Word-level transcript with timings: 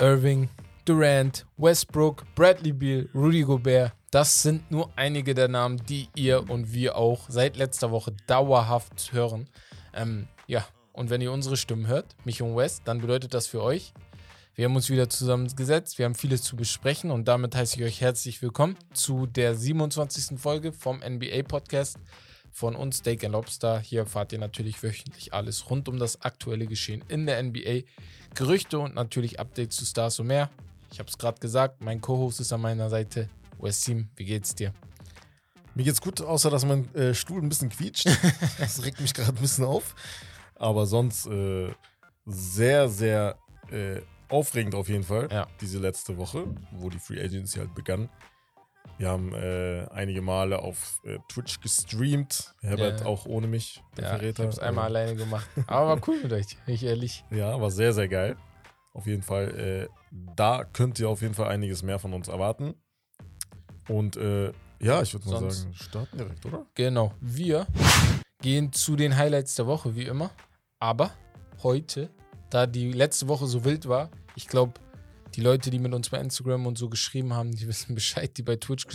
Irving, 0.00 0.48
Durant, 0.84 1.46
Westbrook, 1.56 2.24
Bradley 2.34 2.72
Beal, 2.72 3.08
Rudy 3.14 3.42
Gobert. 3.42 3.92
Das 4.10 4.42
sind 4.42 4.68
nur 4.72 4.90
einige 4.96 5.34
der 5.34 5.46
Namen, 5.46 5.80
die 5.88 6.08
ihr 6.16 6.50
und 6.50 6.72
wir 6.72 6.96
auch 6.96 7.26
seit 7.28 7.56
letzter 7.56 7.92
Woche 7.92 8.12
dauerhaft 8.26 9.12
hören. 9.12 9.48
Ähm, 9.94 10.26
ja, 10.48 10.66
und 10.92 11.10
wenn 11.10 11.20
ihr 11.20 11.30
unsere 11.30 11.56
Stimmen 11.56 11.86
hört, 11.86 12.16
mich 12.24 12.42
und 12.42 12.56
West, 12.56 12.82
dann 12.86 13.00
bedeutet 13.00 13.34
das 13.34 13.46
für 13.46 13.62
euch, 13.62 13.92
wir 14.56 14.64
haben 14.64 14.74
uns 14.74 14.90
wieder 14.90 15.08
zusammengesetzt, 15.08 15.98
wir 15.98 16.06
haben 16.06 16.16
vieles 16.16 16.42
zu 16.42 16.56
besprechen 16.56 17.12
und 17.12 17.28
damit 17.28 17.54
heiße 17.54 17.76
ich 17.76 17.84
euch 17.84 18.00
herzlich 18.00 18.42
willkommen 18.42 18.76
zu 18.92 19.26
der 19.26 19.54
27. 19.54 20.40
Folge 20.40 20.72
vom 20.72 20.98
NBA 20.98 21.44
Podcast 21.46 21.98
von 22.58 22.74
uns, 22.74 22.98
Steak 22.98 23.22
and 23.22 23.32
Lobster. 23.32 23.78
Hier 23.78 24.00
erfahrt 24.00 24.32
ihr 24.32 24.40
natürlich 24.40 24.82
wöchentlich 24.82 25.32
alles 25.32 25.70
rund 25.70 25.88
um 25.88 25.96
das 25.98 26.22
aktuelle 26.22 26.66
Geschehen 26.66 27.04
in 27.06 27.24
der 27.24 27.40
NBA, 27.40 27.82
Gerüchte 28.34 28.80
und 28.80 28.96
natürlich 28.96 29.38
Updates 29.38 29.76
zu 29.76 29.86
Stars 29.86 30.18
und 30.18 30.26
mehr. 30.26 30.50
Ich 30.90 30.98
habe 30.98 31.08
es 31.08 31.16
gerade 31.16 31.38
gesagt, 31.38 31.80
mein 31.80 32.00
Co-Host 32.00 32.40
ist 32.40 32.52
an 32.52 32.60
meiner 32.60 32.90
Seite. 32.90 33.28
Wessim, 33.60 34.08
wie 34.16 34.24
geht's 34.24 34.56
dir? 34.56 34.74
Mir 35.76 35.84
geht's 35.84 36.00
gut, 36.00 36.20
außer 36.20 36.50
dass 36.50 36.64
mein 36.64 36.92
äh, 36.96 37.14
Stuhl 37.14 37.40
ein 37.40 37.48
bisschen 37.48 37.68
quietscht. 37.68 38.08
das 38.58 38.82
regt 38.84 39.00
mich 39.00 39.14
gerade 39.14 39.38
ein 39.38 39.40
bisschen 39.40 39.64
auf. 39.64 39.94
Aber 40.56 40.86
sonst 40.86 41.26
äh, 41.26 41.70
sehr, 42.26 42.88
sehr 42.88 43.38
äh, 43.70 44.00
aufregend 44.28 44.74
auf 44.74 44.88
jeden 44.88 45.04
Fall. 45.04 45.28
Ja. 45.30 45.46
Diese 45.60 45.78
letzte 45.78 46.16
Woche, 46.16 46.46
wo 46.72 46.90
die 46.90 46.98
Free 46.98 47.22
Agency 47.22 47.60
halt 47.60 47.74
begann. 47.76 48.08
Wir 48.98 49.08
haben 49.10 49.32
äh, 49.32 49.86
einige 49.92 50.20
Male 50.22 50.58
auf 50.58 51.00
äh, 51.04 51.18
Twitch 51.28 51.60
gestreamt. 51.60 52.54
Herbert 52.60 53.00
Ja. 53.00 53.06
auch 53.06 53.26
ohne 53.26 53.46
mich, 53.46 53.80
der 53.96 54.04
Ja, 54.04 54.10
ich 54.10 54.18
Verräter. 54.18 54.42
habe 54.42 54.52
es 54.52 54.58
einmal 54.58 54.84
Äh, 54.84 54.98
alleine 54.98 55.16
gemacht. 55.16 55.46
Aber 55.68 55.88
war 55.90 56.08
cool 56.08 56.20
mit 56.22 56.32
euch, 56.32 56.56
ich 56.66 56.82
ehrlich. 56.82 57.24
Ja, 57.30 57.60
war 57.60 57.70
sehr, 57.70 57.92
sehr 57.92 58.08
geil. 58.08 58.36
Auf 58.94 59.06
jeden 59.06 59.22
Fall, 59.22 59.88
äh, 59.88 59.88
da 60.34 60.64
könnt 60.64 60.98
ihr 60.98 61.08
auf 61.08 61.22
jeden 61.22 61.34
Fall 61.34 61.46
einiges 61.48 61.82
mehr 61.84 62.00
von 62.00 62.12
uns 62.12 62.26
erwarten. 62.26 62.74
Und 63.88 64.16
äh, 64.16 64.52
ja, 64.80 65.00
ich 65.02 65.14
würde 65.14 65.28
mal 65.28 65.50
sagen, 65.50 65.72
starten 65.74 66.18
direkt, 66.18 66.44
oder? 66.46 66.66
Genau, 66.74 67.12
wir 67.20 67.66
gehen 68.42 68.72
zu 68.72 68.96
den 68.96 69.16
Highlights 69.16 69.54
der 69.54 69.66
Woche, 69.68 69.94
wie 69.94 70.04
immer. 70.06 70.30
Aber 70.80 71.12
heute, 71.62 72.10
da 72.50 72.66
die 72.66 72.90
letzte 72.92 73.28
Woche 73.28 73.46
so 73.46 73.64
wild 73.64 73.88
war, 73.88 74.10
ich 74.34 74.48
glaube, 74.48 74.74
die 75.38 75.44
Leute, 75.44 75.70
die 75.70 75.78
mit 75.78 75.94
uns 75.94 76.10
bei 76.10 76.18
Instagram 76.18 76.66
und 76.66 76.76
so 76.76 76.88
geschrieben 76.88 77.32
haben, 77.32 77.52
die 77.52 77.68
wissen 77.68 77.94
Bescheid, 77.94 78.36
die 78.36 78.42
bei 78.42 78.56
Twitch 78.56 78.86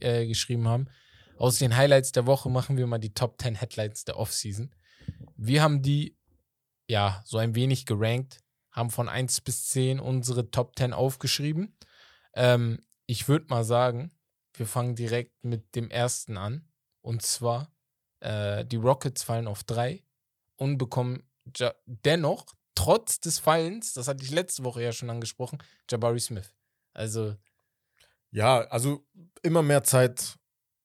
äh, 0.00 0.26
geschrieben 0.26 0.66
haben. 0.66 0.88
Aus 1.38 1.58
den 1.58 1.76
Highlights 1.76 2.10
der 2.10 2.26
Woche 2.26 2.50
machen 2.50 2.76
wir 2.76 2.88
mal 2.88 2.98
die 2.98 3.14
Top 3.14 3.40
10 3.40 3.54
Headlines 3.54 4.04
der 4.04 4.18
Offseason. 4.18 4.74
Wir 5.36 5.62
haben 5.62 5.80
die, 5.80 6.16
ja, 6.88 7.22
so 7.24 7.38
ein 7.38 7.54
wenig 7.54 7.86
gerankt, 7.86 8.40
haben 8.72 8.90
von 8.90 9.08
1 9.08 9.42
bis 9.42 9.68
10 9.68 10.00
unsere 10.00 10.50
Top 10.50 10.76
10 10.76 10.92
aufgeschrieben. 10.92 11.76
Ähm, 12.34 12.80
ich 13.06 13.28
würde 13.28 13.46
mal 13.48 13.64
sagen, 13.64 14.10
wir 14.54 14.66
fangen 14.66 14.96
direkt 14.96 15.44
mit 15.44 15.76
dem 15.76 15.88
ersten 15.88 16.36
an. 16.36 16.68
Und 17.00 17.22
zwar, 17.22 17.72
äh, 18.18 18.64
die 18.64 18.76
Rockets 18.76 19.22
fallen 19.22 19.46
auf 19.46 19.62
3 19.62 20.02
und 20.56 20.78
bekommen 20.78 21.22
ja 21.56 21.72
dennoch, 21.86 22.46
trotz 22.74 23.20
des 23.20 23.38
Fallens, 23.38 23.92
das 23.92 24.08
hatte 24.08 24.24
ich 24.24 24.30
letzte 24.30 24.64
Woche 24.64 24.82
ja 24.82 24.92
schon 24.92 25.10
angesprochen, 25.10 25.58
Jabari 25.90 26.20
Smith. 26.20 26.54
Also, 26.94 27.36
Ja, 28.30 28.60
also 28.68 29.06
immer 29.42 29.62
mehr 29.62 29.84
Zeit 29.84 30.38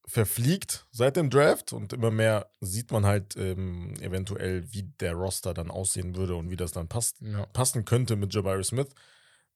verfliegt 0.08 0.88
seit 0.92 1.18
dem 1.18 1.30
Draft 1.30 1.74
und 1.74 1.92
immer 1.92 2.12
mehr 2.12 2.50
sieht 2.62 2.92
man 2.92 3.06
halt 3.06 3.36
ähm, 3.36 3.94
eventuell, 4.00 4.72
wie 4.74 4.84
der 4.84 5.14
Roster 5.14 5.54
dann 5.54 5.70
aussehen 5.70 6.16
würde 6.16 6.36
und 6.36 6.50
wie 6.50 6.56
das 6.56 6.72
dann 6.72 6.88
passt, 6.88 7.20
ja. 7.22 7.46
passen 7.48 7.84
könnte 7.84 8.16
mit 8.16 8.34
Jabari 8.34 8.64
Smith, 8.64 8.88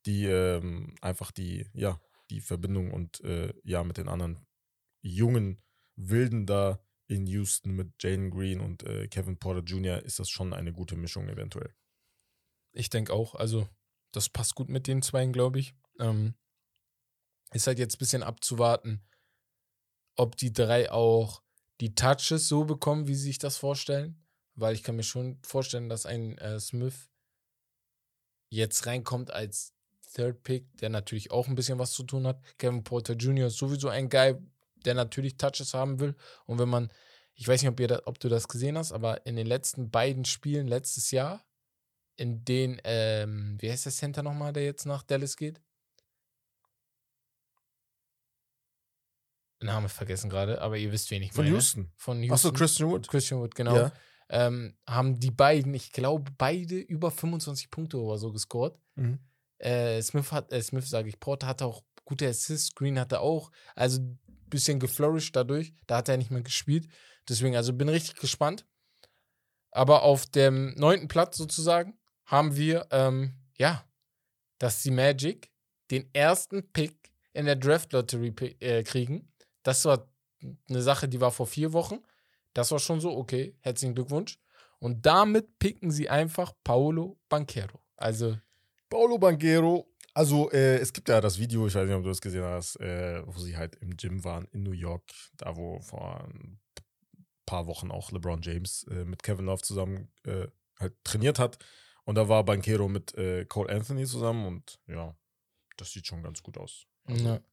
die 0.05 0.25
ähm, 0.25 0.95
einfach 1.01 1.31
die, 1.31 1.67
ja, 1.73 1.99
die 2.29 2.41
Verbindung 2.41 2.91
und 2.91 3.21
äh, 3.21 3.53
ja, 3.63 3.83
mit 3.83 3.97
den 3.97 4.09
anderen 4.09 4.45
jungen 5.01 5.61
Wilden 5.95 6.45
da 6.45 6.79
in 7.07 7.27
Houston 7.27 7.72
mit 7.75 7.91
Jalen 8.01 8.29
Green 8.29 8.61
und 8.61 8.83
äh, 8.83 9.07
Kevin 9.07 9.38
Porter 9.38 9.63
Jr. 9.63 10.03
ist 10.03 10.19
das 10.19 10.29
schon 10.29 10.53
eine 10.53 10.72
gute 10.72 10.95
Mischung 10.95 11.27
eventuell. 11.27 11.73
Ich 12.73 12.89
denke 12.89 13.13
auch. 13.13 13.35
Also, 13.35 13.67
das 14.11 14.29
passt 14.29 14.55
gut 14.55 14.69
mit 14.69 14.87
den 14.87 15.01
Zweien, 15.01 15.33
glaube 15.33 15.59
ich. 15.59 15.73
Ähm, 15.99 16.35
ist 17.53 17.67
halt 17.67 17.79
jetzt 17.79 17.95
ein 17.95 17.99
bisschen 17.99 18.23
abzuwarten, 18.23 19.01
ob 20.15 20.35
die 20.37 20.53
drei 20.53 20.91
auch 20.91 21.41
die 21.79 21.95
Touches 21.95 22.47
so 22.47 22.65
bekommen, 22.65 23.07
wie 23.07 23.15
sie 23.15 23.23
sich 23.23 23.39
das 23.39 23.57
vorstellen. 23.57 24.23
Weil 24.55 24.75
ich 24.75 24.83
kann 24.83 24.95
mir 24.95 25.03
schon 25.03 25.39
vorstellen, 25.43 25.89
dass 25.89 26.05
ein 26.05 26.37
äh, 26.37 26.59
Smith 26.59 27.09
jetzt 28.49 28.85
reinkommt 28.85 29.31
als 29.31 29.73
Third 30.13 30.43
Pick, 30.43 30.77
der 30.77 30.89
natürlich 30.89 31.31
auch 31.31 31.47
ein 31.47 31.55
bisschen 31.55 31.79
was 31.79 31.91
zu 31.91 32.03
tun 32.03 32.27
hat. 32.27 32.41
Kevin 32.57 32.83
Porter 32.83 33.13
Jr. 33.13 33.47
ist 33.47 33.57
sowieso 33.57 33.88
ein 33.88 34.09
Guy, 34.09 34.35
der 34.85 34.93
natürlich 34.93 35.38
Touches 35.38 35.73
haben 35.73 35.99
will. 35.99 36.15
Und 36.45 36.59
wenn 36.59 36.69
man, 36.69 36.91
ich 37.33 37.47
weiß 37.47 37.61
nicht, 37.61 37.71
ob, 37.71 37.79
ihr 37.79 37.88
da, 37.88 38.01
ob 38.05 38.19
du 38.19 38.27
das 38.27 38.47
gesehen 38.47 38.77
hast, 38.77 38.91
aber 38.91 39.25
in 39.25 39.35
den 39.35 39.47
letzten 39.47 39.89
beiden 39.89 40.25
Spielen 40.25 40.67
letztes 40.67 41.11
Jahr, 41.11 41.45
in 42.21 42.45
denen, 42.45 42.79
ähm, 42.83 43.57
wie 43.59 43.71
heißt 43.71 43.85
der 43.85 43.91
Center 43.91 44.21
nochmal, 44.21 44.53
der 44.53 44.63
jetzt 44.63 44.85
nach 44.85 45.01
Dallas 45.01 45.35
geht? 45.35 45.59
Name 49.59 49.89
vergessen 49.89 50.29
gerade, 50.29 50.61
aber 50.61 50.77
ihr 50.77 50.91
wisst, 50.91 51.09
wen 51.09 51.23
ich 51.23 51.33
Von 51.33 51.45
meine. 51.45 51.55
Houston. 51.55 51.91
Von 51.97 52.21
Houston. 52.21 52.33
Achso, 52.33 52.51
Christian 52.51 52.89
Wood. 52.89 53.07
Christian 53.07 53.39
Wood, 53.39 53.55
genau. 53.55 53.75
Ja. 53.75 53.91
Ähm, 54.29 54.77
haben 54.87 55.19
die 55.19 55.31
beiden, 55.31 55.73
ich 55.73 55.91
glaube, 55.91 56.31
beide 56.37 56.77
über 56.77 57.09
25 57.09 57.71
Punkte 57.71 57.99
oder 57.99 58.17
so 58.17 58.31
gescored. 58.31 58.79
Mhm. 58.95 59.19
Äh, 59.57 60.01
Smith 60.03 60.31
hat, 60.31 60.51
äh, 60.51 60.61
Smith 60.61 60.88
sage 60.88 61.09
ich, 61.09 61.19
Porter 61.19 61.47
hatte 61.47 61.65
auch 61.65 61.83
gute 62.05 62.27
Assists, 62.27 62.75
Green 62.75 62.99
hatte 62.99 63.19
auch, 63.19 63.51
also 63.75 63.99
ein 63.99 64.19
bisschen 64.47 64.79
geflourished 64.79 65.35
dadurch. 65.35 65.73
Da 65.88 65.97
hat 65.97 66.09
er 66.09 66.17
nicht 66.17 66.31
mehr 66.31 66.43
gespielt. 66.43 66.88
Deswegen, 67.27 67.55
also 67.55 67.73
bin 67.73 67.89
richtig 67.89 68.15
gespannt. 68.15 68.67
Aber 69.71 70.03
auf 70.03 70.27
dem 70.27 70.75
neunten 70.75 71.07
Platz 71.07 71.38
sozusagen 71.38 71.97
haben 72.31 72.56
wir, 72.56 72.88
ähm, 72.92 73.34
ja, 73.58 73.86
dass 74.58 74.81
die 74.81 74.92
Magic 74.92 75.52
den 75.92 76.09
ersten 76.14 76.72
Pick 76.72 77.12
in 77.34 77.46
der 77.46 77.58
Draft 77.58 77.92
Lottery 77.92 78.34
äh, 78.62 78.84
kriegen. 78.84 79.31
Das 79.64 79.84
war 79.84 80.09
eine 80.69 80.81
Sache, 80.81 81.09
die 81.09 81.19
war 81.19 81.31
vor 81.31 81.46
vier 81.46 81.74
Wochen. 81.74 82.00
Das 82.53 82.72
war 82.72 82.80
schon 82.80 83.02
so, 83.02 83.12
okay, 83.12 83.56
herzlichen 83.59 83.94
Glückwunsch. 83.94 84.40
Und 84.80 85.06
damit 85.06 85.59
picken 85.59 85.92
sie 85.92 86.09
einfach 86.09 86.53
Paolo 86.64 87.19
Banquero. 87.30 87.81
Also, 87.97 88.38
Paulo 88.90 89.19
Banquero. 89.19 89.88
Also, 90.13 90.50
äh, 90.52 90.78
es 90.78 90.92
gibt 90.92 91.09
ja 91.09 91.22
das 91.22 91.38
Video, 91.38 91.68
ich 91.68 91.75
weiß 91.75 91.86
nicht, 91.86 91.96
ob 91.96 92.03
du 92.03 92.09
das 92.09 92.22
gesehen 92.22 92.44
hast, 92.44 92.78
äh, 92.78 93.22
wo 93.25 93.38
sie 93.40 93.56
halt 93.56 93.75
im 93.75 93.96
Gym 93.96 94.24
waren 94.24 94.48
in 94.52 94.63
New 94.63 94.72
York, 94.72 95.03
da 95.38 95.56
wo 95.56 95.80
vor 95.81 96.25
ein 96.25 96.59
paar 97.46 97.68
Wochen 97.68 97.92
auch 97.92 98.12
LeBron 98.12 98.42
James 98.42 98.86
äh, 98.90 99.06
mit 99.06 99.22
Kevin 99.22 99.46
Love 99.46 99.62
zusammen 99.62 100.12
äh, 100.24 100.48
halt 100.80 100.96
trainiert 101.03 101.40
hat. 101.40 101.58
Und 102.03 102.16
da 102.16 102.28
war 102.28 102.44
Banquero 102.44 102.88
mit 102.88 103.13
äh, 103.16 103.45
Cole 103.45 103.73
Anthony 103.73 104.06
zusammen 104.06 104.45
und 104.45 104.79
ja, 104.88 105.16
das 105.78 105.91
sieht 105.91 106.07
schon 106.07 106.23
ganz 106.23 106.41
gut 106.41 106.57
aus. 106.57 106.85
Also, 107.06 107.23
ne. 107.23 107.44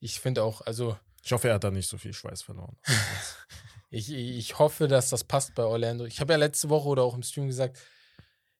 ich 0.00 0.20
finde 0.20 0.42
auch, 0.42 0.60
also, 0.62 0.96
Ich 1.22 1.32
hoffe, 1.32 1.48
er 1.48 1.54
hat 1.54 1.64
da 1.64 1.70
nicht 1.70 1.88
so 1.88 1.98
viel 1.98 2.12
Schweiß 2.12 2.42
verloren. 2.42 2.76
ich, 3.90 4.10
ich 4.10 4.58
hoffe, 4.58 4.88
dass 4.88 5.10
das 5.10 5.24
passt 5.24 5.54
bei 5.54 5.64
Orlando. 5.64 6.04
Ich 6.04 6.20
habe 6.20 6.32
ja 6.32 6.38
letzte 6.38 6.68
Woche 6.68 6.88
oder 6.88 7.02
auch 7.02 7.14
im 7.14 7.22
Stream 7.22 7.46
gesagt, 7.46 7.78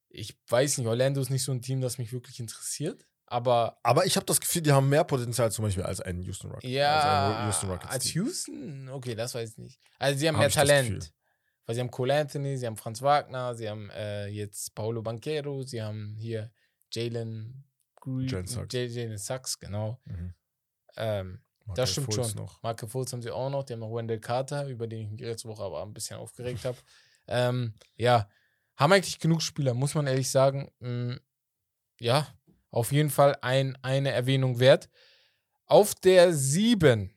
ich 0.08 0.36
weiß 0.48 0.78
nicht, 0.78 0.86
Orlando 0.86 1.20
ist 1.20 1.31
nicht 1.31 1.44
so 1.44 1.52
ein 1.52 1.62
Team, 1.62 1.81
das 1.81 1.98
mich 1.98 2.12
wirklich 2.12 2.41
interessiert. 2.41 3.06
Aber 3.26 3.78
Aber 3.84 4.06
ich 4.06 4.16
habe 4.16 4.26
das 4.26 4.41
Gefühl, 4.41 4.62
die 4.62 4.72
haben 4.72 4.88
mehr 4.88 5.04
Potenzial 5.04 5.52
zum 5.52 5.64
Beispiel 5.64 5.84
als 5.84 6.00
ein 6.00 6.20
Houston 6.22 6.50
Rockets. 6.50 6.72
ja, 6.72 7.47
als 7.47 7.54
Houston 7.54 7.70
Rockets 7.70 7.92
als. 7.92 8.14
Houston, 8.14 8.88
okay, 8.88 9.14
das 9.14 9.34
weiß 9.34 9.50
ich 9.52 9.58
nicht. 9.58 9.81
Also 10.00 10.19
sie 10.19 10.26
haben 10.26 10.34
Hab 10.34 10.41
mehr 10.41 10.50
Talent. 10.50 11.12
Weil 11.70 11.76
sie 11.76 11.82
haben 11.82 11.91
Cole 11.92 12.19
Anthony, 12.19 12.56
sie 12.56 12.66
haben 12.66 12.76
Franz 12.76 13.00
Wagner, 13.00 13.54
sie 13.54 13.70
haben 13.70 13.91
äh, 13.91 14.26
jetzt 14.26 14.75
Paolo 14.75 15.02
Banquero, 15.02 15.62
sie 15.62 15.81
haben 15.81 16.17
hier 16.19 16.50
Jalen 16.90 17.62
Green, 17.94 18.26
Jalen 18.26 19.17
Sachs, 19.19 19.56
genau. 19.56 20.00
Mhm. 20.05 20.34
Ähm, 20.96 21.40
das 21.76 21.93
stimmt 21.93 22.12
Fultz 22.12 22.31
schon. 22.31 22.43
Noch. 22.43 22.61
Marke 22.64 22.88
Fultz 22.88 23.12
haben 23.12 23.22
sie 23.22 23.31
auch 23.31 23.50
noch. 23.50 23.62
Die 23.62 23.75
haben 23.75 23.78
noch 23.78 23.94
Wendell 23.94 24.19
Carter, 24.19 24.67
über 24.67 24.88
den 24.88 25.02
ich 25.02 25.11
mich 25.11 25.20
letzte 25.20 25.46
Woche 25.46 25.62
aber 25.62 25.81
ein 25.84 25.94
bisschen 25.94 26.17
aufgeregt 26.17 26.64
habe. 26.64 26.76
Ähm, 27.28 27.75
ja, 27.94 28.28
haben 28.75 28.93
eigentlich 28.93 29.20
genug 29.20 29.40
Spieler, 29.40 29.72
muss 29.72 29.94
man 29.94 30.08
ehrlich 30.08 30.28
sagen. 30.28 30.72
Mm, 30.81 31.19
ja, 32.00 32.26
auf 32.72 32.90
jeden 32.90 33.11
Fall 33.11 33.38
ein, 33.43 33.78
eine 33.82 34.11
Erwähnung 34.11 34.58
wert. 34.58 34.90
Auf 35.67 35.94
der 35.94 36.32
7 36.32 37.14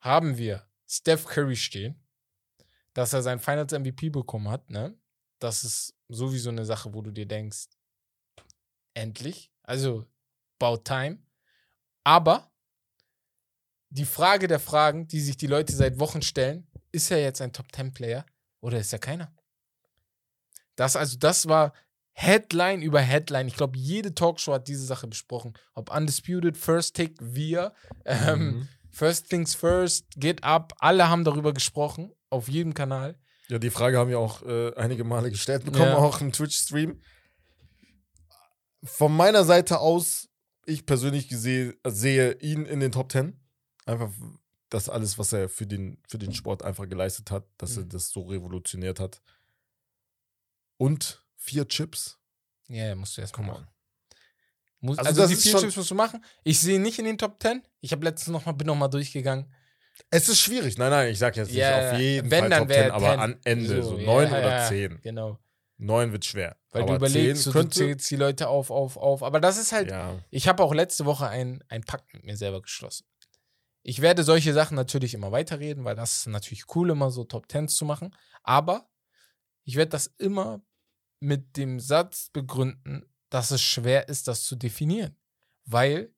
haben 0.00 0.36
wir 0.36 0.68
Steph 0.86 1.24
Curry 1.24 1.56
stehen, 1.56 1.98
dass 2.98 3.12
er 3.12 3.22
sein 3.22 3.38
Finals 3.38 3.72
MVP 3.72 4.10
bekommen 4.10 4.48
hat. 4.48 4.68
Ne? 4.70 4.92
Das 5.38 5.62
ist 5.62 5.94
sowieso 6.08 6.50
eine 6.50 6.64
Sache, 6.64 6.92
wo 6.92 7.00
du 7.00 7.12
dir 7.12 7.26
denkst, 7.26 7.68
endlich. 8.92 9.52
Also, 9.62 10.04
about 10.58 10.82
time. 10.82 11.18
Aber 12.02 12.50
die 13.90 14.04
Frage 14.04 14.48
der 14.48 14.58
Fragen, 14.58 15.06
die 15.06 15.20
sich 15.20 15.36
die 15.36 15.46
Leute 15.46 15.76
seit 15.76 16.00
Wochen 16.00 16.22
stellen, 16.22 16.66
ist 16.90 17.12
er 17.12 17.22
jetzt 17.22 17.40
ein 17.40 17.52
Top 17.52 17.66
10 17.72 17.92
Player 17.92 18.26
oder 18.60 18.80
ist 18.80 18.92
er 18.92 18.98
keiner? 18.98 19.32
Das 20.74 20.96
also 20.96 21.18
das 21.18 21.46
war 21.46 21.74
Headline 22.10 22.82
über 22.82 23.00
Headline. 23.00 23.46
Ich 23.46 23.54
glaube, 23.54 23.78
jede 23.78 24.12
Talkshow 24.12 24.54
hat 24.54 24.66
diese 24.66 24.84
Sache 24.84 25.06
besprochen. 25.06 25.56
Ob 25.74 25.94
Undisputed, 25.94 26.56
First 26.56 26.96
Take, 26.96 27.14
wir, 27.20 27.74
ähm, 28.04 28.40
Mhm. 28.40 28.68
First 28.90 29.30
Things 29.30 29.54
First, 29.54 30.06
Get 30.16 30.42
Up, 30.42 30.74
alle 30.78 31.08
haben 31.08 31.22
darüber 31.22 31.54
gesprochen, 31.54 32.12
auf 32.30 32.48
jedem 32.48 32.74
Kanal. 32.74 33.18
Ja, 33.48 33.58
die 33.58 33.70
Frage 33.70 33.98
haben 33.98 34.10
wir 34.10 34.18
auch 34.18 34.42
äh, 34.42 34.74
einige 34.76 35.04
Male 35.04 35.30
gestellt 35.30 35.64
bekommen, 35.64 35.84
Ja. 35.92 35.96
auch 35.96 36.20
im 36.20 36.32
Twitch-Stream. 36.32 37.00
Von 38.84 39.16
meiner 39.16 39.44
Seite 39.44 39.80
aus, 39.80 40.28
ich 40.66 40.86
persönlich 40.86 41.28
geseh, 41.28 41.74
sehe 41.86 42.34
ihn 42.40 42.64
in 42.66 42.80
den 42.80 42.92
Top 42.92 43.10
10. 43.10 43.40
Einfach 43.86 44.10
das 44.68 44.88
alles, 44.88 45.18
was 45.18 45.32
er 45.32 45.48
für 45.48 45.66
den, 45.66 46.00
für 46.06 46.18
den 46.18 46.32
Sport 46.34 46.62
einfach 46.62 46.88
geleistet 46.88 47.30
hat, 47.30 47.46
dass 47.56 47.76
er 47.76 47.84
Mhm. 47.84 47.88
das 47.88 48.10
so 48.10 48.22
revolutioniert 48.22 49.00
hat. 49.00 49.22
Und 50.76 51.24
vier 51.36 51.66
Chips. 51.66 52.18
Ja, 52.68 52.86
ja, 52.88 52.94
musst 52.94 53.16
du 53.16 53.22
erst 53.22 53.32
Come 53.32 53.48
machen. 53.48 53.62
on. 53.64 53.68
Muss, 54.80 54.98
Also 54.98 55.22
also, 55.22 55.34
die 55.34 55.40
vier 55.40 55.56
Chips 55.58 55.74
musst 55.76 55.90
du 55.90 55.94
machen. 55.94 56.22
Ich 56.44 56.60
sehe 56.60 56.76
ihn 56.76 56.82
nicht 56.82 56.98
in 56.98 57.06
den 57.06 57.18
Top 57.18 57.40
10. 57.42 57.62
Ich 57.80 57.90
habe 57.92 58.04
letztens 58.04 58.28
noch 58.32 58.44
mal, 58.46 58.52
bin 58.52 58.66
noch 58.66 58.76
mal 58.76 58.88
durchgegang. 58.88 59.50
Es 60.10 60.28
ist 60.28 60.40
schwierig. 60.40 60.78
Nein, 60.78 60.90
nein, 60.90 61.10
ich 61.10 61.18
sag 61.18 61.36
jetzt 61.36 61.48
nicht 61.48 61.58
Ja, 61.58 61.92
auf 61.92 61.98
jeden 61.98 62.30
wenn, 62.30 62.40
Fall 62.40 62.50
dann 62.50 62.58
Top 62.60 62.68
wär 62.68 62.82
10, 62.84 62.90
aber 62.92 63.10
10. 63.10 63.20
an 63.20 63.40
Ende 63.44 63.82
so, 63.82 63.98
ja, 63.98 64.06
neun 64.06 64.30
ja, 64.30 64.38
oder 64.38 64.50
ja, 64.50 64.68
zehn. 64.68 65.00
Genau. 65.02 65.38
Neun 65.76 66.12
wird 66.12 66.24
schwer. 66.24 66.56
Weil 66.70 66.82
aber 66.82 66.98
du 66.98 67.06
überlegst, 67.06 67.44
so, 67.44 67.52
du 67.52 67.68
zählst 67.68 68.10
die 68.10 68.16
Leute 68.16 68.48
auf, 68.48 68.70
auf, 68.70 68.96
auf. 68.96 69.22
Aber 69.22 69.40
das 69.40 69.58
ist 69.58 69.72
halt, 69.72 69.90
ja. 69.90 70.18
ich 70.30 70.48
habe 70.48 70.62
auch 70.62 70.74
letzte 70.74 71.04
Woche 71.04 71.28
einen 71.28 71.62
Pakt 71.86 72.12
mit 72.14 72.24
mir 72.24 72.36
selber 72.36 72.60
geschlossen. 72.60 73.06
Ich 73.82 74.02
werde 74.02 74.22
solche 74.22 74.52
Sachen 74.52 74.74
natürlich 74.74 75.14
immer 75.14 75.32
weiterreden, 75.32 75.84
weil 75.84 75.94
das 75.96 76.18
ist 76.18 76.26
natürlich 76.26 76.64
cool, 76.74 76.90
immer 76.90 77.10
so 77.10 77.24
Top 77.24 77.48
Tens 77.48 77.76
zu 77.76 77.84
machen. 77.84 78.14
Aber 78.42 78.90
ich 79.64 79.76
werde 79.76 79.90
das 79.90 80.08
immer 80.18 80.62
mit 81.20 81.56
dem 81.56 81.80
Satz 81.80 82.30
begründen, 82.32 83.08
dass 83.30 83.50
es 83.50 83.62
schwer 83.62 84.08
ist, 84.08 84.28
das 84.28 84.44
zu 84.44 84.56
definieren. 84.56 85.16
Weil 85.64 86.12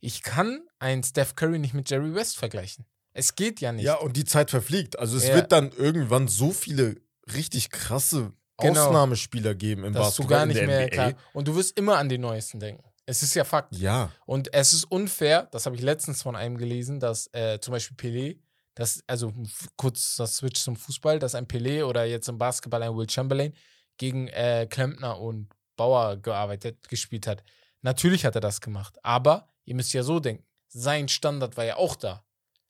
ich 0.00 0.22
kann 0.22 0.66
einen 0.78 1.02
Steph 1.02 1.34
Curry 1.34 1.58
nicht 1.58 1.74
mit 1.74 1.88
Jerry 1.88 2.14
West 2.14 2.36
vergleichen. 2.36 2.84
Es 3.14 3.34
geht 3.36 3.60
ja 3.60 3.72
nicht. 3.72 3.84
Ja, 3.84 3.94
und 3.94 4.16
die 4.16 4.24
Zeit 4.24 4.50
verfliegt. 4.50 4.98
Also 4.98 5.16
es 5.16 5.26
Ja. 5.28 5.34
wird 5.36 5.52
dann 5.52 5.70
irgendwann 5.72 6.28
so 6.28 6.50
viele 6.50 6.96
richtig 7.32 7.70
krasse 7.70 8.32
Genau. 8.58 8.86
Ausnahmespieler 8.86 9.54
geben 9.56 9.84
im 9.84 9.92
dass 9.94 10.14
du 10.16 10.22
Basketball 10.22 10.36
gar 10.36 10.42
in 10.42 10.48
nicht 10.50 10.66
mehr 10.66 10.80
NBA. 10.86 10.90
klar. 10.90 11.14
Und 11.32 11.48
du 11.48 11.56
wirst 11.56 11.76
immer 11.78 11.96
an 11.98 12.08
den 12.08 12.20
Neuesten 12.20 12.60
denken. 12.60 12.84
Es 13.06 13.22
ist 13.22 13.34
ja 13.34 13.44
Fakt. 13.44 13.74
Ja, 13.76 14.10
Und 14.26 14.52
es 14.54 14.72
ist 14.72 14.84
unfair, 14.84 15.48
das 15.50 15.66
habe 15.66 15.74
ich 15.76 15.82
letztens 15.82 16.22
von 16.22 16.36
einem 16.36 16.56
gelesen, 16.56 17.00
dass 17.00 17.28
äh, 17.32 17.58
zum 17.60 17.72
Beispiel 17.72 17.96
Pelé, 17.96 18.38
das, 18.76 19.02
also 19.06 19.32
kurz 19.76 20.16
das 20.16 20.36
Switch 20.36 20.60
zum 20.62 20.76
Fußball, 20.76 21.18
dass 21.18 21.34
ein 21.34 21.46
Pelé 21.46 21.84
oder 21.84 22.04
jetzt 22.04 22.28
im 22.28 22.38
Basketball 22.38 22.82
ein 22.82 22.96
Will 22.96 23.08
Chamberlain 23.10 23.52
gegen 23.98 24.28
äh, 24.28 24.66
Klempner 24.70 25.18
und 25.20 25.48
Bauer 25.76 26.16
gearbeitet, 26.16 26.88
gespielt 26.88 27.26
hat. 27.26 27.42
Natürlich 27.82 28.24
hat 28.24 28.34
er 28.36 28.40
das 28.40 28.60
gemacht. 28.60 28.96
Aber 29.02 29.48
ihr 29.64 29.74
müsst 29.74 29.92
ja 29.92 30.02
so 30.02 30.18
denken, 30.20 30.44
sein 30.68 31.08
Standard 31.08 31.56
war 31.56 31.64
ja 31.64 31.76
auch 31.76 31.96
da. 31.96 32.23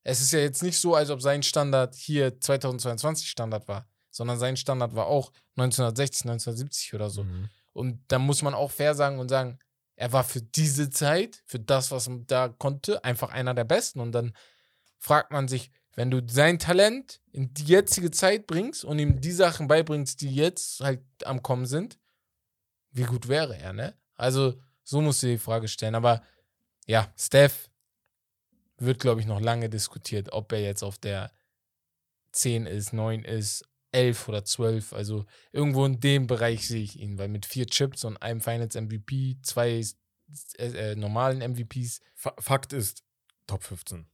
Es 0.05 0.21
ist 0.21 0.33
ja 0.33 0.39
jetzt 0.39 0.63
nicht 0.63 0.79
so, 0.79 0.95
als 0.95 1.11
ob 1.11 1.21
sein 1.21 1.43
Standard 1.43 1.95
hier 1.95 2.41
2022 2.41 3.29
Standard 3.29 3.67
war, 3.67 3.89
sondern 4.11 4.39
sein 4.39 4.57
Standard 4.57 4.95
war 4.95 5.07
auch 5.07 5.33
1960, 5.57 6.27
1970 6.27 6.95
oder 6.95 7.11
so. 7.11 7.25
Mhm. 7.25 7.49
Und 7.73 8.01
da 8.09 8.19
muss 8.19 8.43
man 8.43 8.55
auch 8.55 8.71
fair 8.71 8.95
sagen 8.95 9.19
und 9.19 9.29
sagen, 9.29 9.59
er 9.97 10.13
war 10.13 10.25
für 10.25 10.43
diese 10.43 10.91
Zeit, 10.91 11.43
für 11.47 11.59
das, 11.59 11.91
was 11.91 12.07
er 12.07 12.19
da 12.27 12.49
konnte, 12.49 13.03
einfach 13.05 13.31
einer 13.31 13.55
der 13.55 13.65
Besten. 13.65 14.01
Und 14.01 14.13
dann 14.13 14.35
fragt 14.99 15.33
man 15.33 15.49
sich, 15.49 15.71
wenn 15.95 16.11
du 16.11 16.23
sein 16.27 16.59
Talent 16.59 17.21
in 17.31 17.55
die 17.55 17.65
jetzige 17.65 18.11
Zeit 18.11 18.47
bringst 18.47 18.85
und 18.85 18.99
ihm 18.99 19.21
die 19.21 19.33
Sachen 19.33 19.69
beibringst, 19.69 20.21
die 20.21 20.35
jetzt 20.35 20.81
halt 20.81 21.03
am 21.25 21.43
Kommen 21.43 21.67
sind, 21.67 21.99
wie 22.91 23.05
gut 23.05 23.29
wäre 23.29 23.57
er, 23.57 23.73
ne? 23.73 23.95
Also, 24.17 24.55
so 24.83 25.01
musst 25.01 25.23
du 25.23 25.29
die 25.29 25.39
Frage 25.39 25.69
stellen. 25.69 25.95
Aber 25.95 26.23
ja, 26.87 27.13
Steph 27.17 27.71
wird, 28.79 29.01
glaube 29.01 29.21
ich, 29.21 29.27
noch 29.27 29.41
lange 29.41 29.69
diskutiert, 29.69 30.33
ob 30.33 30.53
er 30.53 30.61
jetzt 30.61 30.83
auf 30.83 30.99
der 30.99 31.33
10 32.33 32.67
ist, 32.67 32.93
9 32.93 33.25
ist, 33.25 33.65
11 33.93 34.29
oder 34.29 34.45
12. 34.45 34.93
Also 34.93 35.25
irgendwo 35.53 35.87
in 35.87 36.01
dem 36.01 36.27
Bereich 36.27 36.67
sehe 36.67 36.83
ich 36.83 36.99
ihn, 36.99 37.19
weil 37.19 37.29
mit 37.29 37.47
vier 37.47 37.67
Chips 37.67 38.05
und 38.05 38.17
einem 38.17 38.41
Finals 38.41 38.75
MVP, 38.75 39.39
zwei 39.43 39.83
äh, 40.59 40.93
äh, 40.93 40.97
normalen 40.97 41.39
MVPs. 41.53 42.01
Fa 42.15 42.35
Fakt 42.39 42.73
ist, 42.73 43.05
Top 43.47 43.63
15. 43.63 44.07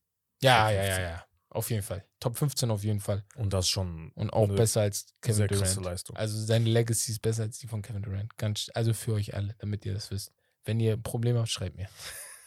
Ja, 0.43 0.65
Top 0.67 0.75
ja, 0.75 0.83
ja, 0.83 0.95
15. 0.95 1.05
ja. 1.05 1.25
Auf 1.53 1.71
jeden 1.71 1.83
Fall. 1.83 2.05
Top 2.21 2.37
15 2.37 2.71
auf 2.71 2.85
jeden 2.85 3.01
Fall. 3.01 3.25
Und 3.35 3.53
das 3.53 3.69
schon 3.69 4.13
Und 4.15 4.31
auch 4.31 4.47
besser 4.49 4.83
als 4.83 5.07
Kevin 5.21 5.35
sehr 5.37 5.49
krasse 5.49 5.75
Durant. 5.75 5.85
Leistung. 5.85 6.17
Also 6.17 6.39
seine 6.39 6.69
Legacy 6.69 7.11
ist 7.11 7.23
besser 7.23 7.43
als 7.43 7.59
die 7.59 7.67
von 7.67 7.83
Kevin 7.83 8.03
Durant. 8.03 8.37
Ganz, 8.37 8.71
also 8.75 8.95
für 8.95 9.15
euch 9.15 9.35
alle, 9.35 9.57
damit 9.59 9.85
ihr 9.85 9.93
das 9.93 10.11
wisst. 10.13 10.33
Wenn 10.65 10.79
ihr 10.79 10.97
Probleme 10.97 11.41
habt, 11.41 11.49
schreibt 11.49 11.77
mir. 11.77 11.89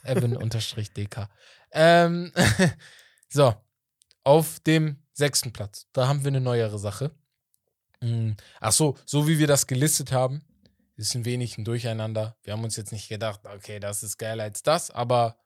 Evan-DK. 0.03 1.29
Ähm, 1.71 2.31
so, 3.29 3.53
auf 4.23 4.59
dem 4.61 5.03
sechsten 5.13 5.53
Platz. 5.53 5.87
Da 5.93 6.07
haben 6.07 6.23
wir 6.23 6.29
eine 6.29 6.41
neuere 6.41 6.79
Sache. 6.79 7.11
Mm, 8.01 8.31
Ach 8.59 8.71
so, 8.71 8.97
so 9.05 9.27
wie 9.27 9.39
wir 9.39 9.47
das 9.47 9.67
gelistet 9.67 10.11
haben, 10.11 10.43
ist 10.95 11.15
ein 11.15 11.25
wenig 11.25 11.57
ein 11.57 11.65
Durcheinander. 11.65 12.37
Wir 12.43 12.53
haben 12.53 12.63
uns 12.63 12.75
jetzt 12.75 12.91
nicht 12.91 13.09
gedacht, 13.09 13.41
okay, 13.45 13.79
das 13.79 14.03
ist 14.03 14.17
geiler 14.17 14.43
als 14.43 14.63
das, 14.63 14.91
aber 14.91 15.37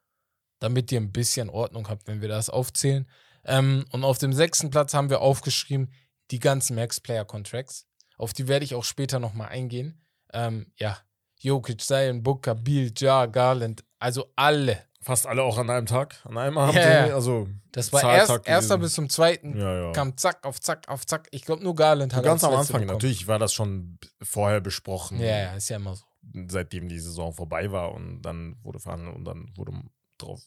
damit 0.59 0.91
ihr 0.91 0.99
ein 0.99 1.11
bisschen 1.11 1.49
Ordnung 1.49 1.87
habt, 1.89 2.07
wenn 2.07 2.21
wir 2.21 2.27
das 2.27 2.49
aufzählen. 2.49 3.09
Ähm, 3.45 3.85
und 3.91 4.03
auf 4.03 4.17
dem 4.17 4.33
sechsten 4.33 4.69
Platz 4.69 4.93
haben 4.93 5.09
wir 5.09 5.21
aufgeschrieben, 5.21 5.93
die 6.31 6.39
ganzen 6.39 6.75
Max-Player-Contracts. 6.75 7.87
Auf 8.17 8.33
die 8.33 8.47
werde 8.47 8.65
ich 8.65 8.75
auch 8.75 8.83
später 8.83 9.19
nochmal 9.19 9.49
eingehen. 9.49 10.03
Ähm, 10.33 10.73
ja, 10.75 10.97
Jokic, 11.39 11.81
Zion, 11.81 12.23
Booker, 12.23 12.55
Beal, 12.55 12.91
Ja, 12.97 13.27
Garland, 13.27 13.83
also 13.99 14.31
alle. 14.35 14.83
Fast 15.01 15.25
alle 15.27 15.43
auch 15.43 15.57
an 15.57 15.69
einem 15.69 15.85
Tag, 15.85 16.15
an 16.25 16.37
einem 16.37 16.57
Abend. 16.57 16.75
Ja, 16.75 17.07
ja. 17.07 17.13
Also 17.15 17.47
Das 17.71 17.93
war 17.93 18.03
erst, 18.13 18.45
erster 18.45 18.77
bis 18.77 18.93
zum 18.93 19.09
zweiten, 19.09 19.57
ja, 19.57 19.91
kam 19.93 20.17
zack 20.17 20.43
auf 20.45 20.59
zack 20.59 20.89
auf 20.89 21.05
zack. 21.05 21.27
Ich 21.31 21.45
glaube, 21.45 21.63
nur 21.63 21.75
Garland 21.75 22.13
hat 22.13 22.23
Ganz 22.23 22.43
am 22.43 22.53
Anfang, 22.53 22.81
bekommen. 22.81 22.97
natürlich 22.97 23.27
war 23.27 23.39
das 23.39 23.53
schon 23.53 23.99
vorher 24.21 24.59
besprochen, 24.59 25.19
Ja, 25.19 25.25
ja, 25.27 25.55
ist 25.55 25.69
ja 25.69 25.77
immer 25.77 25.95
so. 25.95 26.03
seitdem 26.49 26.89
die 26.89 26.99
Saison 26.99 27.31
vorbei 27.33 27.71
war 27.71 27.93
und 27.93 28.21
dann 28.23 28.57
wurde 28.63 28.79
verhandelt 28.79 29.15
und 29.15 29.23
dann 29.23 29.49
wurde 29.55 29.71
drauf, 30.17 30.41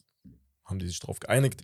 haben 0.65 0.77
die 0.79 0.87
sich 0.87 0.99
drauf 0.99 1.19
geeinigt. 1.19 1.63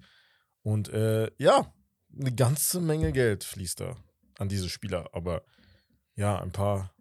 Und 0.63 0.89
äh, 0.89 1.29
ja, 1.37 1.71
eine 2.19 2.33
ganze 2.33 2.79
Menge 2.81 3.11
Geld 3.11 3.43
fließt 3.43 3.81
da 3.81 3.95
an 4.39 4.49
diese 4.49 4.69
Spieler, 4.69 5.07
aber 5.13 5.43
ja, 6.15 6.41
ein 6.41 6.51
paar 6.51 6.93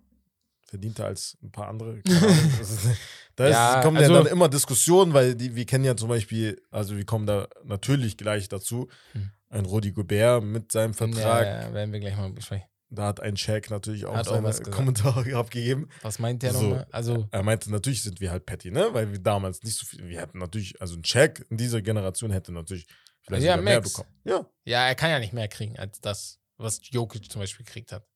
verdienter 0.67 1.07
als 1.07 1.37
ein 1.43 1.51
paar 1.51 1.69
andere. 1.69 2.03
Da 3.37 3.49
Ja, 3.49 3.83
kommen 3.83 3.99
also- 3.99 4.13
ja 4.15 4.23
dann 4.23 4.33
immer 4.33 4.49
Diskussionen, 4.49 5.13
weil 5.13 5.35
die, 5.35 5.55
wir 5.55 5.67
kennen 5.67 5.85
ja 5.85 5.95
zum 5.97 6.09
Beispiel, 6.09 6.61
also 6.71 6.97
wir 6.97 7.05
kommen 7.05 7.27
da 7.27 7.49
natürlich 7.65 8.17
gleich 8.17 8.49
dazu, 8.49 8.89
Hm. 9.13 9.31
ein 9.51 9.65
Rudi 9.67 9.93
Gobert 9.93 10.43
mit 10.43 10.73
seinem 10.73 10.95
Vertrag, 10.95 11.45
Ja, 11.47 11.63
ja, 11.69 11.75
werden 11.75 11.93
wir 11.93 12.01
gleich 12.01 12.17
mal 12.17 12.31
besprechen. 12.33 12.67
da 12.89 13.09
hat 13.09 13.21
ein 13.21 13.37
Shaq 13.37 13.69
natürlich 13.71 14.07
auch 14.07 14.15
Hat 14.15 14.27
auch 14.29 14.33
seine 14.37 14.45
was 14.47 14.59
gesagt. 14.61 14.75
Kommentare 14.75 15.25
abgegeben. 15.37 15.89
Was 16.03 16.19
meint 16.19 16.43
der 16.43 16.55
So. 16.55 16.63
nochmal? 16.63 16.87
Also, 16.93 17.29
Er 17.31 17.43
meinte, 17.43 17.71
natürlich 17.71 18.03
sind 18.03 18.21
wir 18.23 18.31
halt 18.31 18.47
petty, 18.47 18.71
ne? 18.71 18.89
Weil 18.93 19.13
wir 19.13 19.19
damals 19.19 19.63
nicht 19.63 19.77
so 19.77 19.85
viel, 19.85 20.09
wir 20.09 20.21
hatten 20.23 20.39
natürlich, 20.39 20.81
also 20.81 20.97
ein 20.97 21.05
Shaq 21.05 21.45
in 21.51 21.59
dieser 21.59 21.83
Generation 21.83 22.31
hätte 22.31 22.53
natürlich 22.53 22.87
vielleicht 23.21 23.45
Ja, 23.45 23.53
sogar 23.53 23.65
mehr 23.65 23.81
bekommen. 23.83 24.09
Ja. 24.25 24.47
ja, 24.65 24.87
er 24.87 24.95
kann 24.95 25.11
ja 25.11 25.19
nicht 25.19 25.35
mehr 25.35 25.49
kriegen 25.49 25.79
als 25.79 26.01
das, 26.01 26.39
was 26.57 26.81
Jokic 26.91 27.31
zum 27.31 27.43
Beispiel 27.43 27.67
gekriegt 27.67 27.93
hat. 27.93 28.07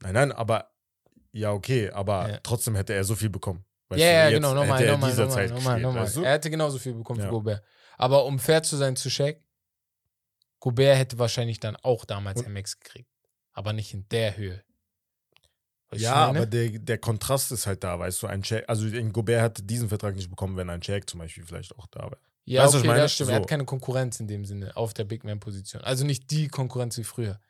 Nein, 0.00 0.14
nein, 0.14 0.32
aber 0.32 0.70
ja, 1.36 1.52
okay, 1.52 1.90
aber 1.90 2.28
Ja. 2.28 2.40
trotzdem 2.42 2.74
hätte 2.76 2.94
er 2.94 3.04
so 3.04 3.14
viel 3.14 3.30
bekommen. 3.30 3.64
Weißt 3.88 4.00
Ja, 4.02 4.06
du, 4.08 4.12
ja, 4.12 4.30
genau, 4.30 4.54
nochmal, 4.54 4.82
er 4.82 4.92
nochmal, 4.92 5.10
nochmal, 5.10 5.30
Zeit 5.30 5.50
nochmal, 5.50 5.80
nochmal. 5.80 6.02
weißt 6.04 6.16
du? 6.16 6.22
Er 6.22 6.32
hätte 6.32 6.50
genauso 6.50 6.78
viel 6.78 6.94
bekommen 6.94 7.20
Ja. 7.20 7.26
wie 7.26 7.30
Gobert. 7.30 7.62
Aber 7.98 8.24
um 8.24 8.38
fair 8.38 8.62
zu 8.62 8.76
sein 8.76 8.96
zu 8.96 9.08
Shaq, 9.10 9.40
Gobert 10.60 10.96
hätte 10.98 11.18
wahrscheinlich 11.18 11.60
dann 11.60 11.76
auch 11.76 12.04
damals 12.04 12.40
Und- 12.40 12.46
ein 12.46 12.52
Max 12.52 12.78
gekriegt. 12.78 13.08
Aber 13.52 13.72
nicht 13.72 13.94
in 13.94 14.06
der 14.10 14.36
Höhe. 14.36 14.62
Ja, 15.92 16.10
was 16.10 16.26
meine? 16.26 16.38
aber 16.40 16.46
der, 16.46 16.68
der 16.80 16.98
Kontrast 16.98 17.52
ist 17.52 17.66
halt 17.66 17.84
da, 17.84 17.98
weißt 17.98 18.22
du, 18.22 18.26
ein 18.26 18.42
Shaq, 18.42 18.64
also 18.66 18.86
ein 18.86 19.12
Gobert 19.12 19.40
hätte 19.42 19.62
diesen 19.62 19.88
Vertrag 19.88 20.16
nicht 20.16 20.28
bekommen, 20.28 20.56
wenn 20.56 20.68
ein 20.68 20.82
Shaq 20.82 21.08
zum 21.08 21.20
Beispiel 21.20 21.44
vielleicht 21.44 21.76
auch 21.78 21.86
da 21.86 22.02
wäre. 22.10 22.18
Ja, 22.44 22.64
Weißt 22.64 22.74
okay, 22.76 22.86
das 22.88 23.12
stimmt. 23.12 23.30
Er 23.30 23.36
So. 23.36 23.40
hat 23.42 23.48
keine 23.48 23.64
Konkurrenz 23.64 24.18
in 24.20 24.26
dem 24.28 24.44
Sinne 24.44 24.76
auf 24.76 24.94
der 24.94 25.04
Big 25.04 25.24
Man-Position. 25.24 25.82
Also 25.82 26.04
nicht 26.04 26.30
die 26.30 26.48
Konkurrenz 26.48 26.96
wie 26.98 27.04
früher. 27.04 27.40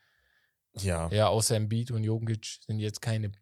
Ja, 0.74 1.08
Ja, 1.10 1.28
außer 1.28 1.56
Embiid 1.56 1.90
und 1.90 2.04
Jokic 2.04 2.58
sind 2.66 2.78
jetzt 2.78 3.00
keine 3.00 3.32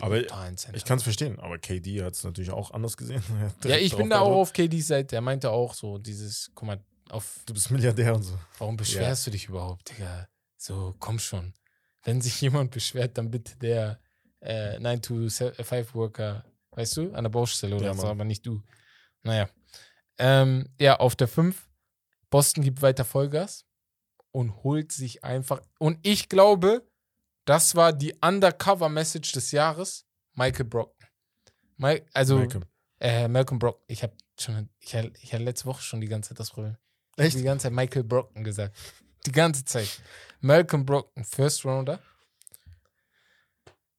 aber 0.00 0.20
ich 0.20 0.84
kann 0.84 0.98
es 0.98 1.02
verstehen, 1.04 1.38
aber 1.38 1.58
KD 1.58 2.02
hat 2.02 2.14
es 2.14 2.24
natürlich 2.24 2.50
auch 2.50 2.70
anders 2.72 2.96
gesehen. 2.96 3.22
Ja, 3.64 3.76
ich 3.76 3.96
bin 3.96 4.10
da 4.10 4.20
auch 4.20 4.36
auf 4.36 4.52
KDs 4.52 4.88
Seite. 4.88 5.16
Er 5.16 5.22
meinte 5.22 5.50
auch 5.50 5.74
so 5.74 5.98
dieses, 5.98 6.50
guck 6.54 6.66
mal, 6.66 6.84
auf, 7.10 7.40
Du 7.46 7.54
bist 7.54 7.70
Milliardär 7.70 8.14
und 8.14 8.22
so. 8.22 8.38
warum 8.58 8.76
beschwerst 8.76 9.26
du 9.26 9.30
dich 9.30 9.48
überhaupt, 9.48 9.90
Digga? 9.90 10.28
So, 10.56 10.94
komm 10.98 11.18
schon. 11.18 11.52
Wenn 12.02 12.20
sich 12.20 12.40
jemand 12.40 12.70
beschwert, 12.70 13.16
dann 13.18 13.30
bitte 13.30 13.56
der 13.56 14.00
äh, 14.40 14.78
9-to-5-Worker, 14.78 16.44
weißt 16.72 16.96
du, 16.96 17.12
an 17.12 17.24
der 17.24 17.30
Baustelle 17.30 17.76
oder 17.76 17.86
Ja, 17.86 17.94
so, 17.94 18.06
aber 18.06 18.24
nicht 18.24 18.44
du. 18.46 18.62
Naja. 19.22 19.48
Ähm, 20.18 20.68
ja, 20.80 20.98
auf 20.98 21.16
der 21.16 21.28
5, 21.28 21.68
Boston 22.30 22.62
gibt 22.64 22.82
weiter 22.82 23.04
Vollgas 23.04 23.64
und 24.32 24.62
holt 24.64 24.92
sich 24.92 25.24
einfach. 25.24 25.60
Und 25.78 25.98
ich 26.06 26.28
glaube, 26.28 26.86
das 27.44 27.74
war 27.74 27.92
die 27.92 28.14
Undercover-Message 28.20 29.32
des 29.32 29.52
Jahres. 29.52 30.06
Michael 30.34 30.64
Brockton. 30.66 31.08
Mike, 31.76 32.06
also 32.12 32.38
Malcolm. 32.38 32.64
Äh, 33.00 33.28
Malcolm 33.28 33.58
Brock. 33.58 33.82
Ich 33.86 34.02
habe 34.02 34.14
schon, 34.38 34.68
ich 34.80 34.94
hatte, 34.94 35.12
ich 35.20 35.32
hatte 35.32 35.44
letzte 35.44 35.66
Woche 35.66 35.82
schon 35.82 36.00
die 36.00 36.06
ganze 36.08 36.30
Zeit 36.30 36.40
das 36.40 36.50
Problem. 36.50 36.76
Ich 37.16 37.20
hab 37.20 37.26
Echt? 37.26 37.38
Die 37.38 37.42
ganze 37.42 37.64
Zeit 37.64 37.72
Michael 37.72 38.04
Brockton 38.04 38.44
gesagt. 38.44 38.76
Die 39.26 39.32
ganze 39.32 39.64
Zeit. 39.64 40.00
Malcolm 40.40 40.84
Brockton, 40.84 41.24
First 41.24 41.64
Rounder. 41.64 42.00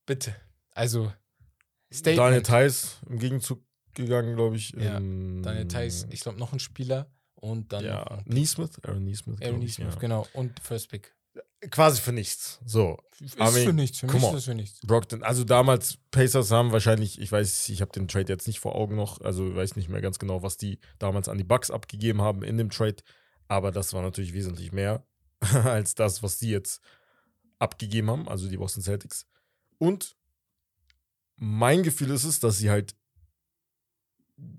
Bitte. 0.05 0.35
Also, 0.71 1.11
Daniel 1.89 2.41
Statement. 2.43 2.45
Theiss 2.45 2.97
im 3.09 3.19
Gegenzug 3.19 3.63
gegangen, 3.93 4.35
glaube 4.35 4.57
ich. 4.57 4.71
Ja, 4.71 4.97
Ähm, 4.97 5.41
Daniel 5.41 5.67
Theiss, 5.67 6.05
ich 6.09 6.21
glaube 6.21 6.37
noch 6.37 6.53
ein 6.53 6.59
Spieler 6.59 7.09
und 7.35 7.71
dann 7.73 7.85
Ja, 7.85 8.21
Neesmith, 8.25 8.77
Aaron 8.83 9.03
Neesmith. 9.03 9.41
Aaron 9.41 9.61
ich, 9.61 9.79
Neesmith, 9.79 9.95
ja. 9.95 9.99
genau. 9.99 10.27
Und 10.33 10.59
First 10.59 10.89
Pick. 10.89 11.14
Quasi 11.71 12.01
für 12.01 12.11
nichts. 12.11 12.59
So, 12.65 12.97
Ist 13.19 13.37
mean, 13.37 13.51
für 13.51 13.73
nichts. 13.73 13.99
Für 13.99 14.07
mich 14.07 14.23
ist 14.23 14.33
das 14.33 14.45
für 14.45 14.55
nichts. 14.55 14.79
Brockton. 14.81 15.23
Also 15.23 15.43
damals, 15.43 15.97
Pacers 16.11 16.51
haben 16.51 16.71
wahrscheinlich, 16.71 17.19
ich 17.19 17.31
weiß, 17.31 17.69
ich 17.69 17.81
habe 17.81 17.91
den 17.91 18.07
Trade 18.07 18.31
jetzt 18.31 18.47
nicht 18.47 18.59
vor 18.59 18.75
Augen 18.75 18.95
noch, 18.95 19.21
also 19.21 19.49
ich 19.49 19.55
weiß 19.55 19.75
nicht 19.75 19.89
mehr 19.89 20.01
ganz 20.01 20.19
genau, 20.19 20.43
was 20.43 20.57
die 20.57 20.79
damals 20.99 21.29
an 21.29 21.37
die 21.37 21.43
Bucks 21.43 21.71
abgegeben 21.71 22.21
haben 22.21 22.43
in 22.43 22.57
dem 22.57 22.69
Trade, 22.69 22.97
aber 23.47 23.71
das 23.71 23.93
war 23.93 24.01
natürlich 24.01 24.33
wesentlich 24.33 24.71
mehr 24.71 25.05
als 25.63 25.95
das, 25.95 26.23
was 26.23 26.37
die 26.37 26.49
jetzt 26.49 26.81
abgegeben 27.59 28.09
haben, 28.09 28.27
also 28.27 28.49
die 28.49 28.57
Boston 28.57 28.83
Celtics. 28.83 29.25
Und 29.77 30.15
mein 31.37 31.83
Gefühl 31.83 32.11
ist 32.11 32.23
es, 32.23 32.39
dass 32.39 32.57
sie 32.57 32.69
halt 32.69 32.95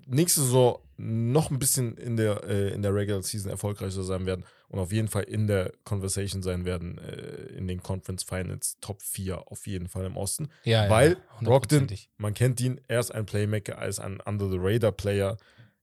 nächste 0.07 0.41
Saison 0.41 0.81
noch 0.97 1.51
ein 1.51 1.59
bisschen 1.59 1.97
in 1.99 2.17
der, 2.17 2.45
äh, 2.45 2.73
in 2.73 2.83
der 2.83 2.95
Regular 2.95 3.23
Season 3.23 3.51
erfolgreicher 3.51 4.03
sein 4.03 4.25
werden 4.27 4.45
und 4.69 4.79
auf 4.79 4.91
jeden 4.93 5.09
Fall 5.09 5.23
in 5.25 5.47
der 5.47 5.73
Conversation 5.85 6.43
sein 6.43 6.65
werden, 6.65 6.99
äh, 6.99 7.47
in 7.57 7.69
den 7.69 7.83
Conference 7.83 8.23
Finals 8.25 8.77
Top 8.81 9.01
4 9.03 9.51
auf 9.51 9.67
jeden 9.67 9.89
Fall 9.89 10.05
im 10.07 10.17
Osten. 10.17 10.49
Ja, 10.65 10.89
Weil 10.91 11.13
ja, 11.13 11.17
hundertprozentig. 11.41 12.11
man 12.17 12.35
kennt 12.35 12.61
ihn, 12.61 12.81
er 12.89 13.01
ist 13.01 13.13
ein 13.15 13.27
Playmaker, 13.27 13.75
er 13.75 13.89
ist 13.89 14.01
ein 14.01 14.21
Under-the-Radar-Player, 14.21 15.37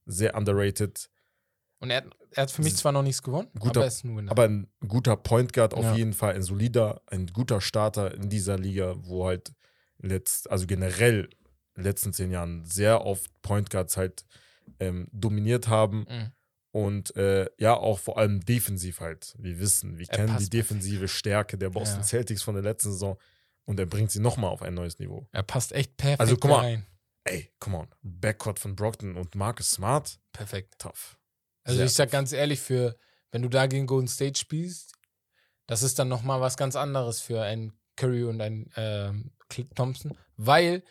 sehr 0.06 0.34
underrated, 0.36 1.08
Und 1.80 1.90
er, 1.90 1.98
hat- 1.98 2.16
er 2.32 2.42
hat 2.44 2.50
für 2.50 2.62
mich 2.62 2.76
zwar 2.76 2.92
noch 2.92 3.02
nichts 3.02 3.22
gewonnen, 3.22 3.48
Guter- 3.58 3.80
aber 3.80 3.84
er 3.84 3.88
ist 3.88 4.04
ein 4.04 4.16
Winner. 4.16 4.30
aber 4.30 4.44
ein 4.44 4.68
guter 4.86 5.16
Point 5.16 5.52
Guard 5.52 5.74
auf 5.74 5.84
Ja. 5.84 5.94
jeden 5.96 6.12
Fall, 6.12 6.34
ein 6.34 6.42
solider, 6.42 7.00
ein 7.06 7.26
guter 7.26 7.60
Starter 7.60 8.14
in 8.14 8.28
dieser 8.28 8.58
Liga, 8.58 8.94
wo 8.98 9.26
halt 9.26 9.52
letzt, 9.98 10.50
also 10.50 10.66
generell 10.66 11.28
in 11.76 11.82
den 11.82 11.84
letzten 11.84 12.12
zehn 12.12 12.30
Jahren 12.30 12.64
sehr 12.64 13.04
oft 13.04 13.30
Point 13.42 13.70
Guards 13.70 13.96
halt 13.96 14.24
ähm, 14.80 15.08
dominiert 15.12 15.68
haben 15.68 16.06
Mhm. 16.08 16.32
Und 16.74 17.14
äh, 17.14 17.46
ja, 17.56 17.76
auch 17.76 18.00
vor 18.00 18.18
allem 18.18 18.40
defensiv 18.44 18.98
halt. 18.98 19.32
Wir 19.38 19.60
wissen, 19.60 19.96
wir 19.96 20.08
Er 20.10 20.16
kennen 20.16 20.38
die 20.38 20.50
defensive 20.50 21.06
Stärke 21.06 21.56
der 21.56 21.70
Boston 21.70 22.00
Ja. 22.00 22.04
Celtics 22.04 22.42
von 22.42 22.54
der 22.56 22.64
letzten 22.64 22.90
Saison 22.90 23.16
und 23.64 23.78
er 23.78 23.86
bringt 23.86 24.10
sie 24.10 24.18
nochmal 24.18 24.50
auf 24.50 24.60
ein 24.60 24.74
neues 24.74 24.98
Niveau. 24.98 25.28
Er 25.30 25.44
passt 25.44 25.70
echt 25.72 25.96
perfekt 25.96 26.20
Also, 26.20 26.36
guck 26.36 26.50
mal. 26.50 26.58
rein. 26.58 26.86
Ey, 27.22 27.52
come 27.60 27.78
on. 27.78 27.88
Backcourt 28.02 28.58
von 28.58 28.74
Brockton 28.74 29.16
und 29.16 29.36
Marcus 29.36 29.70
Smart, 29.70 30.18
Perfekt. 30.32 30.74
tough. 30.80 31.16
Also 31.62 31.76
Sehr 31.76 31.86
ich 31.86 31.92
sag 31.94 32.06
tough. 32.08 32.12
ganz 32.12 32.32
ehrlich, 32.32 32.58
für 32.60 32.96
wenn 33.30 33.42
du 33.42 33.48
da 33.48 33.66
gegen 33.68 33.86
Golden 33.86 34.08
State 34.08 34.38
spielst, 34.38 34.94
das 35.68 35.84
ist 35.84 35.98
dann 36.00 36.08
nochmal 36.08 36.40
was 36.40 36.56
ganz 36.56 36.74
anderes 36.74 37.20
für 37.20 37.40
einen 37.40 37.72
Curry 37.96 38.24
und 38.24 38.40
einen 38.40 38.68
ähm, 38.76 39.30
Thompson, 39.76 40.18
weil 40.36 40.82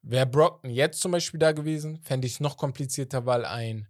wäre 0.00 0.24
Brockton 0.26 0.70
jetzt 0.70 1.00
zum 1.02 1.12
Beispiel 1.12 1.38
da 1.38 1.52
gewesen, 1.52 2.00
fände 2.00 2.26
ich 2.26 2.34
es 2.34 2.40
noch 2.40 2.56
komplizierter, 2.56 3.26
weil 3.26 3.44
ein 3.44 3.86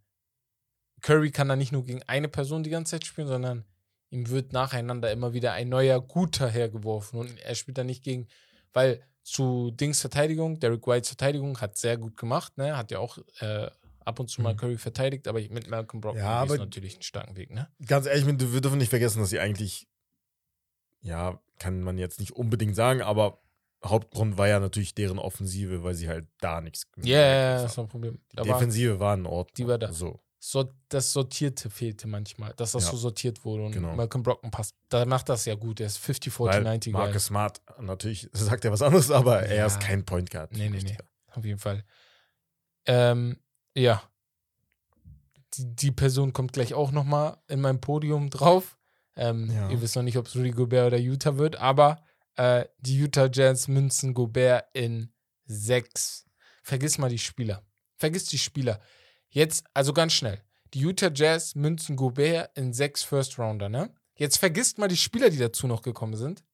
Curry 1.03 1.31
kann 1.31 1.49
da 1.49 1.57
nicht 1.57 1.73
nur 1.73 1.85
gegen 1.85 2.03
eine 2.05 2.29
Person 2.29 2.63
die 2.63 2.71
ganze 2.71 2.93
Zeit 2.93 3.07
spielen, 3.07 3.29
sondern 3.29 3.65
ihm 4.11 4.29
wird 4.31 4.53
nacheinander 4.53 5.13
immer 5.13 5.33
wieder 5.35 5.53
ein 5.53 5.69
neuer 5.69 6.01
guter 6.01 6.49
hergeworfen 6.49 7.19
und 7.21 7.39
er 7.39 7.55
spielt 7.55 7.79
da 7.79 7.85
nicht 7.85 8.03
gegen, 8.03 8.27
weil 8.73 9.03
zu 9.23 9.71
Dings 9.71 10.01
Verteidigung, 10.01 10.59
Derek 10.61 10.87
Whites 10.87 11.09
Verteidigung 11.11 11.61
hat 11.61 11.77
sehr 11.77 11.99
gut 11.99 12.17
gemacht, 12.17 12.57
ne, 12.57 12.77
hat 12.77 12.91
ja 12.91 12.99
auch 12.99 13.19
äh, 13.41 13.71
ab 14.05 14.19
und 14.21 14.29
zu 14.31 14.41
mal 14.41 14.55
Mhm. 14.55 14.57
Curry 14.57 14.79
verteidigt, 14.79 15.29
aber 15.29 15.41
mit 15.41 15.69
Malcolm 15.69 16.01
Brockton 16.01 16.23
Ja, 16.25 16.43
ist 16.45 16.51
aber- 16.53 16.59
natürlich 16.61 16.95
einen 16.95 17.03
starken 17.03 17.37
Weg, 17.37 17.51
ne? 17.51 17.69
Ganz 17.87 18.07
ehrlich, 18.07 18.25
wir 18.27 18.61
dürfen 18.61 18.79
nicht 18.79 18.89
vergessen, 18.89 19.21
dass 19.21 19.29
sie 19.29 19.39
eigentlich, 19.39 19.87
ja, 21.03 21.41
kann 21.59 21.83
man 21.83 21.99
jetzt 21.99 22.21
nicht 22.21 22.33
unbedingt 22.33 22.75
sagen, 22.75 23.03
aber 23.03 23.43
Hauptgrund 23.85 24.39
war 24.39 24.49
ja 24.49 24.59
natürlich 24.61 24.95
deren 24.95 25.19
Offensive, 25.19 25.85
weil 25.85 25.95
sie 25.95 26.09
halt 26.09 26.27
da 26.41 26.61
nichts 26.61 26.87
Ja, 26.97 27.19
ja, 27.21 27.27
ja, 27.57 27.63
das 27.63 27.77
war 27.77 27.85
ein 27.85 27.89
Problem. 27.89 28.21
Die 28.33 28.37
war 28.39 28.45
Defensive 28.45 28.99
war 28.99 29.15
in 29.15 29.27
Ordnung. 29.27 29.55
Die 29.57 29.67
war 29.69 29.79
da. 29.79 29.93
So. 29.93 30.21
So, 30.41 30.73
das 30.89 31.13
Sortierte 31.13 31.69
fehlte 31.69 32.07
manchmal, 32.07 32.55
dass 32.55 32.73
das 32.73 32.85
Ja. 32.85 32.91
so 32.93 32.97
sortiert 32.97 33.45
wurde 33.45 33.65
und 33.65 33.73
Genau. 33.73 33.95
Malcolm 33.97 34.23
Brockton 34.23 34.51
passt. 34.51 34.75
Da 34.89 35.05
macht 35.05 35.29
das 35.29 35.45
ja 35.47 35.55
gut, 35.57 35.81
der 35.81 35.87
ist 35.89 35.99
50, 35.99 36.33
40, 36.33 36.57
Weil 36.57 36.63
90 36.63 36.93
geil. 36.93 37.03
Marcus 37.03 37.25
Smart, 37.27 37.61
natürlich 37.81 38.29
sagt 38.33 38.65
er 38.65 38.71
was 38.73 38.83
anderes, 38.83 39.11
aber 39.11 39.43
er 39.43 39.57
Ja. 39.57 39.67
ist 39.67 39.81
kein 39.81 40.05
Point 40.05 40.31
Guard. 40.31 40.53
Nee, 40.53 40.69
nee, 40.71 40.79
nee. 40.83 40.97
Auf 41.33 41.45
jeden 41.45 41.59
Fall. 41.59 41.85
Ähm, 42.87 43.39
ja. 43.75 44.03
Die, 45.55 45.65
die 45.75 45.91
Person 45.91 46.33
kommt 46.33 46.53
gleich 46.53 46.75
auch 46.75 46.91
nochmal 46.93 47.39
in 47.49 47.61
meinem 47.61 47.81
Podium 47.81 48.31
drauf. 48.31 48.79
Ähm, 49.17 49.51
Ja. 49.51 49.69
Ihr 49.71 49.81
wisst 49.81 49.97
noch 49.97 50.03
nicht, 50.03 50.17
ob 50.19 50.27
es 50.27 50.37
Rudy 50.37 50.51
Gobert 50.53 50.89
oder 50.89 50.99
Utah 50.99 51.37
wird, 51.37 51.57
aber 51.57 52.03
äh, 52.37 52.65
die 52.79 52.97
Utah 52.97 53.29
Jazz 53.33 53.67
münzen 53.67 54.15
Gobert 54.15 54.67
in 54.73 55.13
sechs. 55.47 56.27
Vergiss 56.63 56.99
mal 56.99 57.09
die 57.11 57.19
Spieler. 57.19 57.63
Vergiss 57.97 58.27
die 58.27 58.39
Spieler. 58.39 58.81
Jetzt, 59.31 59.65
also 59.75 59.93
ganz 59.93 60.13
schnell. 60.13 60.43
Die 60.75 60.81
Utah 60.81 61.11
Jazz 61.13 61.55
münzen 61.55 61.97
Gobert 61.97 62.57
in 62.57 62.73
sechs 62.73 63.03
First 63.03 63.39
Rounder, 63.39 63.69
ne? 63.69 63.95
Jetzt 64.15 64.39
vergisst 64.39 64.79
mal 64.79 64.89
die 64.89 64.97
Spieler, 64.97 65.31
die 65.31 65.39
dazu 65.39 65.67
noch 65.67 65.83
gekommen 65.83 66.17
sind. 66.17 66.45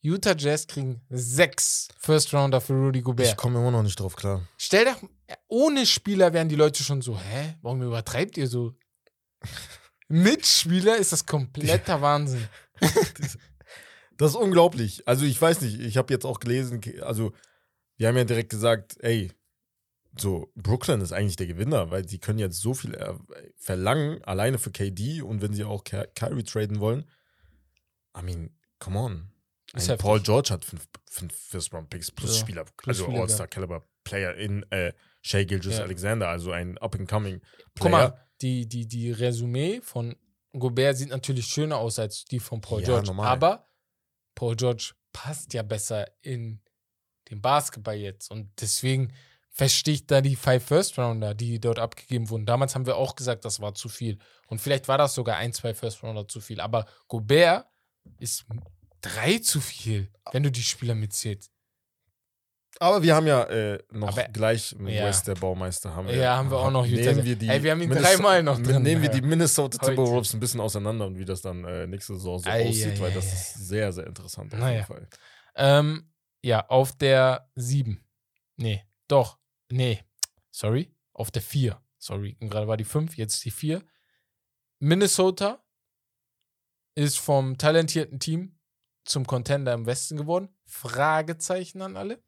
Utah 0.00 0.34
Jazz 0.36 0.66
kriegen 0.66 1.02
sechs 1.10 1.88
First 1.98 2.32
Rounder 2.32 2.60
für 2.60 2.74
Rudy 2.74 3.02
Gobert. 3.02 3.28
Ich 3.28 3.36
komme 3.36 3.58
immer 3.58 3.72
noch 3.72 3.82
nicht 3.82 3.98
drauf 3.98 4.16
klar. 4.16 4.46
Stell 4.56 4.84
doch, 4.84 5.02
ohne 5.48 5.86
Spieler 5.86 6.32
wären 6.32 6.48
die 6.48 6.56
Leute 6.56 6.82
schon 6.82 7.02
so, 7.02 7.18
hä? 7.18 7.56
Warum 7.62 7.82
übertreibt 7.82 8.36
ihr 8.36 8.46
so? 8.46 8.74
Mit 10.08 10.46
Spieler 10.46 10.96
ist 10.96 11.12
das 11.12 11.26
kompletter 11.26 12.00
Wahnsinn. 12.00 12.48
Das 14.16 14.30
ist 14.30 14.36
unglaublich. 14.36 15.06
Also 15.06 15.24
ich 15.24 15.40
weiß 15.40 15.60
nicht, 15.60 15.80
ich 15.80 15.96
habe 15.96 16.12
jetzt 16.12 16.24
auch 16.24 16.40
gelesen, 16.40 16.80
also 17.02 17.32
wir 17.96 18.08
haben 18.08 18.16
ja 18.16 18.24
direkt 18.24 18.50
gesagt, 18.50 18.96
ey, 19.00 19.32
so 20.20 20.50
Brooklyn 20.54 21.00
ist 21.00 21.12
eigentlich 21.12 21.36
der 21.36 21.46
Gewinner, 21.46 21.90
weil 21.90 22.08
sie 22.08 22.18
können 22.18 22.38
jetzt 22.38 22.60
so 22.60 22.74
viel 22.74 22.94
äh, 22.94 23.14
verlangen, 23.56 24.22
alleine 24.24 24.58
für 24.58 24.70
KD 24.70 25.22
und 25.22 25.42
wenn 25.42 25.52
sie 25.54 25.64
auch 25.64 25.84
Ky- 25.84 26.06
Kyrie 26.14 26.42
traden 26.44 26.80
wollen. 26.80 27.04
I 28.18 28.22
mean, 28.22 28.50
come 28.78 28.98
on. 28.98 29.30
Ein. 29.74 29.98
Paul 29.98 30.20
George 30.20 30.48
hat 30.50 30.64
fünf, 30.64 30.88
fünf 31.10 31.34
First-Round-Picks 31.34 32.10
plus 32.12 32.36
Ja, 32.36 32.40
Spieler, 32.40 32.64
plus 32.76 33.00
also 33.02 33.12
All-Star-Caliber-Player 33.20 34.34
in 34.36 34.62
äh, 34.70 34.92
Shea 35.20 35.44
Gilgis 35.44 35.76
Ja. 35.76 35.84
Alexander, 35.84 36.28
also 36.28 36.52
ein 36.52 36.78
Up-and-Coming 36.78 37.40
Guck 37.78 37.90
mal, 37.90 38.18
die, 38.40 38.66
die, 38.66 38.86
die 38.88 39.10
Resümee 39.12 39.80
von 39.82 40.16
Gobert 40.52 40.96
sieht 40.96 41.10
natürlich 41.10 41.46
schöner 41.46 41.76
aus 41.76 41.98
als 41.98 42.24
die 42.24 42.40
von 42.40 42.60
Paul 42.62 42.80
Ja, 42.80 42.86
George. 42.86 43.06
normal. 43.08 43.26
Aber 43.28 43.68
Paul 44.34 44.56
George 44.56 44.92
passt 45.12 45.52
ja 45.52 45.62
besser 45.62 46.06
in 46.22 46.60
den 47.30 47.42
Basketball 47.42 47.96
jetzt. 47.96 48.30
Und 48.30 48.50
deswegen 48.60 49.12
verstehe 49.58 49.94
ich 49.94 50.06
da 50.06 50.20
die 50.20 50.36
Five 50.36 50.64
First 50.64 50.96
Rounder, 50.98 51.34
die 51.34 51.60
dort 51.60 51.78
abgegeben 51.80 52.30
wurden. 52.30 52.46
Damals 52.46 52.74
haben 52.76 52.86
wir 52.86 52.96
auch 52.96 53.16
gesagt, 53.16 53.44
das 53.44 53.60
war 53.60 53.74
zu 53.74 53.88
viel. 53.88 54.18
Und 54.46 54.60
vielleicht 54.60 54.86
war 54.86 54.96
das 54.98 55.14
sogar 55.14 55.36
ein, 55.36 55.52
zwei 55.52 55.74
First 55.74 56.02
Rounder 56.04 56.26
zu 56.28 56.40
viel. 56.40 56.60
Aber 56.60 56.86
Gobert 57.08 57.66
ist 58.20 58.46
drei 59.00 59.38
zu 59.38 59.60
viel, 59.60 60.10
wenn 60.32 60.44
du 60.44 60.50
die 60.52 60.62
Spieler 60.62 60.94
mitzählst. 60.94 61.50
Aber 62.80 63.02
wir 63.02 63.16
haben 63.16 63.26
ja 63.26 63.42
äh, 63.44 63.82
noch 63.90 64.16
Aber- 64.16 64.28
gleich 64.28 64.76
mit 64.78 64.94
ja. 64.94 65.06
West 65.06 65.26
der 65.26 65.34
Baumeister 65.34 65.96
haben 65.96 66.06
wir. 66.06 66.14
Ja, 66.14 66.36
haben 66.36 66.48
wir 66.52 66.58
auch 66.58 66.70
noch 66.70 66.86
Utah. 66.86 67.10
Nehmen 67.10 67.24
wir 67.24 67.34
die 67.34 67.48
Ey, 67.48 67.60
wir 67.60 67.72
haben 67.72 67.80
ihn 67.82 67.88
Minnesota- 67.88 68.14
dreimal 68.14 68.42
noch 68.44 68.62
drin. 68.62 68.82
Nehmen 68.82 69.02
wir 69.02 69.08
Ja. 69.10 69.14
die 69.16 69.22
Minnesota. 69.22 69.78
Timberwolves 69.78 70.32
ein 70.34 70.38
bisschen 70.40 70.60
auseinander 70.60 71.06
und 71.06 71.18
wie 71.18 71.24
das 71.24 71.42
dann 71.42 71.64
äh, 71.64 71.88
nächste 71.88 72.14
Saison 72.14 72.38
so 72.38 72.48
Ei, 72.48 72.68
aussieht, 72.68 72.96
ei, 72.98 73.00
weil 73.00 73.10
ei, 73.10 73.14
das 73.14 73.24
ist 73.32 73.54
sehr, 73.66 73.92
sehr 73.92 74.06
interessant 74.06 74.54
auf 74.54 74.60
Naja. 74.60 74.74
jeden 74.76 74.86
Fall. 74.86 75.08
Ähm, 75.56 76.12
ja, 76.42 76.64
auf 76.68 76.92
der 76.96 77.50
7. 77.56 78.00
Nee, 78.56 78.84
doch. 79.08 79.37
Nee. 79.70 80.04
Sorry. 80.50 80.94
Auf 81.12 81.30
der 81.30 81.42
4. 81.42 81.80
Sorry. 81.98 82.36
Gerade 82.40 82.68
war 82.68 82.76
die 82.76 82.84
5, 82.84 83.16
jetzt 83.16 83.44
die 83.44 83.50
4. 83.50 83.82
Minnesota 84.78 85.64
ist 86.94 87.18
vom 87.18 87.58
talentierten 87.58 88.20
Team 88.20 88.58
zum 89.04 89.26
Contender 89.26 89.72
im 89.74 89.86
Westen 89.86 90.16
geworden. 90.16 90.48
Fragezeichen 90.64 91.82
an 91.82 91.96
alle. 91.96 92.22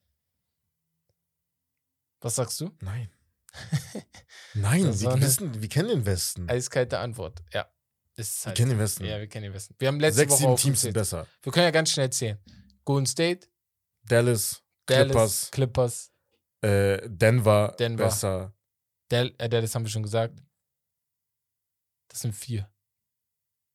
Was 2.21 2.35
sagst 2.37 2.61
du? 2.61 2.71
Nein. 2.81 3.11
Nein, 4.55 4.85
wir 5.01 5.21
wissen, 5.21 5.61
wir 5.61 5.69
kennen 5.69 5.89
den 5.89 6.07
Westen. 6.07 6.49
Eiskalte 6.49 6.99
Antwort. 6.99 7.43
Ja. 7.53 7.69
Ist 8.17 8.45
Wir 8.45 8.47
halt. 8.49 8.57
kennen 8.57 8.71
den 8.71 8.79
Westen. 8.79 9.05
Ja, 9.05 9.19
wir 9.19 9.29
kennen 9.29 9.45
den 9.45 9.55
Westen. 9.55 9.75
Wir 9.79 9.89
haben 9.89 9.99
letzte 10.01 10.19
Sechs, 10.21 10.33
Woche 10.33 10.41
sieben 10.41 10.57
Teams 10.57 10.81
sind 10.83 10.93
besser. 10.93 11.27
Wir 11.43 11.53
können 11.53 11.65
ja 11.65 11.71
ganz 11.71 11.91
schnell 11.91 12.11
zählen. 12.11 12.39
Golden 12.85 13.07
State, 13.07 13.49
Dallas, 14.03 14.63
Dallas, 14.87 15.07
Clippers, 15.07 15.51
Clippers 15.51 16.10
äh, 16.63 17.09
Denver, 17.09 17.75
Denver. 17.79 18.05
besser. 18.05 18.55
Dal 19.09 19.33
äh, 19.39 19.49
Dallas 19.49 19.75
haben 19.75 19.85
wir 19.85 19.91
schon 19.91 20.03
gesagt. 20.03 20.41
Das 22.09 22.21
sind 22.21 22.35
vier. 22.35 22.69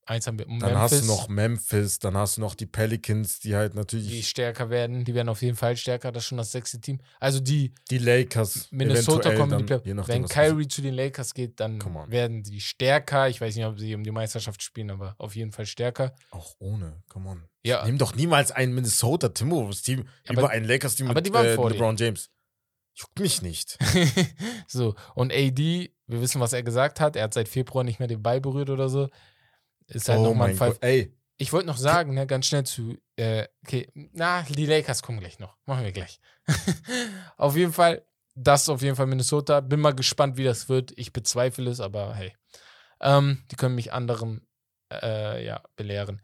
eins 0.06 0.26
haben 0.26 0.38
wir. 0.38 0.46
Dann 0.46 0.58
Memphis, 0.58 0.78
hast 0.78 1.02
du 1.02 1.06
noch 1.06 1.28
Memphis, 1.28 1.98
dann 1.98 2.16
hast 2.16 2.36
du 2.36 2.40
noch 2.40 2.54
die 2.54 2.66
Pelicans, 2.66 3.40
die 3.40 3.56
halt 3.56 3.74
natürlich. 3.74 4.08
Die 4.08 4.22
stärker 4.22 4.70
werden, 4.70 5.04
die 5.04 5.14
werden 5.14 5.28
auf 5.28 5.42
jeden 5.42 5.56
Fall 5.56 5.76
stärker, 5.76 6.12
das 6.12 6.24
ist 6.24 6.28
schon 6.28 6.38
das 6.38 6.52
sechste 6.52 6.80
Team. 6.80 7.00
Also 7.18 7.40
die. 7.40 7.74
Die 7.90 7.98
Lakers. 7.98 8.68
Minnesota 8.70 9.34
kommen 9.34 9.50
dann, 9.50 9.66
die 9.66 9.78
Play 9.78 10.06
Wenn 10.06 10.26
Kyrie 10.26 10.68
zu 10.68 10.80
den 10.82 10.94
Lakers 10.94 11.34
geht, 11.34 11.60
dann 11.60 11.80
werden 12.10 12.42
die 12.42 12.60
stärker. 12.60 13.28
Ich 13.28 13.40
weiß 13.40 13.56
nicht, 13.56 13.64
ob 13.64 13.78
sie 13.78 13.94
um 13.94 14.04
die 14.04 14.12
Meisterschaft 14.12 14.62
spielen, 14.62 14.90
aber 14.90 15.16
auf 15.18 15.34
jeden 15.34 15.52
Fall 15.52 15.66
stärker. 15.66 16.14
Auch 16.30 16.54
ohne, 16.58 17.02
come 17.08 17.28
on. 17.28 17.48
Ja. 17.64 17.84
Nimm 17.84 17.98
doch 17.98 18.14
niemals 18.14 18.52
ein 18.52 18.72
Minnesota 18.72 19.30
Timberwolves-Team 19.30 20.06
über 20.30 20.50
ein 20.50 20.64
Lakers-Team 20.64 21.08
mit 21.08 21.34
äh, 21.34 21.54
LeBron 21.56 21.96
James. 21.96 22.30
Juckt 22.96 23.18
mich 23.20 23.42
nicht. 23.42 23.78
so, 24.66 24.94
und 25.14 25.30
AD, 25.30 25.92
wir 26.06 26.20
wissen, 26.20 26.40
was 26.40 26.54
er 26.54 26.62
gesagt 26.62 26.98
hat. 26.98 27.14
Er 27.14 27.24
hat 27.24 27.34
seit 27.34 27.48
Februar 27.48 27.84
nicht 27.84 27.98
mehr 27.98 28.08
den 28.08 28.22
Ball 28.22 28.40
berührt 28.40 28.70
oder 28.70 28.88
so. 28.88 29.10
Ist 29.86 30.08
halt 30.08 30.20
oh 30.20 30.24
nochmal 30.24 30.50
ein 30.50 30.56
Fall. 30.56 30.70
Gott, 30.70 30.82
ey. 30.82 31.12
Ich 31.36 31.52
wollte 31.52 31.66
noch 31.66 31.76
sagen, 31.76 32.14
ne, 32.14 32.26
ganz 32.26 32.46
schnell 32.46 32.64
zu, 32.64 32.96
äh, 33.16 33.46
okay, 33.62 33.90
na, 34.12 34.42
die 34.42 34.64
Lakers 34.64 35.02
kommen 35.02 35.20
gleich 35.20 35.38
noch. 35.38 35.54
Machen 35.66 35.84
wir 35.84 35.92
gleich. 35.92 36.18
auf 37.36 37.54
jeden 37.54 37.74
Fall, 37.74 38.06
das 38.34 38.62
ist 38.62 38.68
auf 38.70 38.80
jeden 38.80 38.96
Fall 38.96 39.06
Minnesota. 39.06 39.60
Bin 39.60 39.80
mal 39.80 39.94
gespannt, 39.94 40.38
wie 40.38 40.44
das 40.44 40.70
wird. 40.70 40.94
Ich 40.96 41.12
bezweifle 41.12 41.68
es, 41.68 41.80
aber 41.80 42.14
hey. 42.14 42.34
Ähm, 43.02 43.44
die 43.50 43.56
können 43.56 43.74
mich 43.74 43.92
anderem, 43.92 44.46
äh, 44.90 45.44
ja, 45.44 45.62
belehren. 45.76 46.22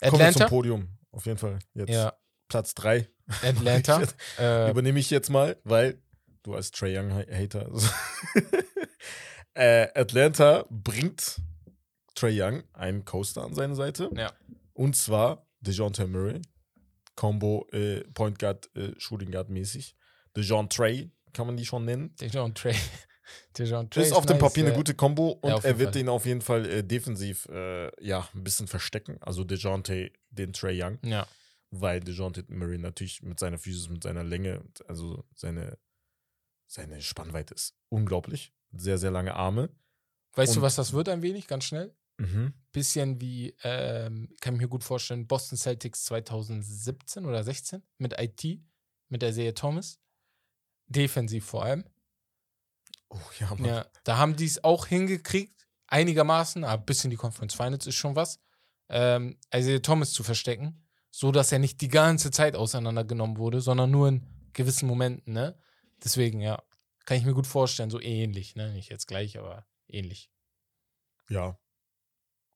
Atlanta. 0.00 0.10
Kommen 0.10 0.20
wir 0.22 0.32
zum 0.32 0.46
Podium, 0.46 0.88
auf 1.10 1.26
jeden 1.26 1.38
Fall. 1.38 1.58
Jetzt 1.74 1.90
ja. 1.90 2.14
Platz 2.48 2.74
3. 2.74 3.06
Atlanta. 3.42 4.02
äh, 4.38 4.70
Übernehme 4.70 4.98
ich 4.98 5.10
jetzt 5.10 5.28
mal, 5.28 5.58
weil 5.64 6.02
du 6.44 6.54
als 6.54 6.70
Trey 6.70 6.96
Young-Hater. 6.96 7.70
äh, 9.54 9.88
Atlanta 9.94 10.64
bringt 10.70 11.40
Trey 12.14 12.40
Young 12.40 12.62
einen 12.72 13.04
Coaster 13.04 13.42
an 13.42 13.54
seine 13.54 13.74
Seite. 13.74 14.10
Ja. 14.14 14.32
Und 14.72 14.96
zwar 14.96 15.46
DeJounte 15.60 16.06
Murray. 16.06 16.40
Combo 17.16 17.66
äh, 17.72 18.00
Point 18.12 18.38
Guard, 18.38 18.74
äh, 18.76 18.92
Shooting 18.98 19.30
Guard 19.30 19.48
mäßig. 19.48 19.96
DeJounte 20.36 20.76
Trey 20.76 21.10
kann 21.32 21.46
man 21.46 21.56
die 21.56 21.64
schon 21.64 21.84
nennen. 21.84 22.14
DeJounte 22.20 22.60
Trey. 22.60 22.74
DeJounte 23.58 23.90
Trey 23.90 24.04
ist 24.04 24.12
auf 24.12 24.24
nice, 24.24 24.34
dem 24.34 24.38
Papier 24.38 24.66
eine 24.66 24.74
gute 24.74 24.94
Combo 24.94 25.30
und 25.40 25.50
ja, 25.50 25.58
er 25.58 25.78
wird 25.78 25.92
Fall. 25.94 26.02
den 26.02 26.08
auf 26.08 26.26
jeden 26.26 26.42
Fall 26.42 26.66
äh, 26.66 26.84
defensiv 26.84 27.46
äh, 27.46 27.90
ja, 28.04 28.28
ein 28.34 28.44
bisschen 28.44 28.66
verstecken. 28.66 29.18
Also 29.20 29.44
DeJounte, 29.44 30.10
den 30.30 30.52
Trey 30.52 30.82
Young. 30.82 30.98
Ja. 31.04 31.26
Weil 31.70 32.00
DeJounte 32.00 32.44
Murray 32.48 32.78
natürlich 32.78 33.22
mit 33.22 33.38
seiner 33.38 33.58
Physis, 33.58 33.88
mit 33.88 34.02
seiner 34.02 34.24
Länge, 34.24 34.62
also 34.86 35.24
seine 35.34 35.78
seine 36.74 37.00
Spannweite 37.00 37.54
ist 37.54 37.74
unglaublich. 37.88 38.52
Sehr, 38.72 38.98
sehr 38.98 39.12
lange 39.12 39.34
Arme. 39.34 39.70
Weißt 40.34 40.50
Und, 40.50 40.56
du, 40.56 40.62
was 40.62 40.74
das 40.74 40.92
wird 40.92 41.08
ein 41.08 41.22
wenig, 41.22 41.46
ganz 41.46 41.64
schnell? 41.64 41.94
Mhm. 42.18 42.52
Bisschen 42.72 43.20
wie, 43.20 43.56
ähm, 43.62 44.28
kann 44.40 44.54
ich 44.54 44.60
mir 44.60 44.68
gut 44.68 44.82
vorstellen, 44.82 45.26
Boston 45.26 45.56
Celtics 45.56 46.04
2017 46.04 47.24
oder 47.24 47.44
16 47.44 47.82
mit 47.98 48.20
IT, 48.20 48.60
mit 49.08 49.22
der 49.22 49.32
Serie 49.32 49.54
Thomas. 49.54 50.00
Defensiv 50.86 51.44
vor 51.44 51.64
allem. 51.64 51.84
Oh 53.08 53.18
ja, 53.38 53.54
Mann. 53.54 53.64
ja 53.64 53.86
Da 54.02 54.18
haben 54.18 54.34
die 54.34 54.46
es 54.46 54.62
auch 54.64 54.86
hingekriegt, 54.86 55.68
einigermaßen, 55.86 56.64
aber 56.64 56.82
bis 56.82 57.04
in 57.04 57.10
die 57.10 57.16
Conference 57.16 57.54
Finals 57.54 57.86
ist 57.86 57.94
schon 57.94 58.16
was, 58.16 58.40
ähm, 58.88 59.38
Isaiah 59.54 59.80
Thomas 59.80 60.12
zu 60.12 60.24
verstecken, 60.24 60.84
so 61.10 61.30
dass 61.30 61.52
er 61.52 61.60
nicht 61.60 61.80
die 61.80 61.88
ganze 61.88 62.32
Zeit 62.32 62.56
auseinandergenommen 62.56 63.38
wurde, 63.38 63.60
sondern 63.60 63.92
nur 63.92 64.08
in 64.08 64.26
gewissen 64.52 64.88
Momenten, 64.88 65.32
ne? 65.32 65.56
Deswegen, 66.04 66.40
ja, 66.40 66.62
kann 67.06 67.16
ich 67.16 67.24
mir 67.24 67.34
gut 67.34 67.46
vorstellen, 67.46 67.90
so 67.90 68.00
ähnlich, 68.00 68.56
ne? 68.56 68.72
Nicht 68.72 68.90
jetzt 68.90 69.06
gleich, 69.06 69.38
aber 69.38 69.66
ähnlich. 69.88 70.30
Ja. 71.28 71.58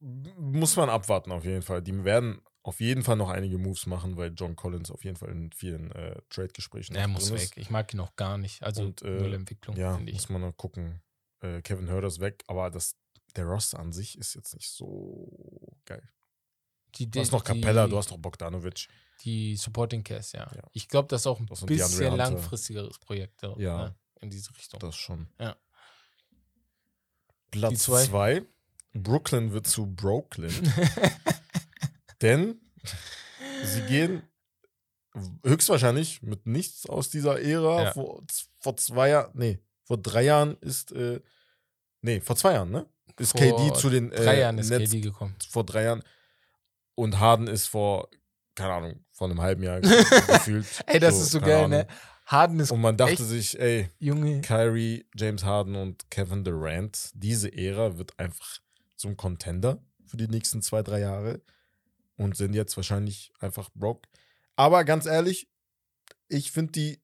Muss 0.00 0.76
man 0.76 0.90
abwarten, 0.90 1.32
auf 1.32 1.44
jeden 1.44 1.62
Fall. 1.62 1.82
Die 1.82 2.04
werden 2.04 2.40
auf 2.62 2.80
jeden 2.80 3.02
Fall 3.02 3.16
noch 3.16 3.30
einige 3.30 3.58
Moves 3.58 3.86
machen, 3.86 4.16
weil 4.16 4.32
John 4.36 4.54
Collins 4.54 4.90
auf 4.90 5.04
jeden 5.04 5.16
Fall 5.16 5.30
in 5.30 5.50
vielen 5.52 5.90
äh, 5.92 6.20
Trade-Gesprächen 6.28 6.94
Er 6.94 7.08
muss 7.08 7.32
weg. 7.32 7.52
Ich 7.56 7.70
mag 7.70 7.92
ihn 7.94 8.00
auch 8.00 8.14
gar 8.14 8.38
nicht. 8.38 8.62
Also 8.62 8.82
Und, 8.82 9.02
äh, 9.02 9.34
Entwicklung. 9.34 9.76
Ja, 9.76 9.98
muss 9.98 10.28
man 10.28 10.42
noch 10.42 10.56
gucken. 10.56 11.02
Äh, 11.40 11.62
Kevin 11.62 11.90
Hurter 11.90 12.08
ist 12.08 12.20
weg, 12.20 12.44
aber 12.46 12.70
das, 12.70 12.96
der 13.36 13.46
Roster 13.46 13.78
an 13.78 13.92
sich 13.92 14.18
ist 14.18 14.34
jetzt 14.34 14.54
nicht 14.54 14.70
so 14.70 15.76
geil. 15.84 16.06
Die, 16.96 17.10
du 17.10 17.20
hast 17.20 17.32
noch 17.32 17.44
Capella, 17.44 17.84
die, 17.84 17.90
du 17.90 17.98
hast 17.98 18.10
noch 18.10 18.18
Bogdanovic. 18.18 18.88
Die 19.20 19.56
Supporting 19.56 20.04
Cast, 20.04 20.34
ja. 20.34 20.50
ja. 20.54 20.62
Ich 20.72 20.88
glaube, 20.88 21.08
das 21.08 21.22
ist 21.22 21.26
auch 21.26 21.40
ein 21.40 21.46
das 21.46 21.66
bisschen 21.66 22.16
langfristigeres 22.16 22.98
Projekt. 22.98 23.42
Ja, 23.42 23.58
ja, 23.58 23.94
in 24.20 24.30
diese 24.30 24.56
Richtung. 24.56 24.80
Das 24.80 24.96
schon. 24.96 25.28
Ja. 25.40 25.56
Platz 27.50 27.84
2. 27.84 28.44
Brooklyn 28.94 29.52
wird 29.52 29.66
zu 29.66 29.86
Brooklyn. 29.86 30.52
Denn 32.22 32.60
sie 33.64 33.82
gehen 33.82 34.22
höchstwahrscheinlich 35.44 36.22
mit 36.22 36.46
nichts 36.46 36.86
aus 36.86 37.10
dieser 37.10 37.40
Ära. 37.40 37.84
Ja. 37.84 37.92
Vor, 37.92 38.22
vor 38.60 38.76
zwei 38.76 39.10
Jahren, 39.10 39.30
nee, 39.34 39.58
vor 39.84 39.98
drei 39.98 40.24
Jahren 40.24 40.56
ist, 40.60 40.92
äh, 40.92 41.20
nee, 42.02 42.20
vor 42.20 42.36
zwei 42.36 42.54
Jahren, 42.54 42.70
ne? 42.70 42.86
Ist 43.18 43.32
vor 43.32 43.40
KD 43.40 43.74
zu 43.74 43.90
den. 43.90 44.12
Äh, 44.12 44.22
drei 44.22 44.38
Jahren 44.40 44.58
ist 44.58 44.70
Netz, 44.70 44.90
KD 44.90 45.00
gekommen. 45.00 45.34
Vor 45.48 45.64
drei 45.64 45.84
Jahren. 45.84 46.02
Und 46.94 47.18
Harden 47.20 47.46
ist 47.46 47.66
vor, 47.66 48.08
keine 48.58 48.72
Ahnung, 48.74 49.04
vor 49.10 49.28
einem 49.28 49.40
halben 49.40 49.62
Jahr 49.62 49.80
gefühlt. 49.80 50.66
ey, 50.86 50.98
das 50.98 51.14
so, 51.16 51.22
ist 51.22 51.30
so 51.30 51.40
geil, 51.40 51.64
Ahnung. 51.64 51.70
ne? 51.70 51.86
Harden 52.26 52.60
ist 52.60 52.70
Und 52.70 52.80
man 52.82 52.96
dachte 52.96 53.24
sich, 53.24 53.58
ey, 53.58 53.88
Junge. 53.98 54.42
Kyrie, 54.42 55.06
James 55.14 55.44
Harden 55.44 55.76
und 55.76 56.10
Kevin 56.10 56.44
Durant, 56.44 57.10
diese 57.14 57.50
Ära 57.56 57.96
wird 57.96 58.18
einfach 58.18 58.58
zum 58.96 59.16
Contender 59.16 59.82
für 60.04 60.18
die 60.18 60.28
nächsten 60.28 60.60
zwei, 60.60 60.82
drei 60.82 61.00
Jahre 61.00 61.40
und 62.16 62.36
sind 62.36 62.52
jetzt 62.54 62.76
wahrscheinlich 62.76 63.32
einfach 63.40 63.70
broke. 63.74 64.08
Aber 64.56 64.84
ganz 64.84 65.06
ehrlich, 65.06 65.48
ich 66.28 66.50
finde 66.50 66.72
die 66.72 67.00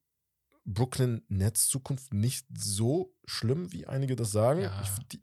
Brooklyn 0.66 1.22
Nets 1.28 1.68
Zukunft 1.68 2.12
nicht 2.12 2.46
so 2.54 3.14
schlimm, 3.26 3.72
wie 3.72 3.86
einige 3.86 4.16
das 4.16 4.32
sagen. 4.32 4.62
Ja. 4.62 4.82
Die, 5.12 5.20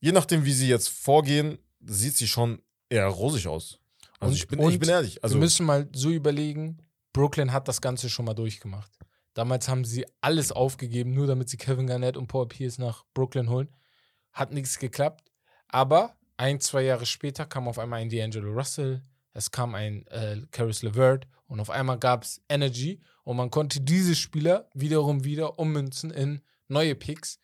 je 0.00 0.12
nachdem, 0.12 0.44
wie 0.44 0.52
sie 0.52 0.68
jetzt 0.68 0.88
vorgehen, 0.88 1.58
sieht 1.80 2.16
sie 2.16 2.28
schon 2.28 2.62
eher 2.90 3.06
rosig 3.06 3.48
aus. 3.48 3.80
Also 4.18 4.32
und, 4.32 4.36
ich, 4.36 4.48
bin, 4.48 4.60
ich 4.68 4.78
bin 4.78 4.88
ehrlich. 4.88 5.22
Also 5.22 5.36
wir 5.36 5.40
müssen 5.40 5.66
mal 5.66 5.88
so 5.92 6.10
überlegen, 6.10 6.78
Brooklyn 7.12 7.52
hat 7.52 7.68
das 7.68 7.80
Ganze 7.80 8.10
schon 8.10 8.24
mal 8.24 8.34
durchgemacht. 8.34 8.90
Damals 9.34 9.68
haben 9.68 9.84
sie 9.84 10.04
alles 10.20 10.50
aufgegeben, 10.50 11.12
nur 11.14 11.26
damit 11.26 11.48
sie 11.48 11.56
Kevin 11.56 11.86
Garnett 11.86 12.16
und 12.16 12.26
Paul 12.26 12.48
Pierce 12.48 12.78
nach 12.78 13.04
Brooklyn 13.14 13.48
holen. 13.48 13.68
Hat 14.32 14.52
nichts 14.52 14.78
geklappt. 14.78 15.30
Aber 15.68 16.16
ein, 16.36 16.60
zwei 16.60 16.82
Jahre 16.82 17.06
später 17.06 17.46
kam 17.46 17.68
auf 17.68 17.78
einmal 17.78 18.00
ein 18.00 18.10
D'Angelo 18.10 18.52
Russell, 18.52 19.02
es 19.34 19.50
kam 19.50 19.74
ein 19.74 20.06
äh, 20.08 20.42
Caris 20.50 20.82
LeVert 20.82 21.26
und 21.46 21.60
auf 21.60 21.70
einmal 21.70 21.98
gab 21.98 22.24
es 22.24 22.40
Energy 22.48 23.00
und 23.24 23.36
man 23.36 23.50
konnte 23.50 23.80
diese 23.80 24.14
Spieler 24.14 24.68
wiederum 24.74 25.24
wieder 25.24 25.58
ummünzen 25.58 26.10
in 26.10 26.40
neue 26.68 26.94
Picks, 26.94 27.40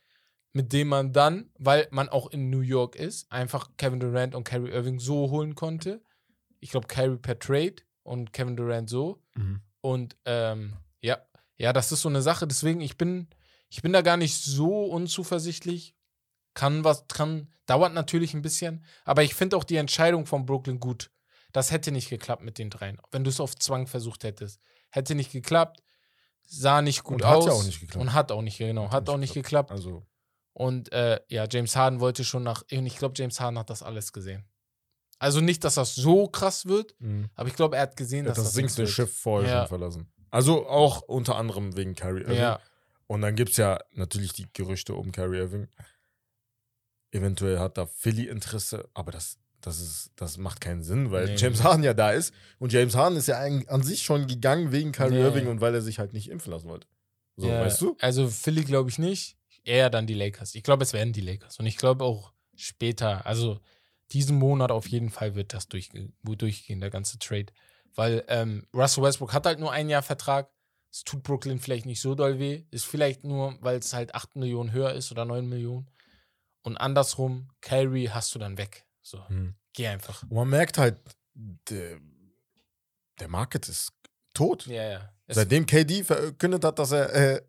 mit 0.53 0.73
denen 0.73 0.91
man 0.91 1.13
dann, 1.13 1.51
weil 1.59 1.89
man 1.91 2.09
auch 2.09 2.31
in 2.31 2.51
New 2.51 2.61
York 2.61 2.97
ist, 2.97 3.31
einfach 3.31 3.71
Kevin 3.77 4.01
Durant 4.01 4.35
und 4.35 4.45
Kyrie 4.45 4.71
Irving 4.71 4.99
so 4.99 5.31
holen 5.31 5.55
konnte. 5.55 6.03
Ich 6.65 6.71
glaube, 6.71 6.87
Kyrie 6.87 7.19
per 7.19 7.39
Trade 7.39 7.77
und 8.05 8.33
Kevin 8.33 8.57
Durant 8.57 8.89
so. 8.89 9.23
Mhm. 9.35 9.61
Und 9.83 10.17
ähm, 10.25 10.73
ja, 11.03 11.19
ja, 11.59 11.75
das 11.75 11.93
ist 11.93 12.01
so 12.01 12.09
eine 12.09 12.23
Sache. 12.23 12.47
Deswegen, 12.47 12.81
ich 12.81 12.97
bin, 12.97 13.29
ich 13.69 13.83
bin 13.83 13.93
da 13.93 14.01
gar 14.01 14.17
nicht 14.17 14.43
so 14.43 14.85
unzuversichtlich. 14.87 15.95
Kann 16.55 16.83
was, 16.83 17.07
kann, 17.07 17.53
dauert 17.67 17.93
natürlich 17.93 18.33
ein 18.33 18.41
bisschen. 18.41 18.83
Aber 19.05 19.23
ich 19.23 19.35
finde 19.35 19.59
auch 19.59 19.65
die 19.65 19.77
Entscheidung 19.77 20.25
von 20.25 20.47
Brooklyn 20.47 20.81
gut. 20.81 21.11
Das 21.53 21.71
hätte 21.71 21.93
nicht 21.93 22.09
geklappt 22.09 22.43
mit 22.43 22.57
den 22.57 22.71
dreien. 22.71 22.99
Wenn 23.11 23.25
du 23.25 23.29
es 23.29 23.41
auf 23.41 23.55
Zwang 23.57 23.87
versucht 23.87 24.25
hättest. 24.25 24.59
Hätte 24.89 25.15
nicht 25.15 25.33
geklappt. 25.33 25.83
Sah 26.47 26.81
nicht 26.81 27.03
gut 27.05 27.21
und 27.21 27.25
aus. 27.25 27.45
Hat 27.45 27.53
ja 27.53 27.59
auch 27.59 27.65
nicht 27.65 27.81
geklappt. 27.81 28.01
Und 28.01 28.13
hat 28.15 28.33
auch 28.33 28.41
nicht, 28.41 28.57
genau, 28.57 28.85
hat, 28.85 28.93
hat 28.93 29.11
auch 29.11 29.19
nicht 29.19 29.35
geklappt. 29.35 29.69
geklappt. 29.69 29.87
Also. 29.87 30.07
Und 30.55 30.91
äh, 30.93 31.21
ja, 31.29 31.47
James 31.47 31.77
Harden 31.77 32.01
wollte 32.01 32.25
schon 32.25 32.43
nach, 32.43 32.63
und 32.73 32.87
ich 32.87 32.97
glaube, 32.97 33.13
James 33.19 33.39
Harden 33.39 33.59
hat 33.59 33.69
das 33.69 33.83
alles 33.83 34.15
gesehen. 34.15 34.49
Also 35.25 35.41
nicht, 35.41 35.65
dass 35.65 35.77
das 35.77 35.95
so 35.95 36.29
krass 36.29 36.67
wird, 36.67 36.95
mhm. 36.99 37.31
aber 37.35 37.49
ich 37.49 37.57
glaube, 37.57 37.77
er 37.77 37.83
hat 37.85 37.97
gesehen, 37.97 38.27
er 38.27 38.33
dass 38.33 38.37
das, 38.37 38.45
das 38.45 38.53
sinkende 38.53 38.87
Schiff 38.87 39.11
vorher 39.11 39.51
ja. 39.51 39.59
schon 39.61 39.69
verlassen. 39.69 40.13
Also 40.31 40.69
auch 40.69 41.01
unter 41.01 41.37
anderem 41.37 41.75
wegen 41.79 41.95
Kyrie 41.95 42.25
Irving. 42.25 42.37
Ja. 42.37 42.61
Und 43.07 43.23
dann 43.23 43.35
gibt 43.35 43.53
es 43.53 43.57
ja 43.57 43.79
natürlich 43.93 44.35
die 44.35 44.45
Gerüchte 44.53 44.93
um 44.93 45.13
Kyrie 45.13 45.39
Irving. 45.39 45.69
Eventuell 47.11 47.59
hat 47.59 47.79
da 47.79 47.87
Philly 47.87 48.27
Interesse, 48.27 48.87
aber 48.93 49.13
das, 49.13 49.39
das, 49.63 49.81
ist, 49.81 50.13
das 50.17 50.37
macht 50.37 50.61
keinen 50.61 50.83
Sinn, 50.83 51.11
weil 51.11 51.25
nee, 51.25 51.37
James 51.37 51.63
Harden 51.63 51.85
ja 51.85 51.95
da 51.95 52.11
ist. 52.11 52.35
Und 52.59 52.75
James 52.75 52.95
Harden 52.95 53.17
ist 53.17 53.27
ja 53.27 53.39
an 53.39 53.83
sich 53.83 54.03
schon 54.03 54.27
gegangen 54.27 54.73
wegen 54.73 54.93
Kyrie 54.93 55.15
nee. 55.15 55.23
Irving 55.23 55.47
und 55.47 55.63
weil 55.63 55.75
er 55.75 55.81
sich 55.81 55.99
halt 55.99 56.13
nicht 56.13 56.29
impfen 56.29 56.53
lassen 56.53 56.69
wollte. 56.69 56.87
So, 57.37 57.49
ja, 57.49 57.63
weißt 57.63 57.81
du? 57.81 57.97
Also 57.99 58.29
Philly 58.29 58.65
glaube 58.65 58.91
ich 58.91 58.99
nicht. 58.99 59.39
Eher 59.65 59.89
dann 59.89 60.07
die 60.07 60.13
Lakers. 60.13 60.55
Ich 60.55 60.65
glaube, 60.65 60.83
es 60.83 60.93
werden 60.93 61.15
die 61.15 61.23
Lakers. 61.23 61.59
Und 61.59 61.65
ich 61.65 61.79
glaube 61.79 62.05
auch 62.05 62.35
später, 62.55 63.25
also 63.25 63.61
diesen 64.13 64.37
Monat 64.37 64.71
auf 64.71 64.87
jeden 64.89 65.11
Fall 65.11 65.35
wird 65.35 65.53
das 65.53 65.69
durchge 65.69 66.13
durchgehen, 66.23 66.81
der 66.81 66.91
ganze 66.91 67.19
Trade. 67.19 67.47
Weil 67.95 68.25
ähm, 68.29 68.67
Russell 68.75 69.05
Westbrook 69.05 69.33
hat 69.33 69.47
halt 69.47 69.59
nur 69.59 69.73
ein 69.73 69.89
Jahr 69.89 70.03
Vertrag. 70.03 70.51
Es 70.91 71.05
tut 71.05 71.23
Brooklyn 71.23 71.59
vielleicht 71.59 71.87
nicht 71.87 72.01
so 72.01 72.15
doll 72.15 72.39
weh. 72.39 72.65
Ist 72.71 72.87
vielleicht 72.87 73.25
nur, 73.25 73.57
weil 73.61 73.79
es 73.79 73.93
halt 73.93 74.15
8 74.15 74.37
Millionen 74.37 74.73
höher 74.73 74.93
ist 74.93 75.11
oder 75.11 75.25
9 75.25 75.49
Millionen. 75.49 75.89
Und 76.63 76.77
andersrum, 76.77 77.51
Kyrie 77.61 78.11
hast 78.11 78.35
du 78.35 78.39
dann 78.39 78.59
weg. 78.59 78.87
So. 79.03 79.27
Hm. 79.29 79.55
Geh 79.73 79.89
einfach. 79.89 80.23
Und 80.23 80.33
man 80.33 80.49
merkt 80.49 80.79
halt, 80.79 80.99
der, 81.35 81.99
der 83.19 83.29
Market 83.29 83.69
ist 83.69 83.93
tot. 84.33 84.67
Ja, 84.67 84.89
ja. 84.89 85.15
Es, 85.27 85.37
Seitdem 85.37 85.67
KD 85.67 86.05
verkündet 86.05 86.65
hat, 86.65 86.79
dass 86.79 86.93
er 86.93 87.13
äh, 87.15 87.43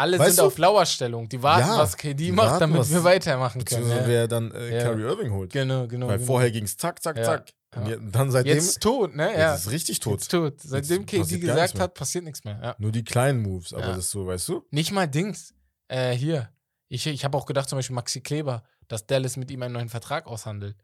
alle 0.00 0.18
weißt 0.18 0.36
sind 0.36 0.42
du? 0.42 0.46
auf 0.46 0.58
Lauerstellung. 0.58 1.28
Die 1.28 1.42
warten, 1.42 1.68
Ja, 1.68 1.78
was 1.78 1.96
KD 1.96 2.32
macht, 2.32 2.50
warten, 2.50 2.72
damit 2.72 2.90
wir 2.90 3.04
weitermachen 3.04 3.64
können. 3.64 3.82
beziehungsweise 3.82 4.00
Ja. 4.02 4.08
wer 4.08 4.28
dann 4.28 4.50
äh, 4.52 4.76
Ja. 4.78 4.82
Kyrie 4.82 5.02
Irving 5.02 5.30
holt. 5.32 5.52
Genau, 5.52 5.86
genau. 5.86 6.08
Weil 6.08 6.16
genau. 6.18 6.26
vorher 6.26 6.50
ging 6.50 6.64
es 6.64 6.76
zack, 6.76 7.02
zack, 7.02 7.22
zack. 7.24 7.52
Und 7.76 8.10
dann 8.12 8.30
seitdem 8.32 8.54
Jetzt 8.56 8.80
tot, 8.80 9.14
ne? 9.14 9.32
Ja. 9.32 9.52
jetzt 9.52 9.66
ist 9.66 9.70
richtig 9.70 10.00
tot. 10.00 10.14
Jetzt 10.20 10.30
tot. 10.30 10.54
Seitdem 10.60 11.06
KD 11.06 11.18
gar 11.18 11.26
nichts 11.26 11.40
gesagt 11.40 11.78
hat, 11.78 11.94
passiert 11.94 12.24
nichts 12.24 12.42
mehr. 12.44 12.74
Nur 12.78 12.90
die 12.90 13.04
kleinen 13.04 13.42
Moves, 13.42 13.72
aber 13.72 13.86
das 13.88 13.98
ist 13.98 14.10
so, 14.10 14.26
weißt 14.26 14.48
du? 14.48 14.66
Nicht 14.70 14.90
mal 14.90 15.06
Dings. 15.06 15.54
Äh, 15.88 16.12
hier. 16.12 16.50
Ich, 16.88 17.06
ich 17.06 17.24
habe 17.24 17.38
auch 17.38 17.46
gedacht, 17.46 17.68
zum 17.68 17.78
Beispiel 17.78 17.94
Maxi 17.94 18.20
Kleber, 18.20 18.64
dass 18.88 19.06
Dallas 19.06 19.36
mit 19.36 19.50
ihm 19.52 19.62
einen 19.62 19.74
neuen 19.74 19.88
Vertrag 19.88 20.26
aushandelt. 20.26 20.76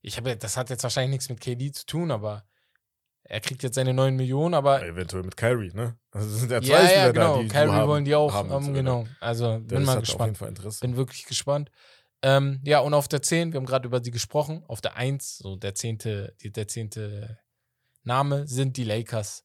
Ich 0.00 0.16
habe, 0.16 0.36
das 0.36 0.56
hat 0.56 0.70
jetzt 0.70 0.82
wahrscheinlich 0.82 1.10
nichts 1.10 1.28
mit 1.28 1.40
KD 1.40 1.72
zu 1.72 1.84
tun, 1.84 2.10
aber 2.10 2.44
er 3.24 3.40
kriegt 3.40 3.62
jetzt 3.62 3.74
seine 3.74 3.94
9 3.94 4.14
Millionen, 4.16 4.54
aber 4.54 4.82
Eventuell 4.86 5.22
mit 5.24 5.36
Kyrie, 5.36 5.72
ne? 5.74 5.96
Also 6.10 6.28
das 6.30 6.40
sind 6.40 6.50
ja 6.52 6.60
zwei 6.60 6.68
ja, 6.68 6.78
Spieler 6.86 6.94
ja, 7.06 7.12
genau. 7.12 7.36
da, 7.36 7.42
die 7.42 7.48
Kyrie 7.48 7.70
haben, 7.72 7.88
wollen 7.88 8.04
die 8.04 8.14
auch 8.14 8.32
haben 8.32 8.50
haben, 8.50 8.74
genau. 8.74 9.06
Also 9.20 9.58
bin 9.60 9.82
mal 9.84 9.92
hat 9.92 9.98
auf 9.98 10.04
gespannt. 10.04 10.38
jeden 10.40 10.56
Fall. 10.56 10.72
Bin 10.80 10.96
wirklich 10.96 11.24
gespannt. 11.24 11.70
Ähm, 12.22 12.60
ja, 12.64 12.80
und 12.80 12.94
auf 12.94 13.08
der 13.08 13.20
10, 13.22 13.52
wir 13.52 13.58
haben 13.58 13.66
gerade 13.66 13.86
über 13.86 14.02
sie 14.02 14.10
gesprochen, 14.10 14.62
auf 14.68 14.80
der 14.80 14.96
1, 14.96 15.38
so 15.38 15.56
der 15.56 15.74
zehnte, 15.74 16.34
der 16.42 16.68
zehnte 16.68 17.38
Name 18.02 18.46
sind 18.46 18.76
die 18.76 18.84
Lakers. 18.84 19.44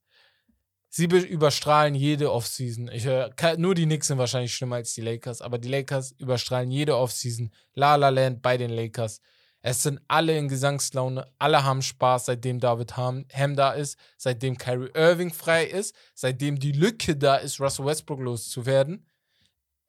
Sie 0.91 1.07
be- 1.07 1.19
überstrahlen 1.19 1.93
jede 1.93 2.31
Offseason. 2.31 2.89
Ich 2.91 3.05
höre, 3.05 3.29
ke- 3.31 3.57
nur 3.59 3.75
die 3.75 3.85
Knicks 3.85 4.07
sind 4.07 4.17
wahrscheinlich 4.17 4.53
schlimmer 4.55 4.77
als 4.77 4.93
die 4.93 5.01
Lakers, 5.01 5.41
aber 5.41 5.57
die 5.59 5.67
Lakers 5.69 6.11
überstrahlen 6.17 6.71
jede 6.71 6.97
Offseason. 6.97 7.53
La 7.75 7.95
La 7.95 8.09
Land 8.09 8.41
bei 8.41 8.57
den 8.57 8.71
Lakers. 8.71 9.21
Es 9.61 9.83
sind 9.83 9.99
alle 10.07 10.37
in 10.37 10.47
Gesangslaune, 10.47 11.29
alle 11.37 11.63
haben 11.63 11.81
Spaß, 11.81 12.27
seitdem 12.27 12.59
David 12.59 12.95
Ham, 12.95 13.25
Ham 13.33 13.55
da 13.55 13.71
ist, 13.73 13.97
seitdem 14.17 14.57
Kyrie 14.57 14.91
Irving 14.93 15.33
frei 15.33 15.65
ist, 15.65 15.93
seitdem 16.13 16.59
die 16.59 16.71
Lücke 16.71 17.17
da 17.17 17.35
ist, 17.35 17.59
Russell 17.59 17.85
Westbrook 17.85 18.21
loszuwerden, 18.21 19.05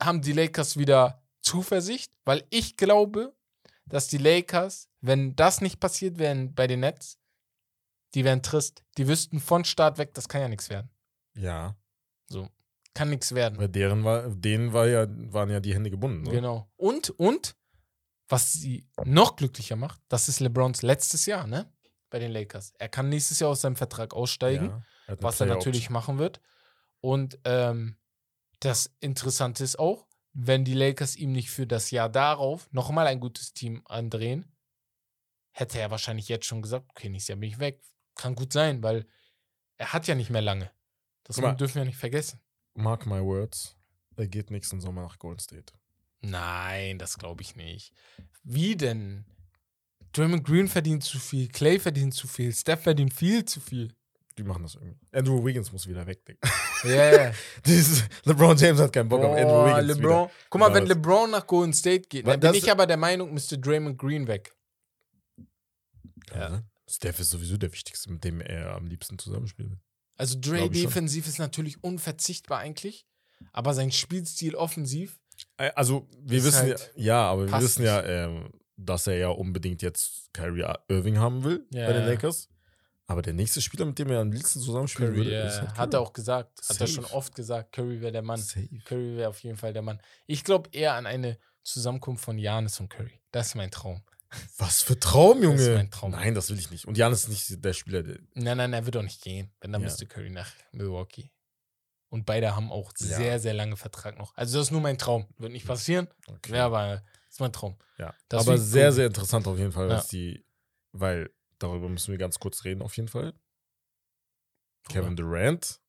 haben 0.03 0.23
die 0.23 0.33
Lakers 0.33 0.77
wieder 0.77 1.23
Zuversicht, 1.41 2.13
weil 2.25 2.45
ich 2.51 2.77
glaube, 2.77 3.35
dass 3.87 4.09
die 4.09 4.19
Lakers, 4.19 4.89
wenn 5.01 5.37
das 5.37 5.61
nicht 5.61 5.79
passiert 5.79 6.19
wäre 6.19 6.49
bei 6.49 6.67
den 6.67 6.81
Nets, 6.81 7.19
die 8.15 8.25
wären 8.25 8.43
trist. 8.43 8.83
Die 8.99 9.07
wüssten 9.07 9.39
von 9.39 9.65
Start 9.65 9.99
weg, 9.99 10.15
das 10.15 10.29
kann 10.29 10.41
ja 10.41 10.49
nichts 10.49 10.69
werden. 10.69 10.91
Ja, 11.37 11.77
So, 12.29 12.49
kann 12.95 13.11
nichts 13.11 13.35
werden. 13.35 13.59
weil 13.59 13.69
deren 13.69 14.03
war, 14.05 14.29
denen 14.31 14.73
war 14.73 14.89
ja, 14.89 15.07
waren 15.33 15.49
ja 15.51 15.61
die 15.61 15.75
Hände 15.75 15.91
gebunden. 15.91 16.23
Ne? 16.25 16.31
Genau. 16.33 16.69
Und, 16.77 17.11
und, 17.11 17.55
was 18.31 18.53
sie 18.53 18.88
noch 19.05 19.37
glücklicher 19.37 19.77
macht, 19.77 20.01
das 20.09 20.29
ist 20.29 20.40
LeBrons 20.40 20.83
letztes 20.83 21.27
Jahr, 21.27 21.47
ne? 21.47 21.71
Bei 22.11 22.19
den 22.19 22.31
Lakers. 22.31 22.73
Er 22.79 22.88
kann 22.88 23.09
nächstes 23.09 23.40
Jahr 23.40 23.51
aus 23.51 23.61
seinem 23.61 23.77
Vertrag 23.77 24.14
aussteigen, 24.14 24.85
Ja, 25.09 25.16
was 25.21 25.40
er 25.40 25.47
natürlich 25.47 25.90
machen 25.90 26.19
wird. 26.19 26.40
Und 27.01 27.38
ähm, 27.45 27.99
das 28.61 28.95
Interessante 29.01 29.64
ist 29.64 29.79
auch, 29.79 30.07
wenn 30.33 30.64
die 30.64 30.75
Lakers 30.75 31.16
ihm 31.16 31.33
nicht 31.33 31.51
für 31.51 31.66
das 31.66 31.90
Jahr 31.90 32.09
darauf 32.09 32.71
nochmal 32.73 33.07
ein 33.07 33.21
gutes 33.21 33.53
Team 33.53 33.83
andrehen, 33.87 34.57
hätte 35.51 35.81
er 35.81 35.90
wahrscheinlich 35.90 36.29
jetzt 36.29 36.47
schon 36.47 36.62
gesagt, 36.62 36.87
okay, 36.90 37.09
nächstes 37.09 37.29
Jahr 37.29 37.38
bin 37.38 37.51
ich 37.51 37.59
weg. 37.59 37.83
Kann 38.14 38.35
gut 38.35 38.53
sein, 38.53 38.83
weil 38.83 39.07
er 39.77 39.93
hat 39.93 40.07
ja 40.07 40.14
nicht 40.14 40.31
mehr 40.31 40.43
lange. 40.43 40.71
Das 41.25 41.37
mal. 41.38 41.55
dürfen 41.55 41.77
wir 41.77 41.85
nicht 41.85 41.99
vergessen. 41.99 42.40
Mark 42.75 43.07
my 43.07 43.21
words, 43.21 43.77
er 44.16 44.29
geht 44.29 44.51
nächsten 44.51 44.81
Sommer 44.81 45.03
nach 45.03 45.19
Golden 45.19 45.40
State. 45.40 45.73
Nein, 46.21 46.99
das 46.99 47.19
glaube 47.19 47.43
ich 47.43 47.57
nicht. 47.57 47.93
Wie 48.43 48.77
denn? 48.77 49.25
Draymond 50.13 50.45
Green 50.45 50.69
verdient 50.69 51.05
zu 51.05 51.19
viel, 51.19 51.49
Clay 51.49 51.79
verdient 51.79 52.15
zu 52.15 52.27
viel, 52.27 52.53
Steph 52.53 52.83
verdient 52.83 53.15
viel 53.15 53.45
zu 53.45 53.61
viel. 53.61 53.95
Die 54.37 54.43
machen 54.43 54.63
das 54.63 54.75
irgendwie. 54.75 54.99
Andrew 55.13 55.45
Wiggins 55.45 55.71
muss 55.73 55.87
wieder 55.87 56.07
weg, 56.07 56.25
Digga. 56.25 56.49
Yeah. 56.85 57.35
Dieses, 57.67 58.05
LeBron 58.25 58.57
James 58.57 58.81
hat 58.81 58.93
keinen 58.93 59.09
Bock 59.09 59.23
auf 59.23 59.37
Andrew 59.37 59.67
Wiggins. 59.67 59.99
LeBron. 59.99 60.31
Guck 60.49 60.61
mal, 60.61 60.73
wenn. 60.73 60.87
LeBron 60.87 61.31
nach 61.31 61.47
Golden 61.47 61.73
State 61.73 62.09
geht, 62.09 62.27
dann 62.27 62.41
bin 62.41 62.55
ich 62.55 62.71
aber 62.71 62.87
der 62.87 62.97
Meinung, 62.97 63.33
müsste 63.33 63.59
Draymond 63.59 63.99
Green 63.99 64.27
weg. 64.27 64.55
Ja. 66.35 66.63
Steph 66.89 67.21
ist 67.21 67.31
sowieso 67.31 67.57
der 67.57 67.73
Wichtigste, 67.73 68.11
mit 68.11 68.25
dem 68.25 68.41
er 68.41 68.75
am 68.75 68.87
liebsten 68.87 69.19
zusammenspielt. 69.19 69.73
Also 70.17 70.39
Dre 70.41 70.69
defensiv 70.69 71.27
ist 71.27 71.39
natürlich 71.39 71.83
unverzichtbar 71.83 72.59
eigentlich, 72.59 73.07
aber 73.53 73.75
sein 73.75 73.93
Spielstil 73.93 74.55
offensiv, 74.55 75.19
Also, 75.57 76.09
wir 76.22 76.38
Ist 76.38 76.44
wissen 76.46 76.59
halt- 76.68 76.92
ja, 76.96 77.05
ja, 77.05 77.22
aber 77.31 77.46
wir 77.50 77.61
wissen 77.61 77.85
ja, 77.85 78.03
ähm, 78.05 78.50
dass 78.76 79.07
er 79.07 79.16
ja 79.16 79.29
unbedingt 79.29 79.83
jetzt 79.83 80.33
Kyrie 80.33 80.64
Irving 80.88 81.18
haben 81.18 81.44
will 81.44 81.66
Ja, 81.72 81.87
bei 81.87 81.92
den 81.92 82.03
ja. 82.03 82.09
Lakers. 82.09 82.48
Aber 83.07 83.22
der 83.22 83.33
nächste 83.35 83.61
Spieler, 83.61 83.85
mit 83.87 83.98
dem 83.98 84.09
er 84.11 84.20
am 84.20 84.31
liebsten 84.31 84.61
zusammenspielen 84.61 85.12
Curry, 85.12 85.24
würde, 85.26 85.42
äh, 85.42 85.48
ist 85.48 85.61
halt 85.61 85.76
hat 85.76 85.94
er 85.94 86.00
auch 86.00 86.12
gesagt, 86.12 86.61
hat 86.61 86.68
er 86.70 86.74
Safe. 86.87 86.88
schon 86.92 87.05
oft 87.07 87.35
gesagt, 87.35 87.72
Curry 87.72 88.00
wäre 88.00 88.12
der 88.12 88.22
Mann. 88.22 88.40
Safe. 88.40 88.68
Curry 88.85 89.16
wäre 89.16 89.29
auf 89.31 89.42
jeden 89.42 89.57
Fall 89.57 89.72
der 89.72 89.83
Mann. 89.83 90.00
Ich 90.26 90.44
glaube 90.44 90.70
eher 90.72 90.94
an 90.94 91.07
eine 91.07 91.37
Zusammenkunft 91.64 92.24
von 92.24 92.38
Janis 92.38 92.79
und 92.81 92.88
Curry. 92.88 93.20
Das 93.33 93.48
ist 93.48 93.55
mein 93.57 93.70
Traum. 93.70 94.03
Was 94.59 94.83
für 94.83 94.98
Traum, 94.98 95.42
Junge. 95.42 95.57
Das 95.57 95.66
ist 95.66 95.74
mein 95.74 95.90
Traum. 95.90 96.12
Nein, 96.12 96.37
das 96.37 96.50
will 96.50 96.59
ich 96.59 96.70
nicht. 96.70 96.85
Und 96.87 96.96
Janis 96.96 97.24
ist 97.24 97.29
nicht 97.31 97.64
der 97.64 97.72
Spieler, 97.72 98.05
der. 98.05 98.18
Nein, 98.35 98.57
nein, 98.59 98.72
er 98.72 98.87
wird 98.87 98.96
auch 98.96 99.03
nicht 99.03 99.20
gehen. 99.22 99.50
Wenn, 99.61 99.72
dann 99.72 99.81
Ja. 99.83 99.87
müsste 99.88 100.07
Curry 100.07 100.31
nach 100.31 100.48
Milwaukee. 100.70 101.33
Und 102.11 102.27
beide 102.27 102.55
haben 102.57 102.70
auch 102.73 102.92
Ja. 102.99 103.07
sehr, 103.16 103.38
sehr 103.40 103.55
lange 103.55 103.77
Vertrag 103.77 104.18
noch. 104.18 104.37
Also 104.37 104.59
das 104.59 104.66
ist 104.66 104.70
nur 104.73 104.81
mein 104.81 104.99
Traum. 104.99 105.27
Wird 105.38 105.53
nicht 105.53 105.66
passieren. 105.66 106.09
Okay. 106.27 106.57
Ja, 106.57 106.66
aber 106.66 106.96
das 106.96 107.35
ist 107.35 107.40
mein 107.40 107.53
Traum. 107.53 107.79
Ja. 107.99 108.12
Das 108.29 108.46
aber 108.46 108.59
sehr, 108.59 108.88
cool. 108.88 108.92
sehr 108.92 109.07
interessant 109.07 109.46
auf 109.46 109.57
jeden 109.59 109.70
Fall, 109.73 109.88
Ja. 109.88 109.96
was 109.96 110.09
die. 110.09 110.44
Weil 110.92 111.31
darüber 111.61 111.88
müssen 111.88 112.11
wir 112.11 112.18
ganz 112.18 112.38
kurz 112.40 112.64
reden, 112.64 112.83
auf 112.83 112.96
jeden 112.96 113.09
Fall. 113.09 113.33
Kevin 114.88 115.14
Durant 115.16 115.81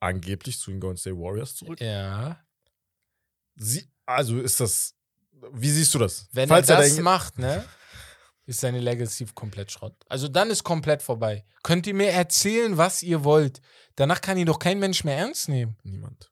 angeblich 0.00 0.58
zu 0.58 0.70
den 0.70 0.80
Golden 0.80 0.96
State 0.96 1.16
Warriors 1.16 1.56
zurück. 1.56 1.80
Ja. 1.80 2.42
Sie, 3.56 3.90
also 4.06 4.40
ist 4.40 4.60
das. 4.60 4.94
Wie 5.52 5.68
siehst 5.70 5.92
du 5.94 5.98
das? 5.98 6.28
Wenn 6.32 6.48
Falls 6.48 6.68
er 6.70 6.76
er 6.76 6.82
das 6.82 6.94
den- 6.94 7.04
macht, 7.04 7.38
ne, 7.38 7.64
ist 8.46 8.60
seine 8.60 8.80
Legacy 8.80 9.26
komplett 9.34 9.72
Schrott. 9.72 9.96
Also 10.08 10.28
dann 10.28 10.50
ist 10.50 10.64
komplett 10.64 11.02
vorbei. 11.02 11.44
Könnt 11.62 11.86
ihr 11.86 11.94
mir 11.94 12.10
erzählen, 12.10 12.76
was 12.76 13.02
ihr 13.02 13.24
wollt. 13.24 13.60
Danach 13.96 14.20
kann 14.20 14.38
ihn 14.38 14.46
doch 14.46 14.58
kein 14.58 14.78
Mensch 14.78 15.04
mehr 15.04 15.16
ernst 15.16 15.48
nehmen. 15.48 15.76
Niemand. 15.82 16.30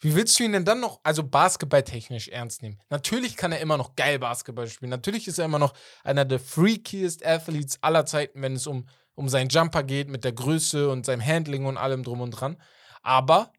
Wie 0.00 0.14
willst 0.14 0.38
du 0.38 0.44
ihn 0.44 0.52
denn 0.52 0.64
dann 0.64 0.80
noch, 0.80 1.00
also 1.02 1.22
basketballtechnisch 1.22 2.28
ernst 2.28 2.62
nehmen? 2.62 2.78
Natürlich 2.90 3.36
kann 3.36 3.52
er 3.52 3.60
immer 3.60 3.78
noch 3.78 3.96
geil 3.96 4.18
Basketball 4.18 4.66
spielen. 4.68 4.90
Natürlich 4.90 5.28
ist 5.28 5.38
er 5.38 5.46
immer 5.46 5.58
noch 5.58 5.72
einer 6.02 6.24
der 6.24 6.40
freakiest 6.40 7.24
Athletes 7.24 7.82
aller 7.82 8.04
Zeiten, 8.04 8.42
wenn 8.42 8.54
es 8.54 8.66
um, 8.66 8.86
um 9.14 9.28
seinen 9.28 9.48
Jumper 9.48 9.82
geht, 9.82 10.08
mit 10.08 10.24
der 10.24 10.32
Größe 10.32 10.90
und 10.90 11.06
seinem 11.06 11.24
Handling 11.24 11.64
und 11.64 11.78
allem 11.78 12.02
drum 12.02 12.20
und 12.20 12.32
dran. 12.32 12.60
Aber 13.02 13.52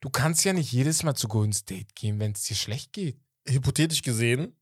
du 0.00 0.10
kannst 0.10 0.44
ja 0.44 0.52
nicht 0.52 0.72
jedes 0.72 1.02
Mal 1.02 1.14
zu 1.14 1.28
Golden 1.28 1.54
State 1.54 1.94
gehen, 1.94 2.18
wenn 2.20 2.32
es 2.32 2.42
dir 2.42 2.56
schlecht 2.56 2.92
geht. 2.92 3.18
hypothetisch 3.48 4.02
gesehen 4.02 4.54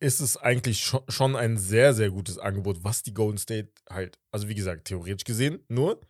ist 0.00 0.20
es 0.20 0.36
eigentlich 0.36 0.80
scho- 0.84 1.10
schon 1.10 1.36
ein 1.36 1.56
sehr, 1.56 1.94
sehr 1.94 2.10
gutes 2.10 2.38
Angebot, 2.38 2.82
was 2.84 3.02
die 3.02 3.14
Golden 3.14 3.38
State 3.38 3.70
halt, 3.88 4.18
also 4.30 4.48
wie 4.48 4.54
gesagt, 4.54 4.86
theoretisch 4.86 5.24
gesehen, 5.24 5.60
nur 5.68 6.00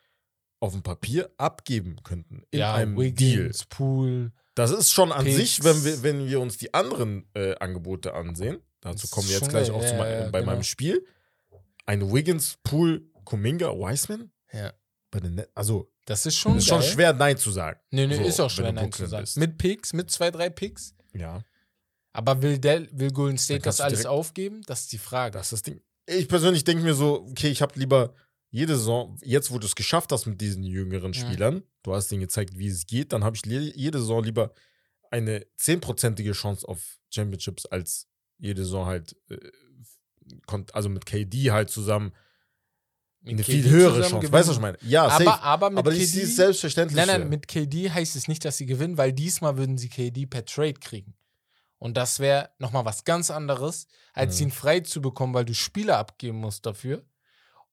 auf 0.61 0.73
dem 0.73 0.83
Papier 0.83 1.31
abgeben 1.37 1.97
könnten. 2.03 2.43
In 2.51 2.63
einem 2.63 2.97
Deal. 2.97 3.07
Wiggins, 3.45 3.67
Pool. 3.67 4.33
Das 4.55 4.71
ist 4.71 4.91
schon 4.93 5.13
an 5.13 5.25
Picks. 5.25 5.37
sich, 5.37 5.65
wenn 5.65 5.85
wir, 5.85 6.03
wenn 6.03 6.27
wir 6.29 6.41
uns 6.41 6.57
die 6.57 6.73
anderen 6.73 7.29
äh, 7.35 7.55
Angebote 7.57 8.15
ansehen, 8.15 8.59
dazu 8.81 9.09
kommen 9.09 9.29
wir 9.29 9.35
jetzt 9.37 9.49
gleich 9.51 9.71
auch 9.71 9.83
ja, 9.83 9.89
zu 9.89 9.95
ja, 9.95 10.29
bei 10.31 10.41
genau. 10.41 10.53
meinem 10.53 10.63
Spiel. 10.63 11.05
Ein 11.87 12.11
Wiggins, 12.13 12.59
Pool, 12.63 13.11
Kuminga, 13.25 13.69
Wiseman 13.73 14.31
Ja. 14.53 14.73
also 15.55 15.91
Das 16.07 16.25
ist 16.25 16.37
schon 16.37 16.57
ist 16.59 16.67
schon 16.67 16.83
schwer 16.83 17.13
Nein 17.13 17.37
zu 17.37 17.51
sagen. 17.51 17.79
Nee, 17.91 18.07
nee, 18.07 18.17
So, 18.17 18.23
ist 18.23 18.41
auch 18.41 18.51
schwer, 18.51 18.73
nein 18.73 18.91
zu 18.93 19.07
sagen. 19.07 19.23
bist. 19.25 19.37
Mit 19.37 19.59
Picks, 19.59 19.93
mit 19.93 20.11
zwei, 20.11 20.31
drei 20.31 20.49
Picks. 20.51 20.95
Ja, 21.13 21.43
Aber 22.15 22.41
will, 22.43 22.59
Del, 22.59 22.89
will 22.93 23.11
Golden 23.11 23.37
State 23.37 23.63
das 23.63 23.81
alles 23.81 24.07
aufgeben? 24.07 24.63
Das 24.67 24.83
ist 24.83 24.93
die 24.93 24.99
Frage. 24.99 25.37
das 25.37 25.47
ist 25.47 25.53
das 25.53 25.63
Ding. 25.63 25.81
Ich 26.07 26.29
persönlich 26.29 26.65
denke 26.65 26.85
mir 26.85 26.95
so, 26.95 27.27
okay, 27.29 27.49
ich 27.49 27.61
habe 27.61 27.79
lieber 27.79 28.15
jede 28.51 28.77
Saison, 28.77 29.19
jetzt 29.23 29.51
wo 29.51 29.59
du 29.59 29.67
es 29.67 29.75
geschafft 29.75 30.13
hast 30.13 30.27
mit 30.27 30.41
diesen 30.41 30.63
jüngeren. 30.63 31.13
Spielern, 31.13 31.65
du 31.83 31.93
hast 31.93 32.09
denen 32.13 32.21
gezeigt, 32.21 32.57
wie 32.57 32.69
es 32.69 32.87
geht, 32.87 33.13
dann 33.13 33.25
habe 33.25 33.37
ich 33.37 33.45
jede 33.45 33.99
Saison 33.99 34.23
lieber 34.23 34.53
eine 35.11 35.45
zehnprozentige 35.57 36.33
Chance 36.33 36.69
auf 36.69 36.99
Championships 37.11 37.67
als 37.67 38.07
jede 38.39 38.63
Saison 38.63 38.87
halt, 38.87 39.17
äh, 39.29 39.39
also 40.73 40.89
mit 40.89 41.07
KD 41.07 41.51
halt 41.51 41.71
zusammen 41.71 42.13
eine 43.27 43.43
KD 43.43 43.63
viel 43.63 43.71
höhere 43.71 44.03
Chance. 44.03 44.17
gewinnen. 44.17 44.33
Weißt 44.33 44.47
du, 44.47 44.51
was 44.51 44.57
ich 44.57 44.63
meine? 44.63 44.79
Ja, 44.83 45.11
safe. 45.11 45.29
aber, 45.29 45.43
aber 45.43 45.71
mit 45.71 45.79
aber 45.81 45.91
KD. 45.91 46.03
es 46.03 46.37
selbstverständlich. 46.37 46.97
nein, 46.97 47.21
nein, 47.23 47.29
mit 47.29 47.49
KD 47.49 47.91
heißt 47.91 48.15
es 48.15 48.29
nicht, 48.29 48.45
dass 48.45 48.57
sie 48.57 48.67
gewinnen, 48.67 48.99
weil 48.99 49.13
diesmal 49.13 49.57
würden 49.57 49.79
sie 49.79 49.89
KD 49.89 50.27
per 50.27 50.45
Trade 50.45 50.75
kriegen. 50.75 51.15
Und 51.85 51.99
das 51.99 52.19
wäre 52.19 52.49
nochmal 52.59 52.87
was 52.87 53.05
ganz 53.05 53.31
anderes, 53.31 53.87
als 54.15 54.41
Mhm. 54.41 54.47
ihn 54.47 54.51
frei 54.53 54.81
zu 54.81 55.03
bekommen, 55.03 55.35
weil 55.35 55.45
du 55.45 55.53
Spieler 55.55 55.99
abgeben 55.99 56.39
musst 56.39 56.65
dafür. 56.65 57.05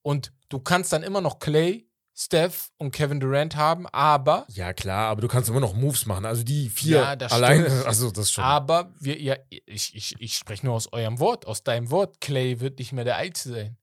Und 0.02 0.34
du 0.50 0.58
kannst 0.60 0.92
dann 0.92 1.02
immer 1.02 1.22
noch 1.22 1.38
Clay 1.38 1.88
Steph 2.14 2.70
und 2.76 2.90
Kevin 2.90 3.20
Durant 3.20 3.56
haben, 3.56 3.86
aber 3.86 4.44
Ja, 4.50 4.74
klar, 4.74 5.08
aber 5.08 5.22
du 5.22 5.28
kannst 5.28 5.48
immer 5.48 5.60
noch 5.60 5.72
Moves 5.72 6.04
machen. 6.04 6.26
Also 6.26 6.42
die 6.42 6.68
vier 6.68 6.98
Ja, 6.98 7.16
das 7.16 7.32
alleine, 7.32 7.64
stimmt. 7.64 7.86
also 7.86 8.10
das 8.10 8.30
schon. 8.30 8.44
Aber 8.44 8.92
wir, 9.00 9.18
ja, 9.18 9.34
ich, 9.48 9.94
ich, 9.96 10.14
ich 10.18 10.34
spreche 10.36 10.66
nur 10.66 10.74
aus 10.74 10.92
eurem 10.92 11.18
Wort, 11.18 11.46
aus 11.46 11.64
deinem 11.64 11.90
Wort. 11.90 12.20
Clay 12.20 12.60
wird 12.60 12.80
nicht 12.80 12.92
mehr 12.92 13.04
der 13.04 13.16
Einzige 13.16 13.54
sein. 13.54 13.78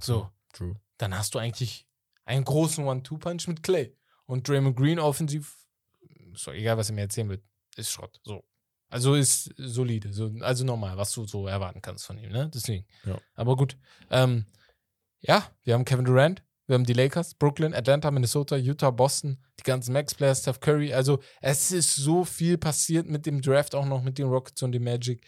So, 0.00 0.30
True. 0.54 0.76
dann 0.96 1.14
hast 1.14 1.34
du 1.34 1.38
eigentlich 1.38 1.86
einen 2.24 2.44
großen 2.44 2.82
One-Two-Punch 2.86 3.46
mit 3.48 3.62
Clay. 3.62 3.94
Und 4.24 4.48
Draymond 4.48 4.74
Green 4.78 4.98
offensiv, 4.98 5.54
doch 6.46 6.54
egal, 6.54 6.78
was 6.78 6.88
er 6.88 6.94
mir 6.94 7.02
erzählen 7.02 7.28
wird, 7.28 7.42
ist 7.76 7.90
Schrott. 7.90 8.18
So. 8.24 8.42
Also 8.90 9.14
ist 9.14 9.52
solide, 9.56 10.12
so, 10.12 10.32
also 10.40 10.64
normal, 10.64 10.96
was 10.96 11.12
du 11.12 11.26
so 11.26 11.46
erwarten 11.46 11.82
kannst 11.82 12.06
von 12.06 12.18
ihm, 12.18 12.30
ne? 12.30 12.50
Deswegen. 12.52 12.86
Ja. 13.04 13.18
Aber 13.34 13.56
gut. 13.56 13.76
Ähm, 14.10 14.46
ja, 15.20 15.46
wir 15.64 15.74
haben 15.74 15.84
Kevin 15.84 16.06
Durant, 16.06 16.42
wir 16.66 16.74
haben 16.74 16.84
die 16.84 16.92
Lakers, 16.92 17.34
Brooklyn, 17.34 17.74
Atlanta, 17.74 18.10
Minnesota, 18.10 18.56
Utah, 18.56 18.90
Boston, 18.90 19.38
die 19.58 19.64
ganzen 19.64 19.92
Max-Players, 19.92 20.40
Steph 20.40 20.60
Curry. 20.60 20.92
Also 20.92 21.18
es 21.40 21.72
ist 21.72 21.96
so 21.96 22.24
viel 22.24 22.56
passiert 22.56 23.06
mit 23.06 23.26
dem 23.26 23.42
Draft, 23.42 23.74
auch 23.74 23.86
noch 23.86 24.02
mit 24.02 24.18
den 24.18 24.28
Rockets 24.28 24.62
und 24.62 24.72
dem 24.72 24.84
Magic. 24.84 25.26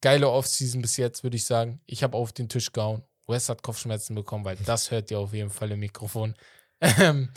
Geile 0.00 0.30
Offseason 0.30 0.82
bis 0.82 0.96
jetzt, 0.96 1.22
würde 1.24 1.36
ich 1.36 1.44
sagen. 1.44 1.80
Ich 1.86 2.02
habe 2.02 2.16
auf 2.16 2.32
den 2.32 2.48
Tisch 2.48 2.72
gehauen. 2.72 3.02
Wes 3.26 3.48
hat 3.48 3.62
Kopfschmerzen 3.62 4.14
bekommen, 4.14 4.44
weil 4.44 4.56
das 4.56 4.90
hört 4.90 5.10
ihr 5.10 5.18
auf 5.18 5.34
jeden 5.34 5.50
Fall 5.50 5.70
im 5.70 5.80
Mikrofon. 5.80 6.34
Ähm, 6.80 7.30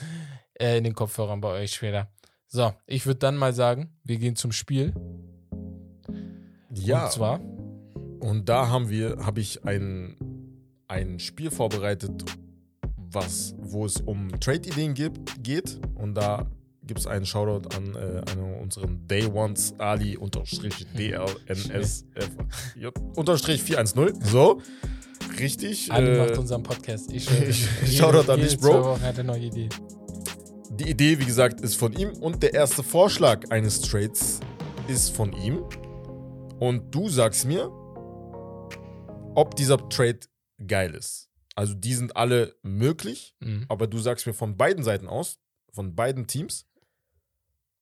äh, 0.54 0.78
in 0.78 0.84
den 0.84 0.94
Kopfhörern 0.94 1.42
bei 1.42 1.50
euch 1.50 1.74
später. 1.74 2.12
So, 2.54 2.74
ich 2.86 3.06
würde 3.06 3.20
dann 3.20 3.38
mal 3.38 3.54
sagen, 3.54 3.94
wir 4.04 4.18
gehen 4.18 4.36
zum 4.36 4.52
Spiel. 4.52 4.94
Ja, 6.74 7.06
Und 7.06 7.12
zwar, 7.14 7.40
und 8.20 8.50
da 8.50 8.68
haben 8.68 8.90
wir, 8.90 9.20
habe 9.26 9.40
ich 9.40 9.64
ein, 9.64 10.18
ein 10.90 11.18
Spiel 11.20 11.50
vorbereitet, 11.50 12.26
was, 12.98 13.56
wo 13.58 13.86
es 13.86 14.02
um 14.02 14.38
Trade-Ideen 14.38 14.94
geht. 15.42 15.80
Und 15.96 16.16
da 16.16 16.46
gibt 16.84 17.00
es 17.00 17.08
einen 17.08 17.26
Shoutout 17.26 17.70
an 17.74 17.96
äh, 17.96 18.22
einen 18.32 18.56
unseren 18.62 19.08
Day 19.08 19.28
Ones 19.28 19.74
Ali 19.78 20.18
unterstrich 20.18 20.86
DLNSF 20.94 22.04
unterstrich 23.16 23.64
410. 23.64 24.22
So, 24.30 24.62
richtig. 25.40 25.90
Ali 25.90 26.10
äh, 26.10 26.18
macht 26.28 26.38
unseren 26.38 26.64
Podcast. 26.64 27.14
Ich, 27.14 27.24
schwöre. 27.24 27.46
ich- 27.86 27.98
Shoutout 27.98 28.30
an 28.30 28.42
dich, 28.42 28.58
Bro. 28.58 28.84
Wochen 28.84 29.02
hat 29.04 29.18
er 29.18 29.24
neue 29.24 29.40
Ideen. 29.46 29.70
Die 30.82 30.90
Idee, 30.90 31.20
wie 31.20 31.26
gesagt, 31.26 31.62
ist 31.62 31.76
von 31.76 31.94
ihm 31.94 32.10
und 32.24 32.42
der 32.42 32.56
erste 32.56 32.82
Vorschlag 32.82 33.52
eines 33.52 33.82
Trades 33.82 34.40
ist 34.88 35.16
von 35.16 35.32
ihm. 35.32 35.60
Und 36.60 36.90
du 36.96 37.08
sagst 37.08 37.46
mir, 37.46 37.70
ob 39.36 39.56
dieser 39.56 39.78
Trade 39.90 40.22
geil 40.66 40.96
ist. 40.96 41.30
Also 41.54 41.76
die 41.76 41.94
sind 41.94 42.16
alle 42.18 42.56
möglich, 42.64 43.36
Mhm. 43.42 43.68
aber 43.70 43.86
du 43.86 44.00
sagst 44.00 44.26
mir 44.26 44.34
von 44.34 44.58
beiden 44.58 44.84
Seiten 44.84 45.08
aus, 45.08 45.40
von 45.72 45.94
beiden 45.94 46.26
Teams, 46.26 46.66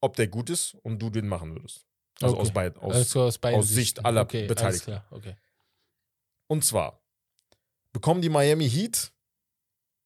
ob 0.02 0.18
der 0.18 0.28
gut 0.28 0.50
ist 0.50 0.74
und 0.84 1.00
du 1.02 1.10
den 1.10 1.30
machen 1.30 1.56
würdest. 1.56 1.86
Also 2.20 2.34
Okay. 2.36 2.42
aus 2.42 2.52
beiden. 2.54 2.82
Aus, 2.82 2.96
also 2.96 3.22
aus, 3.22 3.38
beiden 3.38 3.60
aus 3.60 3.70
Sicht 3.70 3.78
Sichten. 3.96 4.06
aller 4.06 4.24
okay, 4.24 4.46
Beteiligten. 4.46 5.00
Okay. 5.12 5.38
Und 6.48 6.66
zwar 6.66 7.02
bekommen 7.94 8.22
die 8.22 8.28
Miami 8.30 8.70
Heat 8.70 9.14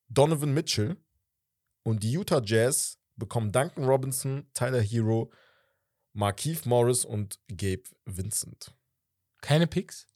Donovan 0.09 0.53
Mitchell 0.53 0.95
und 1.83 2.03
die 2.03 2.11
Utah 2.11 2.41
Jazz 2.43 2.97
bekommen 3.15 3.51
Duncan 3.51 3.85
Robinson, 3.85 4.47
Tyler 4.53 4.81
Hero, 4.81 5.31
Markeith 6.13 6.65
Morris 6.65 7.05
und 7.05 7.39
Gabe 7.49 7.83
Vincent. 8.05 8.73
Keine 9.41 9.67
Picks? 9.67 10.07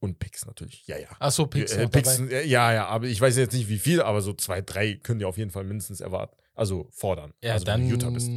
Und 0.00 0.18
Picks 0.20 0.46
natürlich. 0.46 0.86
Ja, 0.86 0.96
ja. 0.98 1.08
Achso, 1.18 1.46
Picks. 1.46 1.72
Äh, 1.72 1.88
Picks 1.88 2.16
sind- 2.16 2.30
ja, 2.30 2.72
ja, 2.72 2.86
aber 2.86 3.06
ich 3.06 3.20
weiß 3.20 3.36
jetzt 3.36 3.52
nicht 3.52 3.68
wie 3.68 3.78
viel, 3.78 4.00
aber 4.00 4.22
so 4.22 4.32
zwei, 4.32 4.60
drei 4.62 4.94
können 4.94 5.18
die 5.18 5.24
auf 5.24 5.38
jeden 5.38 5.50
Fall 5.50 5.64
mindestens 5.64 6.00
erwarten. 6.00 6.36
Also 6.54 6.88
fordern. 6.92 7.34
Ja, 7.42 7.54
also, 7.54 7.64
dann. 7.64 7.86
Utah 7.86 8.10
bist. 8.10 8.28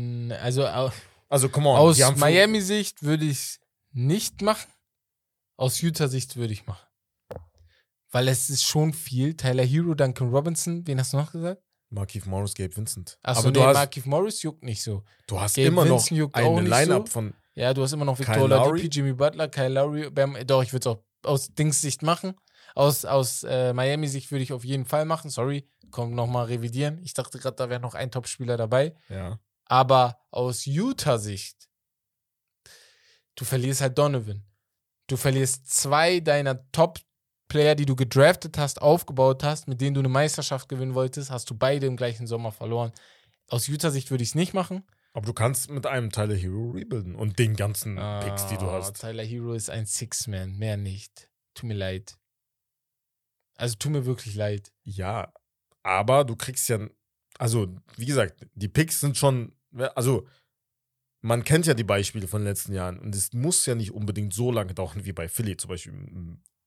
Also 0.42 0.66
Also, 1.30 1.50
come 1.50 1.70
on. 1.70 1.78
aus 1.78 1.98
Miami-Sicht 2.18 3.04
würde 3.04 3.26
ich 3.26 3.32
es 3.38 3.60
nicht 3.92 4.42
machen. 4.42 4.70
Aus 5.58 5.82
Utah-Sicht 5.82 6.36
würde 6.36 6.54
ich 6.54 6.66
machen. 6.66 6.88
Weil 8.12 8.28
es 8.28 8.50
ist 8.50 8.64
schon 8.64 8.94
viel. 8.94 9.36
Tyler 9.36 9.64
Hero, 9.64 9.94
Duncan 9.94 10.30
Robinson, 10.30 10.86
wen 10.86 11.00
hast 11.00 11.14
du 11.14 11.18
noch 11.18 11.32
gesagt? 11.32 11.62
Markeith 11.90 12.26
Morris, 12.26 12.54
Gabe 12.54 12.76
Vincent. 12.76 13.18
Achso, 13.22 13.50
aber 13.50 13.52
nee, 13.52 13.74
Markif 13.74 14.06
Morris 14.06 14.42
juckt 14.44 14.64
nicht 14.64 14.82
so. 14.82 15.04
du 15.28 15.40
hast 15.40 15.56
Gabe 15.56 15.68
immer 15.68 15.86
noch 15.86 15.98
Vincent 16.00 16.18
juckt 16.20 16.36
auch 16.36 16.58
eine 16.58 16.68
Line-Up 16.68 17.08
so. 17.08 17.14
von 17.14 17.34
Ja, 17.54 17.74
du 17.74 17.84
hast 17.84 17.92
immer 17.92 18.06
noch 18.06 18.18
Victor? 18.18 18.44
Oladipo, 18.44 18.88
Jimmy 18.88 19.14
Butler, 19.14 19.50
Kyle 19.50 19.70
Lowry. 19.70 20.10
Bam, 20.10 20.38
doch, 20.46 20.64
ich 20.64 20.72
würde 20.72 20.90
es 20.90 20.96
auch 20.96 21.04
aus 21.24 21.54
Dings-Sicht 21.54 22.02
machen. 22.02 22.34
Aus, 22.76 23.04
aus 23.04 23.44
äh, 23.44 23.74
Miami-Sicht 23.74 24.32
würde 24.32 24.44
ich 24.44 24.54
auf 24.54 24.64
jeden 24.64 24.86
Fall 24.86 25.04
machen. 25.04 25.30
Sorry, 25.30 25.68
komm 25.92 26.16
nochmal 26.16 26.46
revidieren. 26.46 27.02
Ich 27.04 27.14
dachte 27.14 27.38
gerade, 27.40 27.58
da 27.58 27.70
wäre 27.70 27.82
noch 27.82 27.94
ein 27.94 28.12
Top-Spieler 28.12 28.58
dabei. 28.58 28.96
ja. 29.10 29.40
Aber 29.66 30.20
aus 30.32 30.66
Utah-Sicht, 30.66 31.70
du 33.36 33.46
verlierst 33.46 33.80
halt 33.80 33.98
Donovan. 33.98 34.44
Du 35.08 35.16
verlierst 35.16 35.72
zwei 35.72 36.20
deiner 36.20 36.70
Top-Player, 37.52 37.76
die 37.76 37.86
du 37.86 37.96
gedraftet 37.96 38.58
hast, 38.58 38.82
aufgebaut 38.82 39.44
hast, 39.44 39.68
mit 39.68 39.82
denen 39.82 39.94
du 39.94 40.00
eine 40.02 40.10
Meisterschaft 40.10 40.70
gewinnen 40.70 40.94
wolltest, 40.96 41.30
hast 41.32 41.50
du 41.50 41.56
beide 41.56 41.86
im 41.86 41.98
gleichen 41.98 42.26
Sommer 42.28 42.52
verloren. 42.52 42.92
Aus 43.48 43.68
Utah-Sicht 43.68 44.10
würde 44.10 44.24
ich 44.24 44.30
es 44.30 44.36
nicht 44.36 44.54
machen. 44.54 44.84
Aber 45.14 45.26
du 45.26 45.34
kannst 45.34 45.70
mit 45.70 45.86
einem 45.86 46.10
Tyler 46.10 46.36
Hero 46.36 46.72
rebuilden 46.72 47.16
und 47.16 47.38
den 47.38 47.56
ganzen 47.58 47.96
Picks, 47.96 48.48
die 48.48 48.58
du 48.58 48.66
Ah, 48.68 48.74
hast. 48.74 49.02
Tyler 49.02 49.24
Hero 49.24 49.54
ist 49.54 49.70
ein 49.70 49.86
Six-Man, 49.86 50.58
mehr 50.58 50.78
nicht. 50.78 51.30
Tut 51.54 51.68
mir 51.68 51.74
leid. 51.74 52.18
Also 53.58 53.76
tut 53.76 53.92
mir 53.92 54.06
wirklich 54.06 54.36
leid. 54.36 54.72
Ja, 54.84 55.34
aber 55.84 56.24
du 56.24 56.38
kriegst 56.38 56.70
ja, 56.70 56.80
also 57.38 57.68
wie 57.98 58.06
gesagt, 58.06 58.48
die 58.56 58.70
Picks 58.70 59.02
sind 59.02 59.18
schon, 59.18 59.54
also 59.96 60.26
man 61.20 61.44
kennt 61.44 61.66
ja 61.68 61.74
die 61.74 61.84
Beispiele 61.84 62.28
von 62.28 62.42
den 62.42 62.48
letzten 62.48 62.74
Jahren 62.74 62.98
und 62.98 63.14
es 63.14 63.34
muss 63.34 63.66
ja 63.66 63.76
nicht 63.76 63.92
unbedingt 63.92 64.34
so 64.34 64.52
lange 64.52 64.74
dauern 64.74 65.04
wie 65.06 65.12
bei 65.12 65.28
Philly 65.28 65.58
zum 65.58 65.68
Beispiel 65.70 65.94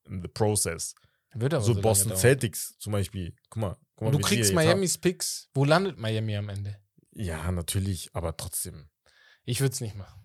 The 0.07 0.29
Process. 0.29 0.95
Wird 1.35 1.55
aber 1.55 1.65
so 1.65 1.73
lange 1.73 1.83
Boston 1.83 2.09
dauern. 2.11 2.21
Celtics 2.21 2.79
zum 2.79 2.93
Beispiel. 2.93 3.35
Guck 3.51 3.61
mal, 3.61 3.77
guck 3.97 4.07
mal 4.07 4.11
du 4.13 4.19
kriegst 4.19 4.55
Miamis 4.55 4.99
Picks. 4.99 5.49
Wo 5.55 5.65
landet 5.65 5.99
Miami 5.99 6.37
am 6.37 6.49
Ende? 6.49 6.81
Ja, 7.13 7.51
natürlich, 7.51 8.11
aber 8.15 8.37
trotzdem. 8.37 8.89
Ich 9.45 9.61
würde 9.61 9.73
es 9.73 9.81
nicht 9.81 9.95
machen. 9.95 10.21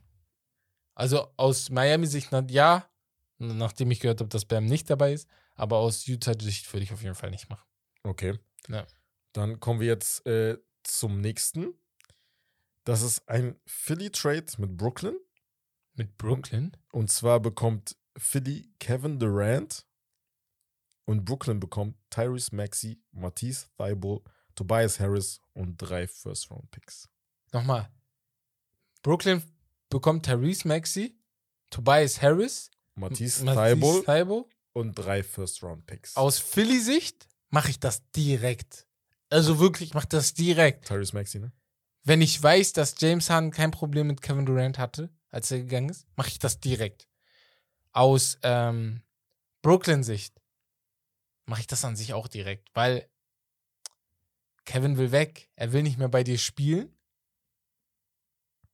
Also 0.96 1.32
aus 1.38 1.70
Miami-Sicht, 1.70 2.30
ja, 2.50 2.90
nachdem 3.38 3.92
ich 3.92 4.02
gehört 4.02 4.20
habe, 4.20 4.30
dass 4.30 4.46
Bam 4.46 4.66
nicht 4.66 4.90
dabei 4.90 5.14
ist, 5.14 5.28
aber 5.56 5.78
aus 5.78 6.08
Utah-Sicht 6.08 6.72
würde 6.74 6.84
ich 6.84 6.92
auf 6.92 7.02
jeden 7.02 7.16
Fall 7.16 7.32
nicht 7.32 7.50
machen. 7.50 7.68
Okay. 8.04 8.38
Ja. 8.68 8.86
Dann 9.34 9.60
kommen 9.60 9.80
wir 9.80 9.88
jetzt 9.88 10.26
äh, 10.26 10.58
zum 10.84 11.22
nächsten. 11.22 11.74
Das 12.84 13.02
ist 13.02 13.28
ein 13.30 13.60
Philly-Trade 13.66 14.46
mit 14.58 14.76
Brooklyn. 14.76 15.16
Mit 15.94 16.18
Brooklyn? 16.18 16.76
Und 16.92 17.12
zwar 17.12 17.40
bekommt 17.40 17.96
Philly 18.20 18.70
Kevin 18.80 19.18
Durant 19.18 19.86
und 21.06 21.26
Brooklyn 21.26 21.60
bekommt 21.60 21.98
Tyrese 22.10 22.56
Maxey, 22.56 23.02
Matisse 23.12 23.68
Thibault, 23.78 24.24
Tobias 24.56 25.00
Harris 25.00 25.42
und 25.54 25.78
drei 25.78 26.08
First-Round-Picks. 26.08 27.10
Nochmal. 27.52 27.90
Brooklyn 29.02 29.42
bekommt 29.90 30.26
Therese 30.26 30.68
Maxey, 30.68 31.18
Tobias 31.70 32.22
Harris, 32.22 32.70
Matisse 32.96 33.46
Thibault 33.46 34.06
Thybulle. 34.06 34.46
und 34.74 34.94
drei 34.94 35.24
First-Round-Picks. 35.24 36.16
Aus 36.16 36.40
Philly-Sicht 36.40 37.28
mache 37.50 37.70
ich 37.70 37.80
das 37.80 38.04
direkt. 38.12 38.86
Also 39.30 39.60
wirklich, 39.60 39.90
ich 39.90 39.94
mache 39.96 40.08
das 40.10 40.34
direkt. 40.34 40.88
Tyrese 40.88 41.16
Maxey, 41.16 41.40
ne? 41.40 41.52
Wenn 42.04 42.22
ich 42.22 42.42
weiß, 42.42 42.74
dass 42.74 42.96
James 43.00 43.30
Harden 43.30 43.52
kein 43.52 43.72
Problem 43.72 44.08
mit 44.08 44.22
Kevin 44.22 44.46
Durant 44.46 44.78
hatte, 44.78 45.10
als 45.30 45.52
er 45.52 45.60
gegangen 45.60 45.90
ist, 45.90 46.08
mache 46.16 46.30
ich 46.30 46.40
das 46.40 46.60
direkt. 46.60 47.09
Aus 47.92 48.38
ähm, 48.44 49.04
Brooklyn-Sicht 49.62 50.34
mache 51.46 51.62
ich 51.62 51.68
das 51.68 51.84
an 51.84 51.96
sich 51.96 52.14
auch 52.14 52.28
direkt, 52.28 52.70
weil 52.74 53.10
Kevin 54.66 54.98
will 54.98 55.12
weg. 55.12 55.50
Er 55.56 55.74
will 55.74 55.84
nicht 55.84 55.98
mehr 55.98 56.10
bei 56.10 56.24
dir 56.24 56.38
spielen. 56.38 56.96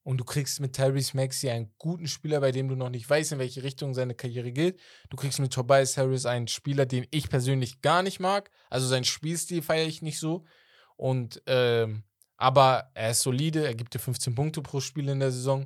Und 0.03 0.19
du 0.19 0.23
kriegst 0.23 0.59
mit 0.59 0.73
Tyrese 0.73 1.17
Maxey 1.17 1.49
einen 1.49 1.73
guten 1.79 2.07
Spieler, 2.07 2.39
bei 2.39 2.51
dem 2.51 2.67
du 2.67 2.75
noch 2.75 2.89
nicht 2.89 3.09
weißt, 3.09 3.31
in 3.31 3.39
welche 3.39 3.63
Richtung 3.63 3.95
seine 3.95 4.13
Karriere 4.13 4.51
geht. 4.51 4.79
Du 5.09 5.17
kriegst 5.17 5.39
mit 5.39 5.51
Tobias 5.51 5.97
Harris 5.97 6.27
einen 6.27 6.47
Spieler, 6.47 6.85
den 6.85 7.07
ich 7.09 7.27
persönlich 7.27 7.81
gar 7.81 8.03
nicht 8.03 8.19
mag. 8.19 8.51
Also 8.69 8.85
seinen 8.87 9.05
Spielstil 9.05 9.63
feiere 9.63 9.87
ich 9.87 10.03
nicht 10.03 10.19
so. 10.19 10.45
Und 10.95 11.41
ähm, 11.47 12.03
aber 12.37 12.91
er 12.93 13.11
ist 13.11 13.21
solide, 13.21 13.65
er 13.65 13.73
gibt 13.73 13.93
dir 13.93 13.99
15 13.99 14.35
Punkte 14.35 14.61
pro 14.61 14.79
Spiel 14.79 15.09
in 15.09 15.21
der 15.21 15.31
Saison. 15.31 15.65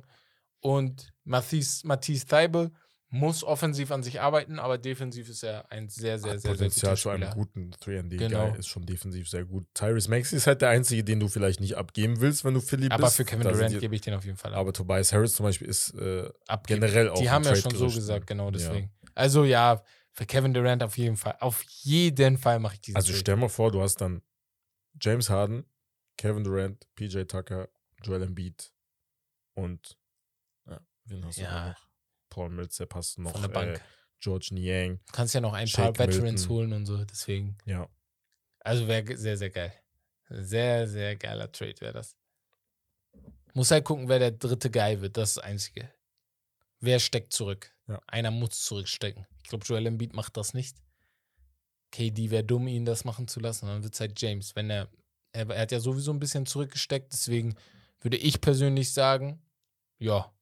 Und 0.60 1.12
Matisse, 1.24 1.86
Matisse 1.86 2.26
Thibault 2.26 2.72
muss 3.12 3.42
offensiv 3.42 3.90
an 3.90 4.04
sich 4.04 4.20
arbeiten, 4.20 4.60
aber 4.60 4.78
defensiv 4.78 5.28
ist 5.28 5.42
er 5.42 5.70
ein 5.72 5.88
sehr, 5.88 6.18
sehr, 6.20 6.34
Hat 6.34 6.40
sehr, 6.40 6.54
sehr 6.56 6.66
Potenzial 6.68 6.92
guter 6.92 7.02
zu 7.02 7.08
einem 7.10 7.22
Spieler. 7.22 7.34
guten 7.34 7.70
3D. 7.74 8.16
Genau. 8.18 8.50
Guy 8.50 8.58
ist 8.60 8.68
schon 8.68 8.86
defensiv 8.86 9.28
sehr 9.28 9.44
gut. 9.44 9.66
Tyrese 9.74 10.08
Maxey 10.08 10.36
ist 10.36 10.46
halt 10.46 10.62
der 10.62 10.68
einzige, 10.68 11.02
den 11.02 11.18
du 11.18 11.26
vielleicht 11.26 11.58
nicht 11.58 11.76
abgeben 11.76 12.20
willst, 12.20 12.44
wenn 12.44 12.54
du 12.54 12.60
Philly 12.60 12.86
Aber 12.88 13.04
bist. 13.04 13.16
für 13.16 13.24
Kevin 13.24 13.42
Da 13.42 13.50
Durant 13.52 13.78
gebe 13.80 13.94
ich 13.96 14.00
den 14.00 14.14
auf 14.14 14.24
jeden 14.24 14.36
Fall 14.36 14.54
ab. 14.54 14.60
Aber 14.60 14.72
Tobias 14.72 15.12
Harris 15.12 15.34
zum 15.34 15.44
Beispiel 15.44 15.66
ist 15.68 15.92
äh, 15.94 16.30
generell 16.66 17.08
auch 17.08 17.18
Die 17.18 17.28
haben 17.28 17.42
ja 17.42 17.56
schon 17.56 17.72
so 17.72 17.78
Trade-Gerücht, 17.78 17.94
ne? 17.96 18.00
gesagt, 18.00 18.26
genau 18.28 18.46
Ja. 18.46 18.50
deswegen. 18.52 18.92
Also 19.14 19.44
ja, 19.44 19.82
Für 20.12 20.26
Kevin 20.26 20.52
Durant 20.54 20.82
auf 20.82 20.96
jeden 20.98 21.16
Fall. 21.16 21.36
Auf 21.40 21.62
jeden 21.82 22.36
Fall 22.38 22.58
mache 22.60 22.74
ich 22.74 22.80
diesen 22.80 22.96
Also 22.96 23.12
stell 23.12 23.36
mal 23.36 23.48
vor, 23.48 23.70
du 23.72 23.80
hast 23.80 23.96
dann 24.00 24.22
James 25.00 25.30
Harden, 25.30 25.64
Kevin 26.16 26.44
Durant, 26.44 26.86
PJ 26.94 27.22
Tucker, 27.24 27.68
Joel 28.04 28.22
Embiid 28.22 28.72
und 29.54 29.96
ja, 30.68 30.80
wen 31.04 31.24
hast 31.24 31.38
du 31.38 31.42
Ja. 31.42 31.68
noch? 31.70 31.89
Paul 32.30 32.48
Millsap 32.50 32.94
hast 32.94 33.16
du 33.18 33.22
noch, 33.22 33.32
von 33.32 33.42
der 33.42 33.48
Bank. 33.48 33.76
Äh, 33.76 33.80
George 34.20 34.48
Niang. 34.52 35.00
Du 35.06 35.12
kannst 35.12 35.34
ja 35.34 35.40
noch 35.40 35.52
ein 35.52 35.66
Shake 35.66 35.94
paar 35.94 36.06
Veterans 36.06 36.42
Milton. 36.42 36.48
holen 36.48 36.72
und 36.72 36.86
so, 36.86 37.04
deswegen. 37.04 37.56
Ja, 37.64 37.88
Also 38.60 38.86
wäre 38.88 39.16
sehr, 39.16 39.36
sehr 39.36 39.50
geil. 39.50 39.72
Sehr, 40.28 40.86
sehr 40.86 41.16
geiler 41.16 41.50
Trade 41.50 41.80
wäre 41.80 41.92
das. 41.94 42.16
Muss 43.54 43.70
halt 43.70 43.84
gucken, 43.84 44.08
wer 44.08 44.18
der 44.18 44.30
dritte 44.30 44.70
Guy 44.70 45.00
wird, 45.00 45.16
das 45.16 45.30
ist 45.30 45.36
das 45.38 45.44
Einzige. 45.44 45.90
Wer 46.80 47.00
steckt 47.00 47.32
zurück? 47.32 47.74
Ja. 47.88 48.00
Einer 48.06 48.30
muss 48.30 48.62
zurückstecken. 48.62 49.26
Ich 49.42 49.48
glaube, 49.48 49.64
Joel 49.64 49.86
Embiid 49.86 50.14
macht 50.14 50.36
das 50.36 50.54
nicht. 50.54 50.76
KD 51.90 52.30
wäre 52.30 52.44
dumm, 52.44 52.68
ihn 52.68 52.84
das 52.84 53.04
machen 53.04 53.26
zu 53.26 53.40
lassen. 53.40 53.66
Dann 53.66 53.82
wird 53.82 53.94
es 53.94 54.00
halt 54.00 54.20
James. 54.20 54.54
Wenn 54.54 54.70
er, 54.70 54.88
er, 55.32 55.48
er 55.50 55.62
hat 55.62 55.72
ja 55.72 55.80
sowieso 55.80 56.12
ein 56.12 56.20
bisschen 56.20 56.46
zurückgesteckt, 56.46 57.12
deswegen 57.12 57.56
würde 58.00 58.16
ich 58.16 58.40
persönlich 58.40 58.92
sagen, 58.92 59.42
ja, 59.98 60.32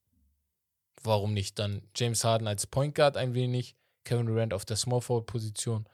warum 1.02 1.34
nicht? 1.34 1.58
Dann 1.58 1.82
James 1.94 2.24
Harden 2.24 2.46
als 2.46 2.66
Point 2.66 2.94
Guard 2.94 3.16
ein 3.16 3.34
wenig, 3.34 3.76
Kevin 4.04 4.26
Durant 4.26 4.54
auf 4.54 4.64
der 4.64 4.76
Small 4.76 5.00
Forward 5.00 5.26
Position 5.26 5.88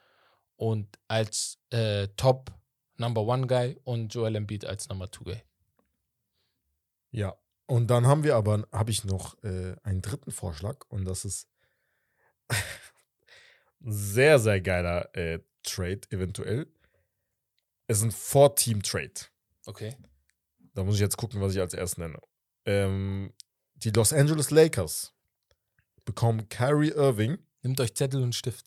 und 0.57 0.99
als 1.09 1.59
äh, 1.71 2.09
Top 2.17 2.53
Number 2.97 3.23
One 3.23 3.47
Guy 3.47 3.79
und 3.85 4.15
Joel 4.15 4.37
Embiid 4.37 4.65
als 4.65 4.89
Number 4.89 5.11
Two 5.11 5.25
Guy. 5.25 5.43
ja. 7.11 7.37
Und 7.67 7.87
dann 7.87 8.07
haben 8.07 8.25
wir 8.25 8.37
aber, 8.37 8.69
habe 8.73 8.91
ich 8.91 9.05
noch 9.05 9.43
äh, 9.43 9.75
einen 9.83 10.03
dritten 10.03 10.31
Vorschlag 10.31 10.85
und 10.89 11.07
das 11.07 11.25
ist 11.25 11.49
ein 12.49 13.91
sehr, 13.91 14.39
sehr 14.39 14.61
geiler 14.61 15.15
äh, 15.17 15.41
Trade 15.63 16.03
eventuell. 16.11 16.67
Es 17.87 17.99
ist 17.99 18.05
ein 18.05 18.11
Four-Team-Trade. 18.13 19.15
Okay. 19.65 19.97
Da 20.75 20.85
muss 20.85 20.97
ich 20.97 21.01
jetzt 21.01 21.17
gucken, 21.17 21.41
was 21.41 21.55
ich 21.55 21.61
als 21.61 21.73
erstes 21.73 21.97
nenne. 21.97 22.21
Ähm, 22.67 23.33
die 23.85 23.91
Los 23.91 24.13
Angeles 24.13 24.51
Lakers 24.51 25.13
bekommen 26.05 26.49
Kyrie 26.49 26.93
Irving. 26.93 27.39
Nehmt 27.63 27.81
euch 27.81 27.95
Zettel 27.95 28.23
und 28.23 28.35
Stift. 28.35 28.67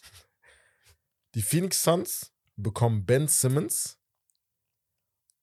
Die 1.34 1.42
Phoenix 1.42 1.82
Suns 1.84 2.32
bekommen 2.56 3.06
Ben 3.06 3.28
Simmons. 3.28 3.98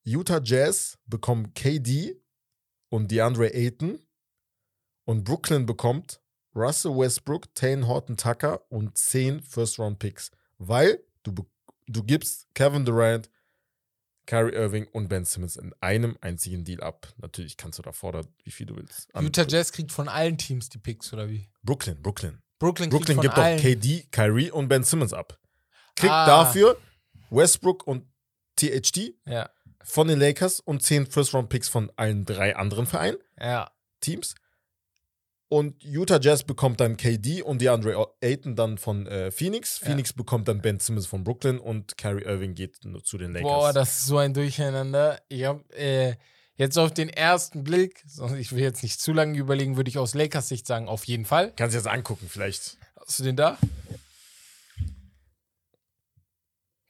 Utah 0.03 0.41
Jazz 0.41 0.97
bekommen 1.05 1.53
KD 1.53 2.21
und 2.89 3.11
DeAndre 3.11 3.53
Ayton. 3.53 3.99
Und 5.03 5.23
Brooklyn 5.23 5.65
bekommt 5.65 6.21
Russell 6.55 6.97
Westbrook, 6.97 7.53
Tane 7.53 7.85
Horton 7.85 8.17
Tucker 8.17 8.65
und 8.71 8.97
10 8.97 9.41
First-Round-Picks. 9.41 10.31
Weil 10.57 11.03
du, 11.23 11.33
du 11.87 12.03
gibst 12.03 12.47
Kevin 12.53 12.85
Durant, 12.85 13.29
Kyrie 14.25 14.53
Irving 14.53 14.87
und 14.91 15.07
Ben 15.07 15.25
Simmons 15.25 15.55
in 15.55 15.73
einem 15.81 16.17
einzigen 16.21 16.63
Deal 16.63 16.81
ab. 16.81 17.07
Natürlich 17.17 17.57
kannst 17.57 17.79
du 17.79 17.83
da 17.83 17.91
fordern, 17.91 18.27
wie 18.43 18.51
viel 18.51 18.65
du 18.65 18.75
willst. 18.75 19.13
An- 19.15 19.23
Utah 19.25 19.45
Jazz 19.47 19.71
kriegt 19.71 19.91
von 19.91 20.07
allen 20.07 20.37
Teams 20.37 20.69
die 20.69 20.77
Picks, 20.79 21.13
oder 21.13 21.29
wie? 21.29 21.47
Brooklyn, 21.63 22.01
Brooklyn. 22.01 22.41
Brooklyn, 22.59 22.89
Brooklyn 22.89 23.19
gibt 23.21 23.37
doch. 23.37 23.43
KD, 23.57 24.07
Kyrie 24.11 24.49
und 24.51 24.67
Ben 24.69 24.83
Simmons 24.83 25.13
ab. 25.13 25.37
Kriegt 25.95 26.11
Ah. 26.13 26.25
dafür 26.25 26.77
Westbrook 27.29 27.85
und 27.85 28.05
THD 28.55 29.13
Ja, 29.25 29.49
von 29.83 30.07
den 30.07 30.19
Lakers 30.19 30.59
und 30.61 30.81
10 30.81 31.05
First-Round-Picks 31.07 31.67
von 31.69 31.91
allen 31.95 32.25
drei 32.25 32.55
anderen 32.55 32.85
Vereinen, 32.87 33.17
ja. 33.39 33.71
Teams. 33.99 34.35
Und 35.47 35.83
Utah 35.83 36.19
Jazz 36.19 36.43
bekommt 36.43 36.79
dann 36.79 36.97
KD 36.97 37.43
und 37.43 37.61
DeAndre 37.61 38.07
Ayton 38.19 38.55
dann 38.55 38.77
von 38.77 39.05
äh, 39.05 39.29
Phoenix. 39.29 39.79
Ja. 39.81 39.87
Phoenix 39.87 40.11
bekommt 40.11 40.47
dann 40.47 40.61
Ben 40.61 40.79
Simmons 40.79 41.05
von 41.05 41.23
Brooklyn 41.23 41.59
und 41.59 41.97
Kyrie 41.97 42.23
Irving 42.23 42.55
geht 42.55 42.83
nur 42.83 43.03
zu 43.03 43.17
den 43.17 43.31
Lakers. 43.31 43.47
Boah, 43.47 43.73
das 43.73 43.99
ist 43.99 44.05
so 44.07 44.17
ein 44.17 44.33
Durcheinander. 44.33 45.21
Ich 45.29 45.43
habe 45.43 45.63
äh, 45.75 46.15
jetzt 46.55 46.77
auf 46.79 46.93
den 46.93 47.09
ersten 47.09 47.63
Blick, 47.63 48.03
ich 48.39 48.51
will 48.53 48.63
jetzt 48.63 48.81
nicht 48.81 48.99
zu 48.99 49.13
lange 49.13 49.37
überlegen, 49.37 49.77
würde 49.77 49.89
ich 49.89 49.99
aus 49.99 50.15
Lakers 50.15 50.49
Sicht 50.49 50.65
sagen, 50.65 50.87
auf 50.87 51.03
jeden 51.05 51.25
Fall. 51.25 51.53
Kannst 51.55 51.75
du 51.75 51.77
jetzt 51.77 51.87
angucken, 51.87 52.27
vielleicht. 52.27 52.77
Hast 52.99 53.19
du 53.19 53.23
den 53.23 53.35
da? 53.35 53.59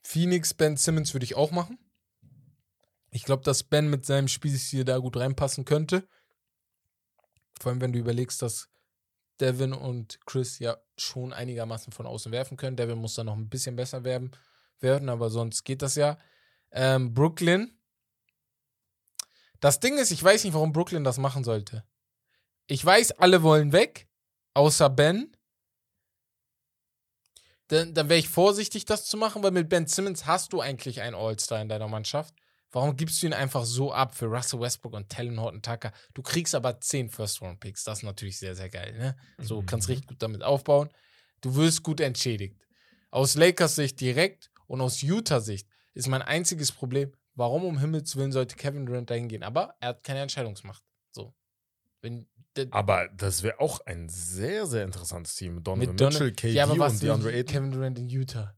Phoenix, 0.02 0.54
Ben 0.54 0.78
Simmons 0.78 1.12
würde 1.12 1.24
ich 1.24 1.34
auch 1.34 1.50
machen. 1.50 1.78
Ich 3.10 3.24
glaube, 3.24 3.42
dass 3.42 3.64
Ben 3.64 3.90
mit 3.90 4.06
seinem 4.06 4.28
Spielstil 4.28 4.84
da 4.84 4.98
gut 4.98 5.16
reinpassen 5.16 5.64
könnte. 5.64 6.08
Vor 7.60 7.70
allem, 7.70 7.80
wenn 7.80 7.92
du 7.92 7.98
überlegst, 7.98 8.42
dass 8.42 8.68
Devin 9.40 9.72
und 9.72 10.18
Chris 10.26 10.58
ja 10.58 10.76
schon 10.96 11.32
einigermaßen 11.32 11.92
von 11.92 12.06
außen 12.06 12.32
werfen 12.32 12.56
können. 12.56 12.76
Devin 12.76 12.98
muss 12.98 13.14
da 13.14 13.24
noch 13.24 13.36
ein 13.36 13.48
bisschen 13.48 13.76
besser 13.76 14.04
werden, 14.04 14.30
werden 14.80 15.08
aber 15.08 15.30
sonst 15.30 15.64
geht 15.64 15.82
das 15.82 15.94
ja. 15.94 16.18
Ähm, 16.70 17.12
Brooklyn. 17.14 17.78
Das 19.60 19.80
Ding 19.80 19.98
ist, 19.98 20.10
ich 20.10 20.22
weiß 20.22 20.44
nicht, 20.44 20.54
warum 20.54 20.72
Brooklyn 20.72 21.04
das 21.04 21.18
machen 21.18 21.44
sollte. 21.44 21.84
Ich 22.66 22.84
weiß, 22.84 23.12
alle 23.12 23.42
wollen 23.42 23.72
weg, 23.72 24.08
außer 24.54 24.90
Ben 24.90 25.36
dann, 27.68 27.94
dann 27.94 28.08
wäre 28.08 28.18
ich 28.18 28.28
vorsichtig, 28.28 28.84
das 28.84 29.06
zu 29.06 29.16
machen, 29.16 29.42
weil 29.42 29.50
mit 29.50 29.68
Ben 29.68 29.86
Simmons 29.86 30.26
hast 30.26 30.52
du 30.52 30.60
eigentlich 30.60 31.00
einen 31.00 31.16
All-Star 31.16 31.60
in 31.60 31.68
deiner 31.68 31.88
Mannschaft. 31.88 32.34
Warum 32.76 32.94
gibst 32.94 33.22
du 33.22 33.26
ihn 33.26 33.32
einfach 33.32 33.64
so 33.64 33.90
ab 33.90 34.14
für 34.14 34.26
Russell 34.26 34.60
Westbrook 34.60 34.92
und 34.92 35.08
Talon 35.08 35.40
Horton 35.40 35.62
Tucker? 35.62 35.92
Du 36.12 36.20
kriegst 36.20 36.54
aber 36.54 36.78
10 36.78 37.08
First-Round-Picks. 37.08 37.84
Das 37.84 38.00
ist 38.00 38.02
natürlich 38.04 38.38
sehr, 38.38 38.54
sehr 38.54 38.68
geil. 38.68 38.92
Ne? 38.98 39.16
So 39.38 39.62
Mhm. 39.62 39.66
kannst 39.66 39.88
richtig 39.88 40.08
gut 40.08 40.20
damit 40.22 40.42
aufbauen. 40.42 40.90
Du 41.40 41.54
wirst 41.56 41.82
gut 41.82 42.00
entschädigt. 42.02 42.54
Aus 43.10 43.34
Lakers 43.34 43.76
Sicht 43.76 43.98
direkt 43.98 44.50
und 44.66 44.82
aus 44.82 45.00
Utah 45.00 45.40
Sicht 45.40 45.66
ist 45.94 46.06
mein 46.08 46.20
einziges 46.20 46.70
Problem, 46.70 47.14
warum 47.34 47.64
um 47.64 47.78
Himmels 47.78 48.14
Willen 48.14 48.30
sollte 48.30 48.56
Kevin 48.56 48.84
Durant 48.84 49.08
dahin 49.08 49.28
gehen? 49.28 49.42
Aber 49.42 49.74
er 49.80 49.88
hat 49.88 50.04
keine 50.04 50.20
Entscheidungsmacht. 50.20 50.84
So. 51.12 51.34
Wenn, 52.02 52.26
Aber 52.72 53.08
das 53.08 53.42
wäre 53.42 53.58
auch 53.58 53.80
ein 53.86 54.10
sehr, 54.10 54.66
sehr 54.66 54.84
interessantes 54.84 55.34
Team. 55.34 55.62
Donovan 55.64 55.78
mit 55.92 55.98
Donald- 55.98 56.12
Mitchell, 56.20 56.32
KD 56.34 56.52
ja, 56.52 56.64
aber 56.64 56.78
was 56.78 56.92
und 56.92 57.02
DeAndre 57.04 57.32
Ayton. 57.32 57.52
Kevin 57.54 57.70
Durant 57.72 57.98
in 57.98 58.08
Utah? 58.10 58.54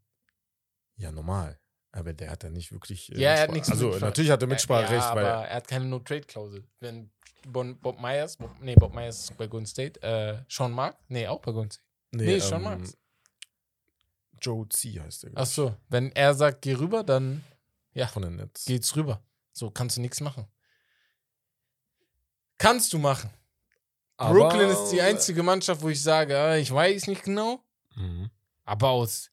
Ja, 0.96 1.12
normal. 1.12 1.60
Aber 1.92 2.12
der 2.12 2.30
hat 2.30 2.42
ja 2.44 2.50
nicht 2.50 2.70
wirklich. 2.72 3.10
äh, 3.12 3.20
Ja, 3.20 3.30
er 3.32 3.42
hat 3.42 3.52
nichts 3.52 3.70
Also, 3.70 3.96
natürlich 3.98 4.30
hat 4.30 4.42
er 4.42 4.48
Mitspracherecht, 4.48 4.92
ja, 5.04 5.10
aber 5.10 5.22
er 5.22 5.56
hat 5.56 5.68
keine 5.68 5.86
No-Trade-Klausel. 5.86 6.64
Wenn 6.80 7.10
Bon, 7.46 7.78
Bob 7.78 8.00
Myers, 8.00 8.36
Bob, 8.36 8.50
nee, 8.60 8.74
Bob 8.74 8.92
Myers 8.94 9.20
ist 9.30 9.36
bei 9.38 9.46
Golden 9.46 9.66
State, 9.66 10.02
äh, 10.02 10.42
Sean 10.48 10.72
Mark, 10.72 10.96
nee, 11.08 11.26
auch 11.26 11.40
bei 11.40 11.52
Golden 11.52 11.70
State. 11.70 11.84
nee, 12.12 12.38
Sean 12.40 12.62
Marks. 12.62 12.96
Joe 14.40 14.68
C 14.68 15.00
heißt 15.00 15.22
der. 15.24 15.30
Ach 15.34 15.46
so, 15.46 15.74
wenn 15.88 16.12
er 16.12 16.34
sagt, 16.34 16.62
geh 16.62 16.74
rüber, 16.74 17.02
dann 17.04 17.42
Von 18.12 18.22
den 18.22 18.36
Nets. 18.36 18.64
geht's 18.66 18.94
rüber. 18.96 19.22
So 19.52 19.70
kannst 19.70 19.96
du 19.96 20.00
nichts 20.00 20.20
machen. 20.20 20.46
Kannst 22.58 22.92
du 22.92 22.98
machen. 22.98 23.30
Aber- 24.16 24.34
Brooklyn 24.34 24.68
ist 24.68 24.90
die 24.90 25.00
einzige 25.00 25.42
Mannschaft, 25.42 25.80
wo 25.82 25.88
ich 25.88 26.02
sage, 26.02 26.36
ah, 26.38 26.56
ich 26.56 26.70
weiß 26.72 27.06
nicht 27.06 27.22
genau, 27.22 27.62
Mhm. 27.94 28.30
aber 28.64 28.88
aus 28.90 29.30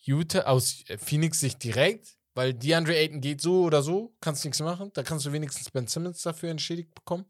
Utah, 0.00 0.42
aus 0.42 0.84
äh, 0.88 0.98
Phoenix 0.98 1.40
Sicht 1.40 1.62
direkt, 1.62 2.16
weil 2.34 2.54
DeAndre 2.54 2.96
Ayton 2.96 3.20
geht 3.20 3.40
so 3.40 3.64
oder 3.64 3.82
so, 3.82 4.14
kannst 4.20 4.44
nichts 4.44 4.60
machen. 4.60 4.90
Da 4.94 5.02
kannst 5.02 5.26
du 5.26 5.32
wenigstens 5.32 5.70
Ben 5.70 5.86
Simmons 5.86 6.22
dafür 6.22 6.50
entschädigt 6.50 6.94
bekommen. 6.94 7.26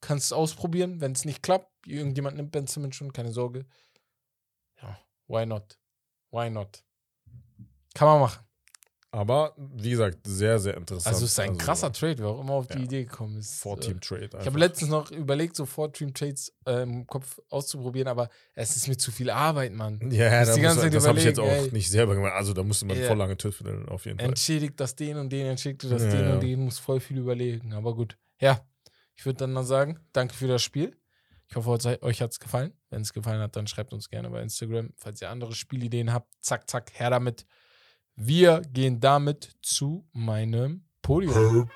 Kannst 0.00 0.26
es 0.26 0.32
ausprobieren, 0.32 1.00
wenn 1.00 1.12
es 1.12 1.24
nicht 1.24 1.42
klappt. 1.42 1.70
Irgendjemand 1.86 2.36
nimmt 2.36 2.52
Ben 2.52 2.66
Simmons 2.66 2.96
schon, 2.96 3.12
keine 3.12 3.32
Sorge. 3.32 3.66
Ja, 4.80 4.98
why 5.26 5.44
not? 5.44 5.78
Why 6.30 6.48
not? 6.48 6.82
Kann 7.94 8.08
man 8.08 8.20
machen. 8.20 8.49
Aber 9.12 9.54
wie 9.56 9.90
gesagt, 9.90 10.18
sehr, 10.24 10.60
sehr 10.60 10.76
interessant. 10.76 11.12
Also 11.14 11.24
es 11.24 11.32
ist 11.32 11.40
ein 11.40 11.58
krasser 11.58 11.92
Trade, 11.92 12.18
wer 12.18 12.28
auch 12.28 12.40
immer 12.40 12.52
auf 12.52 12.68
die 12.68 12.78
ja. 12.78 12.84
Idee 12.84 13.04
gekommen 13.04 13.38
ist. 13.38 13.54
Äh, 13.58 13.62
Four-Team-Trade. 13.62 14.30
Ich 14.40 14.46
habe 14.46 14.58
letztens 14.58 14.88
noch 14.88 15.10
überlegt, 15.10 15.56
so 15.56 15.66
Four-Team-Trades 15.66 16.52
äh, 16.66 16.82
im 16.84 17.06
Kopf 17.08 17.40
auszuprobieren, 17.48 18.06
aber 18.06 18.28
es 18.54 18.76
ist 18.76 18.86
mir 18.86 18.96
zu 18.96 19.10
viel 19.10 19.28
Arbeit, 19.30 19.72
Mann. 19.72 19.98
Ja, 20.12 20.44
da 20.44 20.54
die 20.54 20.62
Zeit 20.62 20.94
das 20.94 21.08
habe 21.08 21.18
ich 21.18 21.24
jetzt 21.24 21.40
auch 21.40 21.48
ey. 21.48 21.72
nicht 21.72 21.90
selber 21.90 22.14
gemacht. 22.14 22.34
Also 22.34 22.52
da 22.52 22.62
musste 22.62 22.86
man 22.86 22.96
Ja. 23.00 23.08
voll 23.08 23.16
lange 23.16 23.36
tüfteln, 23.36 23.88
auf 23.88 24.04
jeden 24.06 24.18
Fall. 24.20 24.28
entschädigt 24.28 24.78
das 24.78 24.94
den 24.94 25.16
und 25.16 25.30
den, 25.30 25.46
entschädigt 25.46 25.90
das 25.90 26.02
Ja, 26.04 26.10
den 26.10 26.24
ja. 26.28 26.34
und 26.34 26.42
den, 26.44 26.60
muss 26.60 26.78
voll 26.78 27.00
viel 27.00 27.18
überlegen. 27.18 27.72
Aber 27.72 27.96
gut. 27.96 28.16
Ja, 28.40 28.60
ich 29.16 29.26
würde 29.26 29.38
dann 29.38 29.52
mal 29.52 29.64
sagen, 29.64 29.98
danke 30.12 30.34
für 30.34 30.46
das 30.46 30.62
Spiel. 30.62 30.96
Ich 31.48 31.56
hoffe, 31.56 31.70
euch- 31.70 32.02
euch 32.04 32.22
hat 32.22 32.30
es 32.30 32.38
gefallen. 32.38 32.72
Wenn 32.90 33.02
es 33.02 33.12
gefallen 33.12 33.40
hat, 33.40 33.56
dann 33.56 33.66
schreibt 33.66 33.92
uns 33.92 34.08
gerne 34.08 34.30
bei 34.30 34.40
Instagram. 34.40 34.90
Falls 34.96 35.20
ihr 35.20 35.30
andere 35.30 35.52
Spielideen 35.52 36.12
habt, 36.12 36.32
zack, 36.40 36.70
zack, 36.70 36.92
her 36.94 37.10
damit. 37.10 37.44
Wir 38.16 38.60
gehen 38.62 39.00
damit 39.00 39.56
zu 39.62 40.06
meinem 40.12 40.86
Podium. 41.02 41.70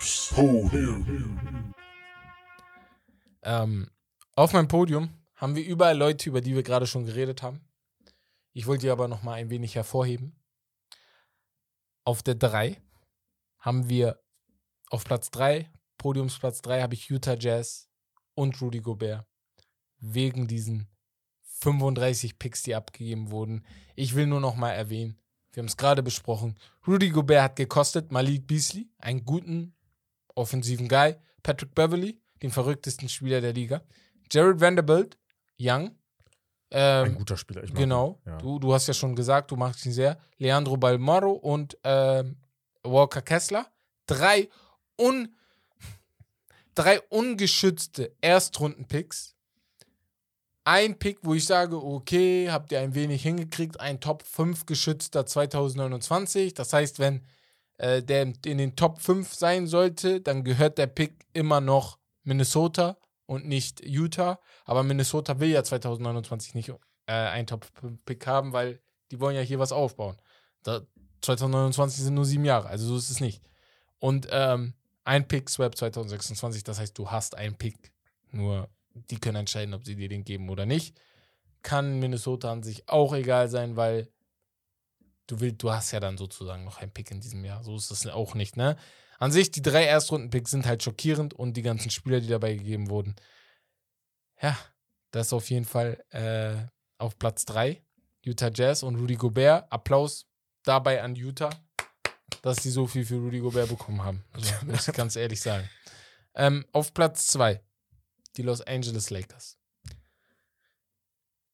Ähm, 3.42 3.90
auf 4.36 4.52
meinem 4.52 4.68
Podium 4.68 5.10
haben 5.36 5.56
wir 5.56 5.64
überall 5.64 5.96
Leute, 5.96 6.28
über 6.28 6.40
die 6.40 6.54
wir 6.54 6.62
gerade 6.62 6.86
schon 6.86 7.06
geredet 7.06 7.42
haben. 7.42 7.60
Ich 8.52 8.66
wollte 8.66 8.86
die 8.86 8.90
aber 8.90 9.08
noch 9.08 9.22
mal 9.22 9.34
ein 9.34 9.50
wenig 9.50 9.74
hervorheben. 9.74 10.40
Auf 12.04 12.22
der 12.22 12.34
3 12.34 12.80
haben 13.58 13.88
wir 13.88 14.20
auf 14.90 15.04
Platz 15.04 15.30
3, 15.30 15.70
Podiumsplatz 15.98 16.62
3, 16.62 16.82
habe 16.82 16.94
ich 16.94 17.08
Utah 17.08 17.36
Jazz 17.38 17.88
und 18.34 18.60
Rudy 18.60 18.80
Gobert 18.80 19.26
wegen 19.98 20.46
diesen 20.46 20.88
35 21.60 22.38
Picks, 22.38 22.62
die 22.62 22.74
abgegeben 22.74 23.30
wurden. 23.30 23.66
Ich 23.96 24.14
will 24.14 24.26
nur 24.26 24.40
noch 24.40 24.54
mal 24.54 24.72
erwähnen, 24.72 25.18
wir 25.54 25.62
haben 25.62 25.68
es 25.68 25.76
gerade 25.76 26.02
besprochen, 26.02 26.56
Rudy 26.86 27.10
Gobert 27.10 27.42
hat 27.42 27.56
gekostet, 27.56 28.12
Malik 28.12 28.46
Beasley, 28.46 28.88
einen 28.98 29.24
guten 29.24 29.74
offensiven 30.34 30.88
Guy, 30.88 31.16
Patrick 31.42 31.74
Beverly, 31.74 32.20
den 32.42 32.50
verrücktesten 32.50 33.08
Spieler 33.08 33.40
der 33.40 33.52
Liga, 33.52 33.82
Jared 34.30 34.60
Vanderbilt, 34.60 35.16
Young, 35.58 35.96
ähm, 36.76 37.04
Ein 37.04 37.14
guter 37.14 37.36
Spieler. 37.36 37.62
Ich 37.62 37.70
mag 37.70 37.78
Genau. 37.78 38.20
Ja. 38.26 38.36
Du, 38.38 38.58
du 38.58 38.74
hast 38.74 38.88
ja 38.88 38.94
schon 38.94 39.14
gesagt, 39.14 39.52
du 39.52 39.56
magst 39.56 39.86
ihn 39.86 39.92
sehr. 39.92 40.18
Leandro 40.38 40.76
Balmaro 40.76 41.30
und 41.30 41.78
ähm, 41.84 42.36
Walker 42.82 43.22
Kessler. 43.22 43.66
Drei, 44.06 44.48
un, 45.00 45.32
drei 46.74 47.00
ungeschützte 47.02 48.16
Erstrunden-Picks. 48.20 49.33
Ein 50.64 50.98
Pick, 50.98 51.18
wo 51.22 51.34
ich 51.34 51.44
sage, 51.44 51.76
okay, 51.76 52.50
habt 52.50 52.72
ihr 52.72 52.80
ein 52.80 52.94
wenig 52.94 53.22
hingekriegt. 53.22 53.80
Ein 53.80 54.00
Top 54.00 54.22
5 54.22 54.64
geschützter 54.66 55.26
2029. 55.26 56.54
Das 56.54 56.72
heißt, 56.72 56.98
wenn 56.98 57.22
äh, 57.76 58.02
der 58.02 58.32
in 58.44 58.58
den 58.58 58.74
Top 58.74 59.00
5 59.00 59.34
sein 59.34 59.66
sollte, 59.66 60.20
dann 60.20 60.42
gehört 60.42 60.78
der 60.78 60.86
Pick 60.86 61.26
immer 61.34 61.60
noch 61.60 61.98
Minnesota 62.22 62.96
und 63.26 63.46
nicht 63.46 63.84
Utah. 63.84 64.40
Aber 64.64 64.82
Minnesota 64.82 65.38
will 65.40 65.50
ja 65.50 65.62
2029 65.62 66.54
nicht 66.54 66.72
äh, 67.06 67.12
einen 67.12 67.46
Top-Pick 67.46 68.26
haben, 68.26 68.52
weil 68.52 68.80
die 69.10 69.20
wollen 69.20 69.36
ja 69.36 69.42
hier 69.42 69.58
was 69.58 69.72
aufbauen. 69.72 70.16
Da, 70.62 70.80
2029 71.20 72.04
sind 72.04 72.14
nur 72.14 72.24
sieben 72.24 72.44
Jahre, 72.44 72.68
also 72.68 72.86
so 72.86 72.96
ist 72.96 73.10
es 73.10 73.20
nicht. 73.20 73.42
Und 73.98 74.28
ähm, 74.30 74.74
ein 75.04 75.26
Pick 75.26 75.48
Swap 75.48 75.76
2026, 75.76 76.64
das 76.64 76.78
heißt, 76.78 76.96
du 76.98 77.10
hast 77.10 77.36
einen 77.36 77.56
Pick. 77.56 77.92
Nur 78.30 78.68
die 78.94 79.18
können 79.18 79.36
entscheiden, 79.36 79.74
ob 79.74 79.84
sie 79.84 79.96
dir 79.96 80.08
den 80.08 80.24
geben 80.24 80.48
oder 80.48 80.66
nicht. 80.66 80.98
Kann 81.62 81.98
Minnesota 81.98 82.52
an 82.52 82.62
sich 82.62 82.88
auch 82.88 83.14
egal 83.14 83.48
sein, 83.48 83.76
weil 83.76 84.08
du 85.26 85.40
willst, 85.40 85.62
du 85.62 85.72
hast 85.72 85.92
ja 85.92 86.00
dann 86.00 86.18
sozusagen 86.18 86.64
noch 86.64 86.78
einen 86.78 86.92
Pick 86.92 87.10
in 87.10 87.20
diesem 87.20 87.44
Jahr. 87.44 87.62
So 87.64 87.76
ist 87.76 87.90
es 87.90 88.06
auch 88.06 88.34
nicht, 88.34 88.56
ne? 88.56 88.76
An 89.18 89.32
sich, 89.32 89.50
die 89.50 89.62
drei 89.62 89.84
Erstrunden-Picks 89.84 90.50
sind 90.50 90.66
halt 90.66 90.82
schockierend 90.82 91.34
und 91.34 91.56
die 91.56 91.62
ganzen 91.62 91.90
Spieler, 91.90 92.20
die 92.20 92.28
dabei 92.28 92.54
gegeben 92.54 92.90
wurden. 92.90 93.14
Ja, 94.42 94.58
das 95.12 95.28
ist 95.28 95.32
auf 95.32 95.48
jeden 95.50 95.64
Fall 95.64 96.04
äh, 96.10 96.56
auf 96.98 97.18
Platz 97.18 97.44
3. 97.44 97.82
Utah 98.22 98.50
Jazz 98.52 98.82
und 98.82 98.96
Rudy 98.96 99.14
Gobert. 99.14 99.70
Applaus 99.70 100.26
dabei 100.64 101.02
an 101.02 101.14
Utah, 101.14 101.50
dass 102.42 102.62
sie 102.62 102.70
so 102.70 102.86
viel 102.86 103.04
für 103.04 103.16
Rudy 103.16 103.38
Gobert 103.38 103.68
bekommen 103.68 104.02
haben. 104.02 104.24
Also, 104.32 104.52
muss 104.66 104.88
ich 104.88 104.94
ganz 104.94 105.16
ehrlich 105.16 105.40
sagen. 105.40 105.68
Ähm, 106.34 106.66
auf 106.72 106.92
Platz 106.92 107.28
2, 107.28 107.62
die 108.36 108.42
Los 108.42 108.60
Angeles 108.60 109.10
Lakers. 109.10 109.58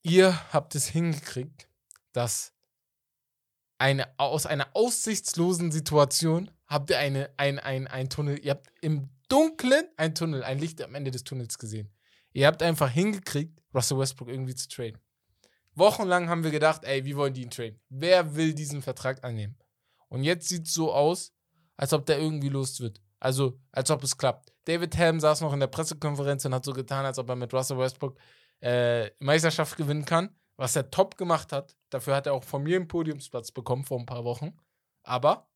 Ihr 0.03 0.53
habt 0.53 0.75
es 0.75 0.87
hingekriegt, 0.87 1.69
dass 2.13 2.53
eine, 3.79 4.09
aus 4.19 4.47
einer 4.47 4.69
aussichtslosen 4.75 5.73
Situation 5.73 6.51
habt 6.67 6.91
ihr 6.91 6.99
eine, 6.99 7.31
ein, 7.37 7.59
ein, 7.59 7.87
ein 7.87 8.09
Tunnel, 8.09 8.39
ihr 8.43 8.53
habt 8.53 8.69
im 8.81 9.11
Dunkeln 9.29 9.85
ein 9.97 10.15
Tunnel, 10.15 10.43
ein 10.43 10.59
Licht 10.59 10.83
am 10.83 10.95
Ende 10.95 11.11
des 11.11 11.25
Tunnels 11.25 11.59
gesehen. 11.59 11.91
Ihr 12.33 12.47
habt 12.47 12.63
einfach 12.63 12.91
hingekriegt, 12.91 13.61
Russell 13.75 13.99
Westbrook 13.99 14.29
irgendwie 14.29 14.55
zu 14.55 14.69
traden. 14.69 14.99
Wochenlang 15.75 16.29
haben 16.29 16.45
wir 16.45 16.51
gedacht, 16.51 16.85
ey, 16.85 17.05
wie 17.05 17.17
wollen 17.17 17.35
die 17.35 17.43
ihn 17.43 17.51
traden? 17.51 17.81
Wer 17.89 18.35
will 18.35 18.55
diesen 18.55 18.83
Vertrag 18.83 19.25
annehmen? 19.25 19.57
Und 20.09 20.25
jetzt 20.25 20.49
sieht 20.49 20.67
es 20.67 20.75
so 20.75 20.93
aus, 20.93 21.33
als 21.77 21.93
ob 21.93 22.05
der 22.07 22.19
irgendwie 22.19 22.49
los 22.49 22.81
wird. 22.81 23.01
Also, 23.21 23.59
als 23.71 23.91
ob 23.91 24.03
es 24.03 24.17
klappt. 24.17 24.53
David 24.71 24.97
Helm 24.97 25.19
saß 25.19 25.41
noch 25.41 25.53
in 25.53 25.59
der 25.61 25.67
Pressekonferenz 25.67 26.45
und 26.45 26.55
hat 26.55 26.65
so 26.65 26.73
getan, 26.73 27.05
als 27.05 27.19
ob 27.19 27.29
er 27.29 27.35
mit 27.37 27.53
Russell 27.53 27.77
Westbrook 27.79 28.17
äh, 28.63 29.11
Meisterschaft 29.19 29.77
gewinnen 29.77 30.05
kann. 30.05 30.31
Was 30.57 30.77
er 30.77 30.91
top 30.91 31.17
gemacht 31.17 31.51
hat. 31.53 31.77
Dafür 31.89 32.15
hat 32.15 32.27
er 32.27 32.35
auch 32.35 32.45
von 32.45 32.63
mir 32.63 32.77
einen 32.77 32.87
Podiumsplatz 32.87 33.51
bekommen 33.51 33.85
vor 33.85 33.99
ein 33.99 34.07
paar 34.07 34.25
Wochen. 34.25 34.57
Aber 35.03 35.51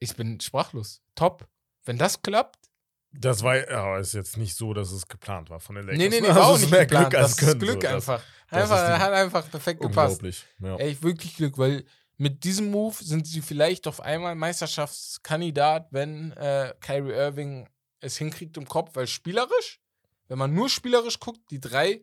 ich 0.00 0.14
bin 0.16 0.38
sprachlos. 0.40 1.02
Top. 1.14 1.48
Wenn 1.84 1.96
das 1.98 2.20
klappt, 2.20 2.68
Das 3.12 3.42
war 3.42 3.56
ja, 3.56 3.96
ist 3.98 4.12
jetzt 4.12 4.36
nicht 4.36 4.54
so, 4.56 4.74
dass 4.74 4.90
es 4.90 5.06
geplant 5.08 5.48
war 5.48 5.60
von 5.60 5.76
den 5.76 5.86
Lakers. 5.86 5.98
Nee, 5.98 6.08
nee, 6.08 6.20
nee, 6.20 6.28
Also 6.28 6.40
war 6.40 6.46
auch 6.48 6.58
nicht 6.58 6.70
mehr 6.70 6.86
geplant. 6.86 7.10
Glück 7.10 7.22
als 7.22 7.36
das 7.36 7.48
ist 7.48 7.58
Glück 7.60 7.72
so. 7.74 7.78
Das- 7.80 7.92
einfach. 8.08 8.22
das 8.50 8.62
einfach 8.70 8.76
ist 8.94 8.98
hat 9.00 9.12
einfach 9.12 9.50
perfekt 9.50 9.80
gepasst. 9.80 10.22
Unglaublich. 10.22 10.44
Ja. 10.58 10.76
Ey, 10.76 11.02
wirklich 11.02 11.36
Glück, 11.36 11.56
weil 11.56 11.84
mit 12.18 12.44
diesem 12.44 12.70
Move 12.70 12.96
sind 12.98 13.26
sie 13.26 13.42
vielleicht 13.42 13.86
auf 13.86 14.00
einmal 14.00 14.34
Meisterschaftskandidat, 14.34 15.88
wenn 15.90 16.32
äh, 16.32 16.74
Kyrie 16.80 17.12
Irving 17.12 17.68
es 18.00 18.16
hinkriegt 18.16 18.56
im 18.56 18.66
Kopf, 18.66 18.92
weil 18.94 19.06
spielerisch, 19.06 19.80
wenn 20.28 20.38
man 20.38 20.54
nur 20.54 20.68
spielerisch 20.68 21.20
guckt, 21.20 21.50
die 21.50 21.60
drei 21.60 22.02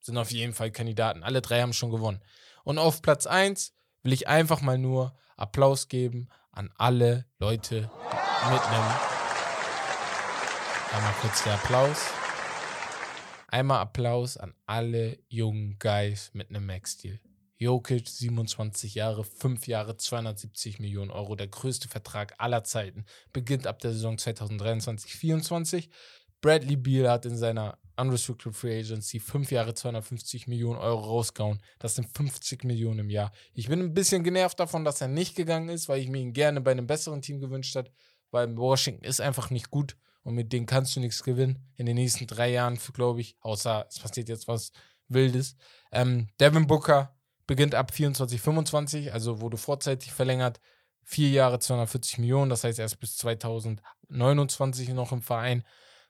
sind 0.00 0.18
auf 0.18 0.30
jeden 0.30 0.52
Fall 0.52 0.70
Kandidaten. 0.70 1.22
Alle 1.22 1.42
drei 1.42 1.62
haben 1.62 1.72
schon 1.72 1.90
gewonnen. 1.90 2.22
Und 2.64 2.78
auf 2.78 3.02
Platz 3.02 3.26
1 3.26 3.72
will 4.02 4.12
ich 4.12 4.28
einfach 4.28 4.60
mal 4.60 4.78
nur 4.78 5.16
Applaus 5.36 5.88
geben 5.88 6.28
an 6.52 6.72
alle 6.76 7.26
Leute 7.38 7.90
mit 8.50 8.62
einem. 8.62 8.94
Einmal 10.92 11.12
kurz 11.20 11.44
der 11.44 11.54
Applaus. 11.54 11.98
Einmal 13.48 13.80
Applaus 13.80 14.36
an 14.36 14.54
alle 14.66 15.18
jungen 15.28 15.78
Guys 15.78 16.30
mit 16.32 16.50
einem 16.50 16.66
Max-Deal. 16.66 17.20
Jokic, 17.58 18.08
27 18.08 18.94
Jahre, 18.94 19.24
5 19.24 19.66
Jahre, 19.66 19.96
270 19.96 20.78
Millionen 20.78 21.10
Euro, 21.10 21.36
der 21.36 21.48
größte 21.48 21.88
Vertrag 21.88 22.34
aller 22.38 22.64
Zeiten. 22.64 23.04
Beginnt 23.32 23.66
ab 23.66 23.78
der 23.78 23.92
Saison 23.92 24.16
2023-24. 24.16 25.88
Bradley 26.42 26.76
Beal 26.76 27.10
hat 27.10 27.24
in 27.24 27.36
seiner 27.36 27.78
Unrestricted 27.96 28.54
Free 28.54 28.80
Agency 28.80 29.20
5 29.20 29.50
Jahre, 29.50 29.74
250 29.74 30.48
Millionen 30.48 30.78
Euro 30.78 31.00
rausgehauen. 31.00 31.60
Das 31.78 31.94
sind 31.94 32.08
50 32.14 32.64
Millionen 32.64 33.00
im 33.00 33.10
Jahr. 33.10 33.32
Ich 33.54 33.68
bin 33.68 33.80
ein 33.80 33.94
bisschen 33.94 34.22
genervt 34.22 34.60
davon, 34.60 34.84
dass 34.84 35.00
er 35.00 35.08
nicht 35.08 35.34
gegangen 35.34 35.70
ist, 35.70 35.88
weil 35.88 36.00
ich 36.00 36.08
mir 36.08 36.18
ihn 36.18 36.34
gerne 36.34 36.60
bei 36.60 36.72
einem 36.72 36.86
besseren 36.86 37.22
Team 37.22 37.40
gewünscht 37.40 37.74
hätte, 37.74 37.90
weil 38.30 38.54
Washington 38.56 39.04
ist 39.04 39.20
einfach 39.20 39.48
nicht 39.50 39.70
gut 39.70 39.96
und 40.24 40.34
mit 40.34 40.52
denen 40.52 40.66
kannst 40.66 40.94
du 40.94 41.00
nichts 41.00 41.22
gewinnen 41.22 41.64
in 41.76 41.86
den 41.86 41.94
nächsten 41.94 42.26
drei 42.26 42.50
Jahren, 42.50 42.78
glaube 42.92 43.22
ich, 43.22 43.36
außer 43.40 43.86
es 43.88 43.98
passiert 43.98 44.28
jetzt 44.28 44.46
was 44.46 44.72
Wildes. 45.08 45.56
Ähm, 45.92 46.28
Devin 46.38 46.66
Booker 46.66 47.15
beginnt 47.46 47.74
ab 47.74 47.92
24, 47.92 48.40
25, 48.40 49.12
also 49.12 49.40
wurde 49.40 49.56
vorzeitig 49.56 50.12
verlängert. 50.12 50.60
Vier 51.04 51.30
Jahre 51.30 51.58
240 51.60 52.18
Millionen, 52.18 52.50
das 52.50 52.64
heißt 52.64 52.78
erst 52.80 52.98
bis 52.98 53.16
2029 53.18 54.88
noch 54.88 55.12
im 55.12 55.22
Verein. 55.22 55.62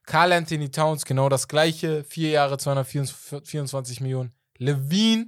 Carl 0.04 0.32
Anthony 0.32 0.70
Towns, 0.70 1.04
genau 1.04 1.28
das 1.28 1.48
gleiche, 1.48 2.04
vier 2.04 2.30
Jahre 2.30 2.56
224 2.56 4.00
Millionen. 4.00 4.32
Levine, 4.56 5.26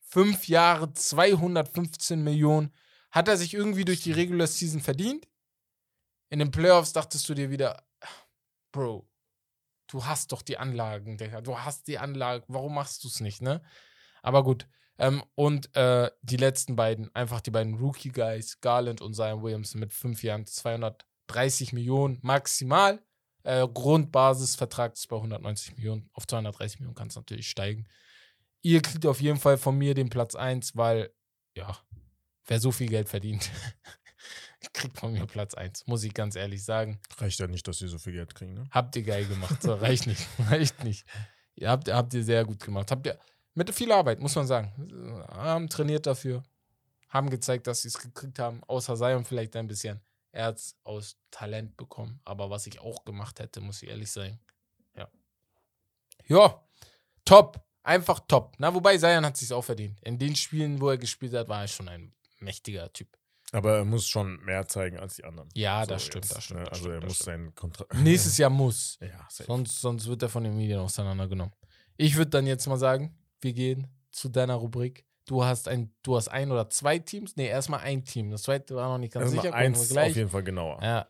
fünf 0.00 0.46
Jahre 0.46 0.92
215 0.92 2.22
Millionen. 2.22 2.72
Hat 3.10 3.28
er 3.28 3.36
sich 3.36 3.54
irgendwie 3.54 3.84
durch 3.84 4.02
die 4.02 4.12
Regular 4.12 4.46
Season 4.46 4.80
verdient? 4.80 5.26
In 6.28 6.38
den 6.38 6.50
Playoffs 6.50 6.92
dachtest 6.92 7.28
du 7.28 7.34
dir 7.34 7.50
wieder, 7.50 7.82
Bro, 8.70 9.08
du 9.88 10.04
hast 10.04 10.32
doch 10.32 10.42
die 10.42 10.58
Anlagen. 10.58 11.18
Du 11.42 11.58
hast 11.58 11.88
die 11.88 11.98
Anlagen, 11.98 12.44
warum 12.48 12.74
machst 12.74 13.02
du 13.04 13.08
es 13.08 13.20
nicht, 13.20 13.42
ne? 13.42 13.62
Aber 14.22 14.44
gut. 14.44 14.68
Ähm, 14.98 15.22
und 15.34 15.74
äh, 15.74 16.10
die 16.22 16.36
letzten 16.36 16.76
beiden, 16.76 17.14
einfach 17.14 17.40
die 17.40 17.50
beiden 17.50 17.74
Rookie-Guys, 17.74 18.60
Garland 18.60 19.00
und 19.00 19.14
Zion 19.14 19.42
Williamson 19.42 19.80
mit 19.80 19.92
fünf 19.92 20.22
Jahren 20.22 20.46
230 20.46 21.72
Millionen 21.72 22.18
maximal. 22.22 23.02
Äh, 23.44 23.66
Grundbasisvertrag 23.66 24.92
ist 24.92 25.08
bei 25.08 25.16
190 25.16 25.76
Millionen. 25.76 26.08
Auf 26.12 26.26
230 26.26 26.80
Millionen 26.80 26.94
kann 26.94 27.08
es 27.08 27.16
natürlich 27.16 27.48
steigen. 27.48 27.88
Ihr 28.62 28.80
kriegt 28.80 29.04
auf 29.06 29.20
jeden 29.20 29.40
Fall 29.40 29.58
von 29.58 29.76
mir 29.76 29.94
den 29.94 30.08
Platz 30.08 30.36
1, 30.36 30.76
weil, 30.76 31.12
ja, 31.56 31.76
wer 32.46 32.60
so 32.60 32.70
viel 32.70 32.88
Geld 32.88 33.08
verdient, 33.08 33.50
kriegt 34.72 35.00
von 35.00 35.12
mir 35.12 35.26
Platz 35.26 35.54
1, 35.54 35.88
muss 35.88 36.04
ich 36.04 36.14
ganz 36.14 36.36
ehrlich 36.36 36.64
sagen. 36.64 37.00
Reicht 37.18 37.40
ja 37.40 37.48
nicht, 37.48 37.66
dass 37.66 37.78
sie 37.78 37.88
so 37.88 37.98
viel 37.98 38.12
Geld 38.12 38.34
kriegen, 38.34 38.54
ne? 38.54 38.68
Habt 38.70 38.94
ihr 38.94 39.02
geil 39.02 39.26
gemacht. 39.26 39.60
So, 39.60 39.74
reicht 39.74 40.06
nicht. 40.06 40.24
Reicht 40.50 40.84
nicht. 40.84 41.04
Ihr 41.56 41.70
habt, 41.70 41.90
habt 41.90 42.14
ihr 42.14 42.22
sehr 42.22 42.44
gut 42.44 42.62
gemacht. 42.62 42.90
Habt 42.92 43.06
ihr 43.06 43.18
mit 43.54 43.72
viel 43.74 43.92
Arbeit, 43.92 44.20
muss 44.20 44.34
man 44.34 44.46
sagen. 44.46 44.72
Haben 45.28 45.68
trainiert 45.68 46.06
dafür. 46.06 46.42
Haben 47.08 47.28
gezeigt, 47.30 47.66
dass 47.66 47.82
sie 47.82 47.88
es 47.88 47.98
gekriegt 47.98 48.38
haben. 48.38 48.62
Außer 48.66 48.96
Zion 48.96 49.24
vielleicht 49.24 49.54
ein 49.56 49.66
bisschen. 49.66 50.00
Er 50.30 50.46
hat 50.46 50.56
es 50.56 50.76
aus 50.84 51.16
Talent 51.30 51.76
bekommen. 51.76 52.20
Aber 52.24 52.48
was 52.48 52.66
ich 52.66 52.80
auch 52.80 53.04
gemacht 53.04 53.38
hätte, 53.38 53.60
muss 53.60 53.82
ich 53.82 53.90
ehrlich 53.90 54.10
sagen. 54.10 54.38
Ja. 54.96 55.08
Ja. 56.26 56.62
Top. 57.24 57.60
Einfach 57.84 58.20
top. 58.28 58.54
Na, 58.58 58.72
wobei 58.72 58.96
Zion 58.96 59.26
hat 59.26 59.36
sich 59.36 59.52
auch 59.52 59.62
verdient. 59.64 60.00
In 60.02 60.18
den 60.18 60.36
Spielen, 60.36 60.80
wo 60.80 60.88
er 60.90 60.96
gespielt 60.98 61.34
hat, 61.34 61.48
war 61.48 61.62
er 61.62 61.68
schon 61.68 61.88
ein 61.88 62.14
mächtiger 62.38 62.90
Typ. 62.92 63.08
Aber 63.50 63.76
er 63.78 63.84
muss 63.84 64.06
schon 64.08 64.42
mehr 64.44 64.66
zeigen 64.66 64.98
als 64.98 65.16
die 65.16 65.24
anderen. 65.24 65.50
Ja, 65.52 65.82
So 65.84 65.90
das 65.90 66.04
stimmt, 66.04 66.24
jetzt, 66.24 66.36
das 66.36 66.44
stimmt. 66.44 66.60
ne? 66.60 66.64
das 66.64 66.72
Also 66.78 66.84
stimmt, 66.84 67.02
er 67.02 67.06
muss 67.08 67.18
seinen 67.18 67.54
Kontrakt. 67.54 67.94
Nächstes 67.96 68.38
Jahr 68.38 68.48
muss. 68.50 68.96
Ja, 69.00 69.26
safe. 69.28 69.44
Sonst, 69.44 69.80
sonst 69.80 70.06
wird 70.06 70.22
er 70.22 70.28
von 70.30 70.44
den 70.44 70.56
Medien 70.56 70.78
auseinandergenommen. 70.78 71.52
Ich 71.98 72.16
würde 72.16 72.30
dann 72.30 72.46
jetzt 72.46 72.66
mal 72.66 72.78
sagen, 72.78 73.14
wir 73.42 73.52
gehen 73.52 73.88
zu 74.10 74.28
deiner 74.28 74.54
Rubrik. 74.54 75.04
Du 75.26 75.44
hast 75.44 75.68
ein, 75.68 75.94
du 76.02 76.16
hast 76.16 76.28
ein 76.28 76.50
oder 76.50 76.68
zwei 76.68 76.98
Teams? 76.98 77.36
Nee, 77.36 77.46
erstmal 77.48 77.80
ein 77.80 78.04
Team. 78.04 78.30
Das 78.30 78.42
zweite 78.42 78.74
war 78.74 78.88
noch 78.88 78.98
nicht 78.98 79.12
ganz 79.14 79.26
Erstmal 79.26 79.42
sicher. 79.44 79.54
eins 79.54 79.78
wir 79.78 79.82
auf 79.84 79.88
gleich. 79.90 80.16
jeden 80.16 80.30
Fall 80.30 80.42
genauer. 80.42 80.82
Ja. 80.82 81.08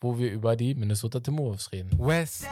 wo 0.00 0.18
wir 0.18 0.30
über 0.32 0.56
die 0.56 0.74
Minnesota 0.74 1.20
Timberwolves 1.20 1.72
reden. 1.72 1.90
Wes. 1.98 2.44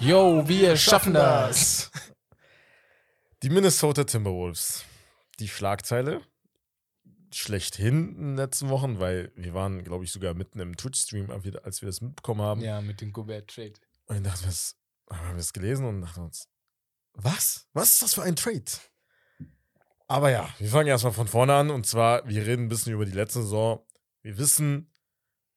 Yo, 0.00 0.46
wir 0.48 0.76
schaffen 0.76 1.14
das. 1.14 1.90
Die 3.42 3.50
Minnesota 3.50 4.04
Timberwolves. 4.04 4.84
Die 5.38 5.48
Schlagzeile 5.48 6.22
schlechthin 7.32 8.16
in 8.16 8.22
den 8.30 8.36
letzten 8.36 8.68
Wochen, 8.70 9.00
weil 9.00 9.30
wir 9.36 9.52
waren, 9.54 9.84
glaube 9.84 10.04
ich, 10.04 10.10
sogar 10.12 10.34
mitten 10.34 10.60
im 10.60 10.76
Twitch-Stream, 10.76 11.30
als 11.30 11.82
wir 11.82 11.86
das 11.86 12.00
mitbekommen 12.00 12.40
haben. 12.40 12.60
Ja, 12.62 12.80
mit 12.80 13.00
dem 13.00 13.12
Gobert-Trade. 13.12 13.74
Und 14.06 14.16
dann 14.16 14.24
dachten 14.24 14.44
wir, 14.46 15.16
haben 15.16 15.34
wir 15.36 15.40
es 15.40 15.52
gelesen 15.52 15.84
und 15.86 16.00
dachten 16.00 16.22
uns, 16.22 16.48
was? 17.22 17.68
Was 17.72 17.92
ist 17.94 18.02
das 18.02 18.14
für 18.14 18.22
ein 18.22 18.36
Trade? 18.36 18.64
Aber 20.06 20.30
ja, 20.30 20.48
wir 20.58 20.70
fangen 20.70 20.88
erstmal 20.88 21.12
von 21.12 21.28
vorne 21.28 21.54
an 21.54 21.70
und 21.70 21.86
zwar, 21.86 22.26
wir 22.26 22.46
reden 22.46 22.64
ein 22.64 22.68
bisschen 22.68 22.94
über 22.94 23.04
die 23.04 23.12
letzte 23.12 23.42
Saison. 23.42 23.84
Wir 24.22 24.38
wissen, 24.38 24.90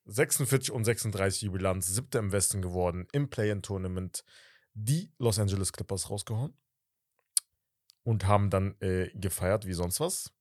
46 0.06 0.72
und 0.72 0.84
36 0.84 1.40
die 1.40 1.50
Bilanz, 1.50 1.88
siebter 1.88 2.20
im 2.20 2.32
Westen 2.32 2.62
geworden, 2.62 3.08
im 3.14 3.30
Play-In-Tournament 3.30 4.24
die 4.74 5.12
Los 5.20 5.40
Angeles 5.40 5.72
Clippers 5.72 6.10
rausgehauen 6.10 6.54
und 8.04 8.26
haben 8.26 8.50
dann 8.50 8.76
äh, 8.82 9.10
gefeiert 9.14 9.66
wie 9.66 9.74
sonst 9.74 10.00
was. 10.00 10.34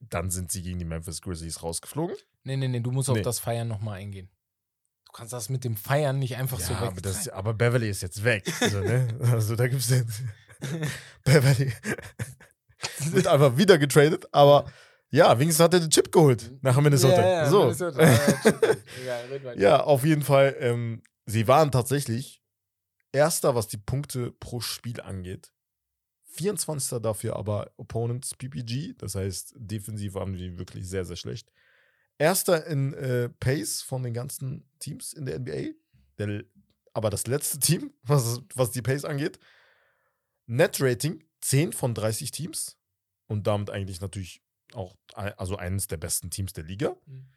Dann 0.00 0.30
sind 0.30 0.50
sie 0.50 0.62
gegen 0.62 0.78
die 0.78 0.84
Memphis 0.84 1.22
Grizzlies 1.22 1.62
rausgeflogen. 1.62 2.16
Nee, 2.44 2.56
nee, 2.56 2.68
nee, 2.68 2.80
du 2.80 2.90
musst 2.90 3.08
nee. 3.08 3.18
auf 3.18 3.22
das 3.22 3.38
Feiern 3.40 3.68
nochmal 3.68 3.98
eingehen. 3.98 4.30
Du 5.08 5.12
kannst 5.12 5.32
das 5.32 5.48
mit 5.48 5.64
dem 5.64 5.76
Feiern 5.76 6.18
nicht 6.18 6.36
einfach 6.36 6.60
ja, 6.60 6.66
so 6.66 6.74
weg. 6.74 6.82
Aber, 6.82 7.00
das, 7.00 7.28
aber 7.28 7.54
Beverly 7.54 7.90
ist 7.90 8.02
jetzt 8.02 8.22
weg. 8.22 8.44
Also, 8.60 8.80
ne? 8.80 9.08
also 9.32 9.56
da 9.56 9.66
gibt 9.66 9.80
es 9.80 9.88
den. 9.88 10.06
Beverly 11.24 11.72
wird 13.12 13.26
einfach 13.26 13.56
wieder 13.56 13.78
getradet, 13.78 14.26
aber 14.32 14.70
ja, 15.10 15.38
wenigstens 15.38 15.64
hat 15.64 15.74
er 15.74 15.80
den 15.80 15.90
Chip 15.90 16.12
geholt 16.12 16.52
nach 16.62 16.78
Minnesota. 16.80 17.20
Ja, 17.20 17.28
ja, 17.28 17.50
so. 17.50 17.60
Minnesota. 17.62 18.02
ja, 18.04 19.54
ja, 19.56 19.80
auf 19.84 20.04
jeden 20.04 20.22
Fall. 20.22 20.54
Ähm, 20.60 21.02
sie 21.26 21.48
waren 21.48 21.72
tatsächlich 21.72 22.38
Erster, 23.12 23.54
was 23.54 23.68
die 23.68 23.78
Punkte 23.78 24.32
pro 24.32 24.60
Spiel 24.60 25.00
angeht. 25.00 25.52
24. 26.32 27.00
dafür 27.00 27.36
aber 27.36 27.72
Opponents 27.76 28.34
PPG, 28.34 28.94
das 28.98 29.14
heißt, 29.14 29.54
defensiv 29.56 30.14
waren 30.14 30.34
die 30.34 30.58
wirklich 30.58 30.88
sehr, 30.88 31.04
sehr 31.04 31.16
schlecht. 31.16 31.50
Erster 32.18 32.66
in 32.66 32.94
äh, 32.94 33.28
Pace 33.28 33.82
von 33.82 34.02
den 34.02 34.12
ganzen 34.12 34.68
Teams 34.80 35.12
in 35.12 35.24
der 35.24 35.38
NBA. 35.38 35.74
Der, 36.18 36.44
aber 36.92 37.10
das 37.10 37.26
letzte 37.26 37.58
Team, 37.60 37.92
was, 38.02 38.40
was 38.54 38.72
die 38.72 38.82
Pace 38.82 39.04
angeht. 39.04 39.38
Net-Rating 40.46 41.24
10 41.40 41.72
von 41.72 41.94
30 41.94 42.30
Teams. 42.30 42.76
Und 43.26 43.46
damit 43.46 43.70
eigentlich 43.70 44.00
natürlich 44.00 44.42
auch 44.74 44.96
also 45.14 45.56
eines 45.56 45.86
der 45.86 45.98
besten 45.98 46.30
Teams 46.30 46.52
der 46.52 46.64
Liga. 46.64 46.96
Mhm. 47.06 47.28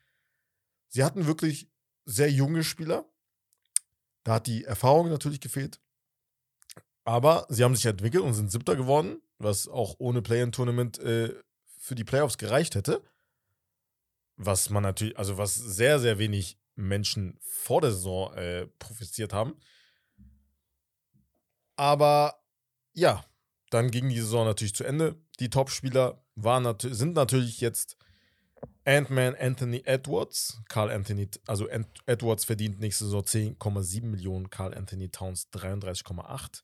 Sie 0.88 1.04
hatten 1.04 1.28
wirklich 1.28 1.70
sehr 2.06 2.32
junge 2.32 2.64
Spieler. 2.64 3.06
Da 4.24 4.36
hat 4.36 4.48
die 4.48 4.66
Erfahrung 4.66 5.10
natürlich 5.10 5.40
gefehlt. 5.40 5.80
Aber 7.04 7.46
sie 7.50 7.64
haben 7.64 7.76
sich 7.76 7.86
entwickelt 7.86 8.24
und 8.24 8.34
sind 8.34 8.52
Siebter 8.52 8.76
geworden, 8.76 9.22
was 9.38 9.68
auch 9.68 9.96
ohne 10.00 10.22
Play-in-Tournament 10.22 11.00
äh, 11.00 11.34
für 11.80 11.96
die 11.96 12.04
Playoffs 12.04 12.38
gereicht 12.38 12.76
hätte. 12.76 13.02
Was 14.44 14.70
man 14.70 14.84
natürlich, 14.84 15.18
also 15.18 15.38
was 15.38 15.54
sehr, 15.54 16.00
sehr 16.00 16.18
wenig 16.18 16.58
Menschen 16.76 17.38
vor 17.42 17.82
der 17.82 17.92
Saison 17.92 18.34
äh, 18.34 18.68
profitiert 18.80 19.34
haben. 19.34 19.56
Aber 21.76 22.36
ja, 22.94 23.24
dann 23.70 23.92
ging 23.92 24.10
die 24.10 24.20
Saison 24.20 24.46
natürlich 24.46 24.76
zu 24.76 24.84
Ende. 24.84 25.16
Die 25.40 25.50
Topspieler 25.50 26.24
waren 26.36 26.64
nat 26.64 26.82
sind 26.82 27.14
natürlich 27.14 27.62
jetzt 27.62 27.98
Ant-Man 28.86 29.36
Anthony 29.36 29.84
Edwards. 29.86 30.62
Carl 30.70 30.92
Anthony, 30.92 31.30
also 31.48 31.70
Ant 31.70 31.88
Edwards 32.06 32.46
verdient 32.46 32.80
nächste 32.80 33.06
Saison 33.06 33.22
10,7 33.22 34.06
Millionen, 34.06 34.50
Carl 34.50 34.74
Anthony 34.74 35.10
Towns 35.10 35.50
33,8. 35.54 36.64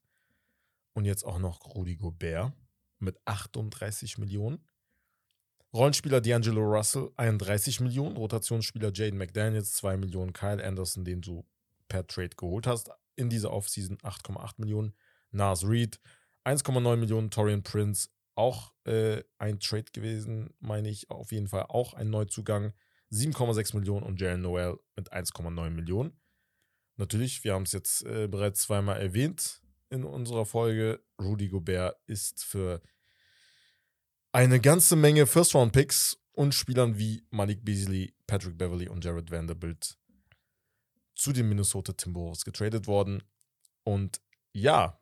Und 0.94 1.06
jetzt 1.06 1.24
auch 1.24 1.40
noch 1.40 1.76
Rudy 1.76 1.96
Gobert 1.96 2.54
mit 3.00 3.18
38 3.26 4.18
Millionen. 4.18 4.60
Rollenspieler 5.78 6.22
D'Angelo 6.22 6.64
Russell 6.64 7.12
31 7.18 7.82
Millionen, 7.82 8.18
Rotationsspieler 8.18 8.92
Jaden 8.92 9.20
McDaniels 9.20 9.74
2 9.74 9.98
Millionen, 9.98 10.34
Kyle 10.34 10.64
Anderson, 10.64 11.06
den 11.06 11.22
du 11.22 11.46
per 11.88 12.08
Trade 12.08 12.36
geholt 12.36 12.66
hast, 12.66 12.90
in 13.16 13.30
dieser 13.30 13.54
Offseason 13.54 14.00
8,8 14.00 14.56
Millionen, 14.58 14.96
Nas 15.30 15.64
Reed 15.64 16.00
1,9 16.46 16.96
Millionen. 16.96 17.30
Torian 17.30 17.62
Prince, 17.62 18.10
auch 18.34 18.74
äh, 18.86 19.22
ein 19.38 19.60
Trade 19.60 19.92
gewesen, 19.94 20.50
meine 20.60 20.90
ich, 20.90 21.12
auf 21.12 21.32
jeden 21.32 21.48
Fall 21.48 21.66
auch 21.70 21.94
ein 21.94 22.10
Neuzugang. 22.10 22.74
7,6 23.12 23.76
Millionen. 23.76 24.04
Und 24.04 24.20
Jaren 24.20 24.42
Noel 24.42 24.80
mit 24.96 25.14
1,9 25.14 25.70
Millionen. 25.70 26.20
Natürlich, 26.96 27.44
wir 27.44 27.54
haben 27.54 27.64
es 27.64 27.74
jetzt 27.74 28.04
äh, 28.04 28.28
bereits 28.28 28.64
zweimal 28.64 29.00
erwähnt 29.00 29.62
in 29.92 30.04
unserer 30.04 30.46
Folge. 30.46 31.04
Rudy 31.22 31.50
Gobert 31.50 31.98
ist 32.08 32.44
für 32.44 32.82
eine 34.38 34.60
ganze 34.60 34.96
Menge 34.96 35.26
First-Round-Picks 35.26 36.20
und 36.34 36.54
Spielern 36.54 37.00
wie 37.00 37.24
Malik 37.32 37.66
Beasley, 37.66 38.14
Patrick 38.28 38.56
Beverly 38.56 38.88
und 38.88 39.04
Jared 39.04 39.32
Vanderbilt 39.32 39.98
zu 41.16 41.34
den 41.34 41.50
Minnesota 41.50 41.94
Timberwolves 41.94 42.46
getradet 42.46 42.86
worden. 42.86 43.24
Und 43.84 44.22
ja, 44.54 45.02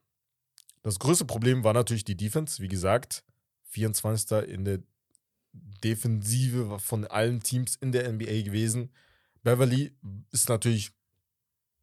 das 0.84 1.00
größte 1.00 1.26
Problem 1.26 1.66
war 1.66 1.74
natürlich 1.74 2.06
die 2.06 2.16
Defense. 2.16 2.64
Wie 2.64 2.70
gesagt, 2.70 3.26
24. 3.72 4.48
in 4.48 4.64
der 4.64 4.80
Defensive 5.84 6.80
von 6.80 7.04
allen 7.04 7.44
Teams 7.44 7.76
in 7.76 7.92
der 7.92 8.10
NBA 8.10 8.44
gewesen. 8.44 8.90
Beverly 9.44 9.92
ist 10.32 10.48
natürlich 10.48 10.94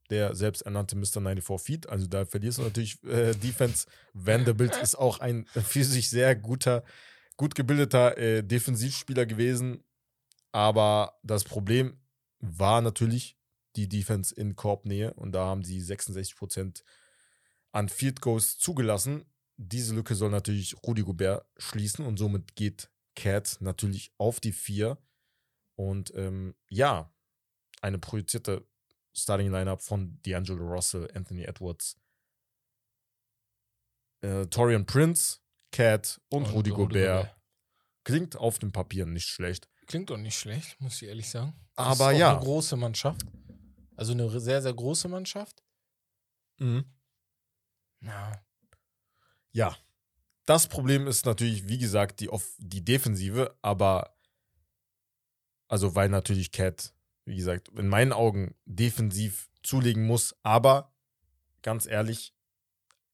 der 0.09 0.35
selbsternannte 0.35 0.97
Mr. 0.97 1.21
94 1.21 1.61
Feet, 1.61 1.89
also 1.91 2.07
da 2.07 2.25
verlierst 2.25 2.57
du 2.57 2.63
natürlich 2.63 3.05
äh, 3.05 3.35
Defense. 3.35 3.87
Vanderbilt 4.15 4.75
ist 4.83 4.95
auch 4.95 5.21
ein 5.21 5.45
für 5.45 5.85
sich 5.85 6.09
sehr 6.09 6.35
guter, 6.35 6.83
gut 7.37 7.55
gebildeter 7.55 8.17
äh, 8.19 8.43
Defensivspieler 8.43 9.27
gewesen. 9.27 9.85
Aber 10.53 11.19
das 11.23 11.45
Problem 11.45 11.99
war 12.41 12.81
natürlich 12.81 13.39
die 13.77 13.89
Defense 13.89 14.35
in 14.35 14.55
Korbnähe 14.55 15.15
und 15.15 15.33
da 15.33 15.47
haben 15.47 15.65
sie 15.65 15.81
66 15.81 16.37
Prozent 16.37 16.85
an 17.73 17.89
Field 17.89 18.21
Goals 18.21 18.59
zugelassen. 18.59 19.25
Diese 19.57 19.95
Lücke 19.95 20.15
soll 20.15 20.31
natürlich 20.31 20.77
Rudy 20.83 21.03
Gobert 21.03 21.47
schließen 21.57 22.05
und 22.05 22.19
somit 22.19 22.55
geht 22.55 22.91
Cat 23.15 23.57
natürlich 23.61 24.13
auf 24.19 24.41
die 24.41 24.53
4. 24.53 24.99
Und 25.77 26.13
ähm, 26.15 26.55
ja, 26.69 27.13
eine 27.81 27.99
projizierte 27.99 28.67
Starting 29.15 29.51
Lineup 29.51 29.83
von 29.83 30.19
D'Angelo 30.23 30.67
Russell, 30.69 31.09
Anthony 31.15 31.45
Edwards, 31.45 31.99
äh, 34.23 34.47
Torian 34.47 34.87
Prince, 34.87 35.42
Cat 35.73 36.21
und, 36.29 36.45
und 36.45 36.53
Rudy, 36.53 36.71
Rudy 36.71 36.71
Gobert. 36.71 37.23
Gobert. 37.25 37.37
Klingt 38.05 38.37
auf 38.37 38.59
dem 38.59 38.73
Papier 38.73 39.07
nicht 39.07 39.29
schlecht. 39.29 39.69
Klingt 39.87 40.11
doch 40.11 40.17
nicht 40.17 40.39
schlecht, 40.39 40.81
muss 40.81 41.03
ich 41.03 41.09
ehrlich 41.09 41.29
sagen. 41.29 41.55
Das 41.75 41.87
Aber 41.87 42.13
ja. 42.13 42.33
Eine 42.33 42.41
große 42.45 42.77
Mannschaft. 42.77 43.23
Also 43.97 44.13
eine 44.13 44.29
sehr, 44.41 44.63
sehr 44.63 44.75
große 44.75 45.09
Mannschaft. 45.09 45.63
Mhm. 46.59 46.85
Ja. 48.01 48.33
Ja. 49.53 49.77
Das 50.45 50.67
Problem 50.67 51.07
ist 51.07 51.25
natürlich, 51.25 51.69
wie 51.69 51.79
gesagt, 51.79 52.21
die, 52.21 52.29
Off 52.29 52.57
die 52.59 52.85
Defensive, 52.85 53.57
aber 53.63 54.17
also 55.69 55.95
weil 55.95 56.09
natürlich 56.09 56.53
Cat, 56.53 56.93
wie 57.25 57.37
gesagt, 57.37 57.69
in 57.69 57.89
meinen 57.89 58.13
Augen 58.13 58.55
defensiv 58.65 59.49
zulegen 59.63 60.07
muss, 60.07 60.35
aber 60.43 60.93
ganz 61.63 61.87
ehrlich, 61.87 62.35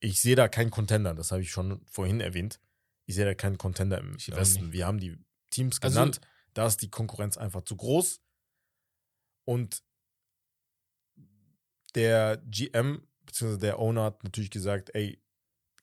ich 0.01 0.20
sehe 0.20 0.36
da 0.36 0.49
keinen 0.49 0.70
Contender, 0.70 1.14
das 1.14 1.32
habe 1.32 1.42
ich 1.42 1.51
schon 1.51 1.84
vorhin 1.86 2.20
erwähnt. 2.20 2.61
Ich 3.07 3.14
sehe 3.14 3.24
da 3.24 3.34
keinen 3.34 3.59
Contender 3.59 3.99
im 3.99 4.14
Westen. 4.14 4.72
Wir 4.72 4.86
haben 4.86 4.99
die 5.01 5.16
Teams 5.51 5.80
also 5.80 5.94
genannt, 5.94 6.18
also, 6.18 6.28
da 6.55 6.66
ist 6.66 6.82
die 6.82 6.90
Konkurrenz 6.90 7.36
einfach 7.36 7.62
zu 7.62 7.76
groß. 7.76 8.20
Und 9.44 9.82
der 11.94 12.42
GM 12.46 13.09
beziehungsweise 13.28 13.61
der 13.61 13.78
Owner 13.78 14.05
hat 14.05 14.24
natürlich 14.24 14.51
gesagt, 14.51 14.90
ey, 14.94 15.22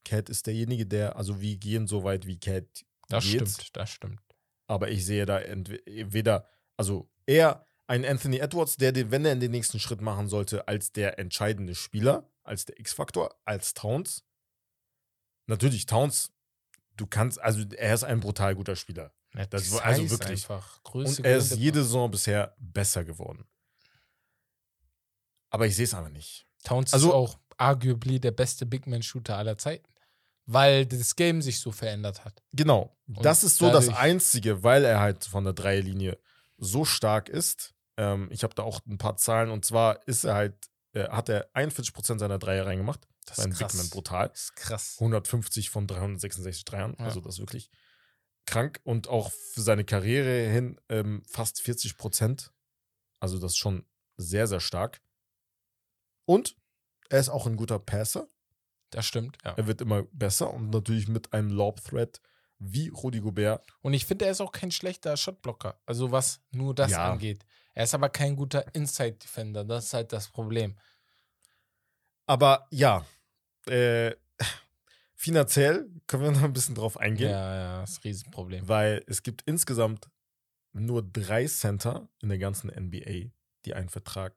Cat 0.04 0.30
ist 0.30 0.46
derjenige, 0.48 0.86
der, 0.86 1.16
also 1.16 1.42
wir 1.42 1.58
gehen 1.58 1.88
so 1.88 2.04
weit 2.04 2.26
wie 2.28 2.40
Cat 2.40 2.86
Das 3.08 3.24
geht. 3.24 3.50
stimmt, 3.50 3.76
das 3.76 3.90
stimmt. 3.90 4.22
Aber 4.68 4.90
ich 4.90 5.06
sehe 5.06 5.26
da 5.26 5.40
entweder, 5.40 6.48
also 6.78 7.10
eher 7.26 7.66
ein 7.88 8.06
Anthony 8.06 8.38
Edwards, 8.38 8.78
der, 8.78 9.12
wenn 9.12 9.26
er 9.26 9.34
in 9.34 9.40
den 9.40 9.52
nächsten 9.52 9.80
Schritt 9.80 10.02
machen 10.02 10.28
sollte, 10.28 10.68
als 10.68 10.92
der 10.92 11.20
entscheidende 11.20 11.76
Spieler, 11.76 12.30
als 12.44 12.66
der 12.66 12.80
X-Faktor, 12.80 13.36
als 13.46 13.74
Towns. 13.74 14.24
Natürlich, 15.48 15.86
Towns, 15.86 16.32
du 16.96 17.06
kannst, 17.06 17.40
also 17.40 17.64
er 17.78 17.94
ist 17.94 18.04
ein 18.04 18.20
brutal 18.20 18.56
guter 18.56 18.76
Spieler. 18.76 19.14
Ja, 19.36 19.46
das 19.46 19.72
war 19.72 19.84
also 19.84 20.10
wirklich. 20.10 20.48
Und 20.94 21.26
er 21.26 21.38
ist 21.38 21.56
jede 21.56 21.84
Saison 21.84 22.10
bisher 22.10 22.56
besser 22.58 23.04
geworden. 23.04 23.46
Aber 25.50 25.68
ich 25.68 25.76
sehe 25.76 25.86
es 25.86 25.94
aber 25.94 26.10
nicht. 26.10 26.48
Towns 26.64 26.94
also, 26.94 27.10
ist 27.10 27.14
auch 27.14 27.40
arguably 27.58 28.20
der 28.20 28.32
beste 28.32 28.66
Big 28.66 28.88
Man-Shooter 28.88 29.38
aller 29.38 29.58
Zeiten. 29.58 29.88
Weil 30.48 30.86
das 30.86 31.16
Game 31.16 31.42
sich 31.42 31.60
so 31.60 31.72
verändert 31.72 32.24
hat. 32.24 32.44
Genau. 32.54 32.96
Und 33.08 33.26
das 33.26 33.44
ist 33.44 33.58
so 33.58 33.72
das 33.72 33.90
Einzige, 33.90 34.64
weil 34.64 34.84
er 34.86 35.00
halt 35.00 35.26
von 35.26 35.44
der 35.44 35.54
Dreierlinie 35.54 36.20
so 36.58 36.86
stark 36.86 37.30
ist, 37.30 37.75
Ähm, 37.98 38.28
ich 38.32 38.44
habe 38.44 38.54
da 38.56 38.64
auch 38.64 38.82
ein 38.86 38.98
paar 38.98 39.18
Zahlen 39.18 39.50
und 39.50 39.66
zwar 39.66 40.06
ist 40.08 40.24
er 40.24 40.36
halt, 40.36 40.70
äh, 40.94 41.08
hat 41.10 41.30
er 41.30 41.50
41% 41.56 42.20
seiner 42.20 42.40
Dreier 42.40 42.66
reingemacht. 42.66 43.08
Das 43.26 43.40
ist 43.40 43.58
krass. 43.58 43.72
Bigman 43.72 43.90
brutal. 43.90 44.30
Das 44.30 44.42
ist 44.44 44.56
krass. 44.56 44.96
150 45.00 45.70
von 45.70 45.88
366 45.88 46.66
Dreiern. 46.66 46.96
Ja. 47.00 47.06
Also 47.06 47.22
das 47.22 47.36
ist 47.36 47.40
wirklich 47.40 47.70
krank. 48.46 48.80
Und 48.84 49.08
auch 49.08 49.32
für 49.32 49.62
seine 49.62 49.84
Karriere 49.84 50.48
hin 50.52 50.80
ähm, 50.90 51.24
fast 51.28 51.62
40 51.62 51.98
Prozent. 51.98 52.52
Also 53.20 53.40
das 53.40 53.54
ist 53.54 53.58
schon 53.58 53.86
sehr, 54.18 54.48
sehr 54.48 54.60
stark. 54.60 55.02
Und 56.26 56.56
er 57.10 57.20
ist 57.20 57.30
auch 57.30 57.48
ein 57.48 57.56
guter 57.56 57.80
Passer. 57.80 58.28
Das 58.92 59.06
stimmt, 59.06 59.38
ja. 59.44 59.54
Er 59.58 59.68
wird 59.68 59.82
immer 59.82 60.04
besser 60.12 60.54
und 60.54 60.70
natürlich 60.70 61.08
mit 61.08 61.34
einem 61.34 61.50
Lob-Threat 61.50 62.22
wie 62.60 62.90
Rudi 62.90 63.20
Gobert. 63.20 63.66
Und 63.82 63.94
ich 63.94 64.06
finde, 64.06 64.26
er 64.26 64.32
ist 64.32 64.42
auch 64.42 64.52
kein 64.52 64.72
schlechter 64.72 65.18
Shotblocker. 65.18 65.80
Also 65.86 66.12
was 66.12 66.40
nur 66.52 66.74
das 66.74 66.92
Ja. 66.92 67.12
angeht. 67.12 67.46
Er 67.76 67.84
ist 67.84 67.94
aber 67.94 68.10
kein 68.10 68.36
guter 68.36 68.74
Inside-Defender. 68.74 69.64
Das 69.66 69.86
ist 69.86 69.94
halt 69.94 70.12
das 70.14 70.30
Problem. 70.30 70.76
Aber 72.26 72.68
ja, 72.72 73.06
äh, 73.68 74.16
finanziell 75.14 75.90
können 76.08 76.24
wir 76.24 76.32
noch 76.32 76.44
ein 76.44 76.54
bisschen 76.54 76.76
drauf 76.76 76.96
Ja, 76.96 77.02
eingehen, 77.02 77.30
ja, 77.32 77.82
das 77.82 77.92
ist 77.92 77.98
ein 78.00 78.02
Riesenproblem. 78.04 78.68
weil 78.68 79.04
es 79.08 79.24
gibt 79.24 79.44
insgesamt 79.46 80.10
nur 80.74 81.04
drei 81.04 81.46
Center 81.48 82.10
in 82.22 82.30
der 82.30 82.38
ganzen 82.38 82.70
NBA, 82.70 83.32
die 83.66 83.74
einen 83.74 83.90
Vertrag 83.90 84.34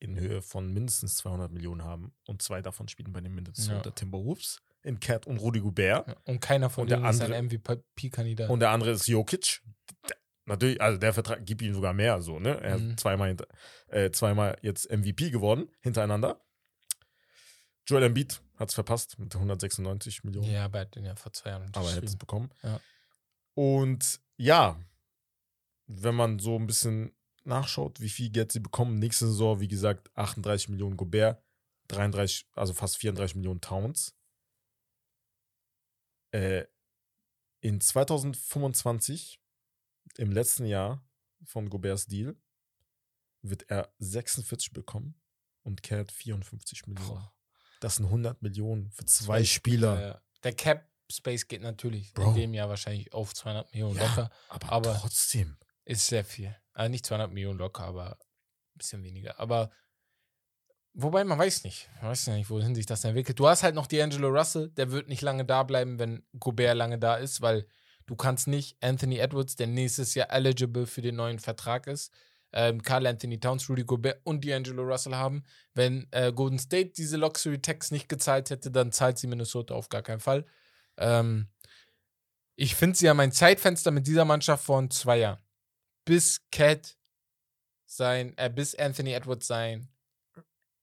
in 0.00 0.18
Höhe 0.18 0.42
von 0.42 0.72
mindestens 0.72 1.16
200 1.16 1.52
Millionen 1.52 1.84
haben 1.84 2.12
und 2.26 2.42
zwei 2.42 2.60
davon 2.62 2.88
spielen 2.88 3.12
bei 3.12 3.20
den 3.20 3.34
Minnesota 3.34 3.82
Ja. 3.84 3.90
Timberwolves 3.90 4.60
in 4.82 4.98
Cat 4.98 5.26
und 5.28 5.36
Rudy 5.38 5.60
Gobert 5.60 6.08
Ja, 6.08 6.16
Und 6.24 6.40
keiner 6.40 6.68
von 6.70 6.82
Und 6.82 6.90
der 6.90 6.98
denen 6.98 7.10
ist 7.10 7.20
andere- 7.20 7.36
ein 7.38 7.44
MVP-Kandidat. 7.46 8.50
und 8.50 8.58
der 8.60 8.70
andere 8.70 8.90
ist 8.92 9.06
Jokic. 9.06 9.62
Natürlich, 10.44 10.80
also 10.80 10.98
der 10.98 11.14
Vertrag 11.14 11.46
gibt 11.46 11.62
ihm 11.62 11.72
sogar 11.74 11.92
mehr, 11.92 12.20
so, 12.20 12.38
ne? 12.40 12.60
Er 12.60 12.78
Mhm. 12.78 12.90
ist 12.90 13.00
zweimal, 13.00 13.28
hinter, 13.28 13.46
äh, 13.88 14.10
zweimal 14.10 14.58
jetzt 14.62 14.90
MVP 14.90 15.30
geworden, 15.30 15.68
hintereinander. 15.80 16.40
Joel 17.86 18.04
Embiid 18.04 18.42
hat 18.56 18.68
es 18.70 18.74
verpasst 18.74 19.18
mit 19.18 19.34
196 19.34 20.24
Millionen. 20.24 20.50
Ja, 20.50 20.64
aber 20.64 20.78
er 20.78 20.84
hat 20.86 20.94
den 20.96 21.04
ja 21.04 21.14
vor 21.16 21.32
zwei 21.32 21.50
Jahren 21.50 21.70
aber 21.74 21.88
er 21.88 21.96
hätte 21.96 22.06
es 22.06 22.16
bekommen. 22.16 22.50
Ja. 22.62 22.80
Und 23.54 24.20
ja, 24.36 24.80
wenn 25.86 26.14
man 26.14 26.38
so 26.38 26.56
ein 26.58 26.66
bisschen 26.66 27.12
nachschaut, 27.44 28.00
wie 28.00 28.08
viel 28.08 28.30
Geld 28.30 28.52
sie 28.52 28.60
bekommen, 28.60 28.98
nächste 28.98 29.26
Saison, 29.26 29.60
wie 29.60 29.68
gesagt, 29.68 30.10
38 30.16 30.68
Millionen 30.68 30.96
Gobert, 30.96 31.42
33, 31.88 32.46
also 32.54 32.72
fast 32.72 32.96
34 32.98 33.34
Millionen 33.36 33.60
Towns. 33.60 34.14
Äh, 36.30 36.64
in 37.60 37.80
2025, 37.80 39.40
im 40.18 40.32
letzten 40.32 40.66
Jahr 40.66 41.02
von 41.44 41.68
Goberts 41.70 42.06
Deal, 42.06 42.36
wird 43.42 43.68
er 43.70 43.92
46 43.98 44.72
bekommen 44.72 45.20
und 45.62 45.82
Cat 45.82 46.12
54 46.12 46.86
Millionen. 46.86 47.08
Boah. 47.08 47.34
Das 47.80 47.96
sind 47.96 48.06
100 48.06 48.40
Millionen 48.42 48.90
für 48.92 49.04
zwei 49.06 49.42
Spieler. 49.44 50.00
Ja, 50.00 50.06
ja. 50.08 50.22
Der 50.44 50.52
Cap-Space 50.54 51.48
geht 51.48 51.62
natürlich 51.62 52.12
Bro. 52.14 52.30
in 52.30 52.34
dem 52.36 52.54
Jahr 52.54 52.68
wahrscheinlich 52.68 53.12
auf 53.12 53.34
200 53.34 53.72
Millionen 53.72 53.96
Ja. 53.96 54.06
locker. 54.06 54.30
Aber, 54.48 54.72
Aber- 54.72 54.94
trotzdem. 54.98 55.56
Ist 55.84 56.06
sehr 56.06 56.24
viel. 56.24 56.54
Also 56.74 56.90
nicht 56.90 57.04
200 57.04 57.32
Millionen 57.32 57.58
locker, 57.58 57.82
aber 57.84 58.12
ein 58.12 58.78
bisschen 58.78 59.02
weniger. 59.02 59.40
Aber 59.40 59.72
wobei 60.94 61.24
man 61.24 61.38
weiß 61.38 61.64
nicht. 61.64 61.90
Man 62.00 62.10
weiß 62.10 62.26
ja 62.26 62.34
nicht, 62.36 62.48
wohin 62.50 62.74
sich 62.76 62.86
das 62.86 63.02
entwickelt. 63.04 63.38
Du 63.38 63.48
hast 63.48 63.62
halt 63.64 63.74
noch 63.74 63.88
D'Angelo 63.88 64.28
Russell, 64.28 64.70
der 64.70 64.90
wird 64.92 65.08
nicht 65.08 65.22
lange 65.22 65.44
da 65.44 65.64
bleiben, 65.64 65.98
wenn 65.98 66.24
Gobert 66.38 66.76
lange 66.76 66.98
da 67.00 67.16
ist, 67.16 67.40
weil 67.40 67.66
du 68.12 68.16
kannst 68.16 68.46
nicht 68.46 68.76
Anthony 68.82 69.16
Edwards, 69.16 69.56
der 69.56 69.66
nächstes 69.68 70.14
Jahr 70.14 70.30
eligible 70.30 70.86
für 70.86 71.00
den 71.00 71.16
neuen 71.16 71.38
Vertrag 71.38 71.86
ist, 71.86 72.12
ähm, 72.52 72.82
Carl 72.82 73.06
Anthony 73.06 73.40
Towns, 73.40 73.70
Rudy 73.70 73.84
Gobert 73.84 74.20
und 74.24 74.44
D'Angelo 74.44 74.82
Russell 74.82 75.14
haben. 75.14 75.44
Wenn 75.72 76.06
äh, 76.10 76.30
Golden 76.30 76.58
State 76.58 76.90
diese 76.90 77.16
Luxury 77.16 77.62
Tax 77.62 77.90
nicht 77.90 78.10
gezahlt 78.10 78.50
hätte, 78.50 78.70
dann 78.70 78.92
zahlt 78.92 79.16
sie 79.16 79.28
Minnesota 79.28 79.74
auf 79.74 79.88
gar 79.88 80.02
keinen 80.02 80.20
Fall. 80.20 80.44
Ähm, 80.98 81.48
ich 82.54 82.74
finde, 82.74 82.98
sie 82.98 83.08
haben 83.08 83.18
ein 83.20 83.32
Zeitfenster 83.32 83.90
mit 83.90 84.06
dieser 84.06 84.26
Mannschaft 84.26 84.62
von 84.62 84.90
zwei 84.90 85.20
Jahren 85.20 85.40
bis 86.04 86.42
Cat 86.50 86.98
sein, 87.86 88.36
äh, 88.36 88.50
bis 88.50 88.74
Anthony 88.74 89.12
Edwards 89.14 89.46
sein, 89.46 89.88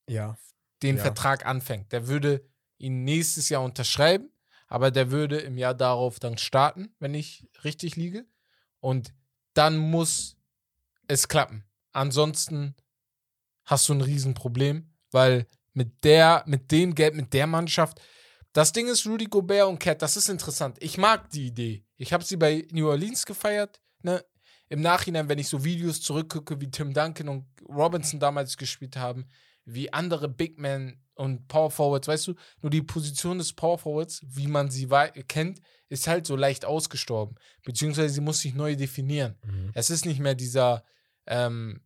Ja. 0.08 0.36
den 0.82 0.96
Ja. 0.96 1.02
Vertrag 1.02 1.46
anfängt. 1.46 1.92
Der 1.92 2.08
würde 2.08 2.44
ihn 2.78 3.04
nächstes 3.04 3.50
Jahr 3.50 3.62
unterschreiben, 3.62 4.32
aber 4.70 4.92
der 4.92 5.10
würde 5.10 5.38
im 5.38 5.58
Jahr 5.58 5.74
darauf 5.74 6.20
dann 6.20 6.38
starten, 6.38 6.94
wenn 7.00 7.12
ich 7.12 7.46
richtig 7.64 7.96
liege. 7.96 8.24
Und 8.78 9.12
dann 9.52 9.76
muss 9.76 10.36
es 11.08 11.26
klappen. 11.26 11.64
Ansonsten 11.92 12.76
hast 13.64 13.88
du 13.88 13.94
ein 13.94 14.00
Riesenproblem, 14.00 14.94
weil 15.10 15.48
mit 15.72 16.04
der, 16.04 16.44
mit 16.46 16.70
dem 16.70 16.94
Geld, 16.94 17.16
mit 17.16 17.34
der 17.34 17.48
Mannschaft, 17.48 18.00
das 18.52 18.72
Ding 18.72 18.86
ist 18.86 19.06
Rudy 19.06 19.26
Gobert 19.26 19.68
und 19.68 19.80
Cat, 19.80 20.02
das 20.02 20.16
ist 20.16 20.28
interessant. 20.28 20.76
Ich 20.80 20.96
mag 20.96 21.28
die 21.30 21.48
Idee. 21.48 21.84
Ich 21.96 22.12
habe 22.12 22.24
sie 22.24 22.36
bei 22.36 22.66
New 22.70 22.88
Orleans 22.88 23.26
gefeiert. 23.26 23.80
Ne? 24.02 24.24
Im 24.68 24.82
Nachhinein, 24.82 25.28
wenn 25.28 25.38
ich 25.40 25.48
so 25.48 25.64
Videos 25.64 26.00
zurückgucke, 26.00 26.60
wie 26.60 26.70
Tim 26.70 26.94
Duncan 26.94 27.28
und 27.28 27.46
Robinson 27.68 28.20
damals 28.20 28.56
gespielt 28.56 28.96
haben, 28.96 29.28
wie 29.64 29.92
andere 29.92 30.28
Big 30.28 30.58
Men 30.58 31.02
und 31.20 31.48
Power 31.48 31.70
Forwards, 31.70 32.08
weißt 32.08 32.28
du, 32.28 32.34
nur 32.62 32.70
die 32.70 32.82
Position 32.82 33.38
des 33.38 33.52
Power 33.52 33.78
Forwards, 33.78 34.22
wie 34.26 34.46
man 34.46 34.70
sie 34.70 34.88
kennt, 35.28 35.60
ist 35.88 36.06
halt 36.06 36.26
so 36.26 36.34
leicht 36.34 36.64
ausgestorben. 36.64 37.36
Beziehungsweise 37.64 38.14
sie 38.14 38.20
muss 38.22 38.40
sich 38.40 38.54
neu 38.54 38.74
definieren. 38.74 39.36
Es 39.74 39.90
ist 39.90 40.06
nicht 40.06 40.18
mehr 40.18 40.34
dieser 40.34 40.82
ähm, 41.26 41.82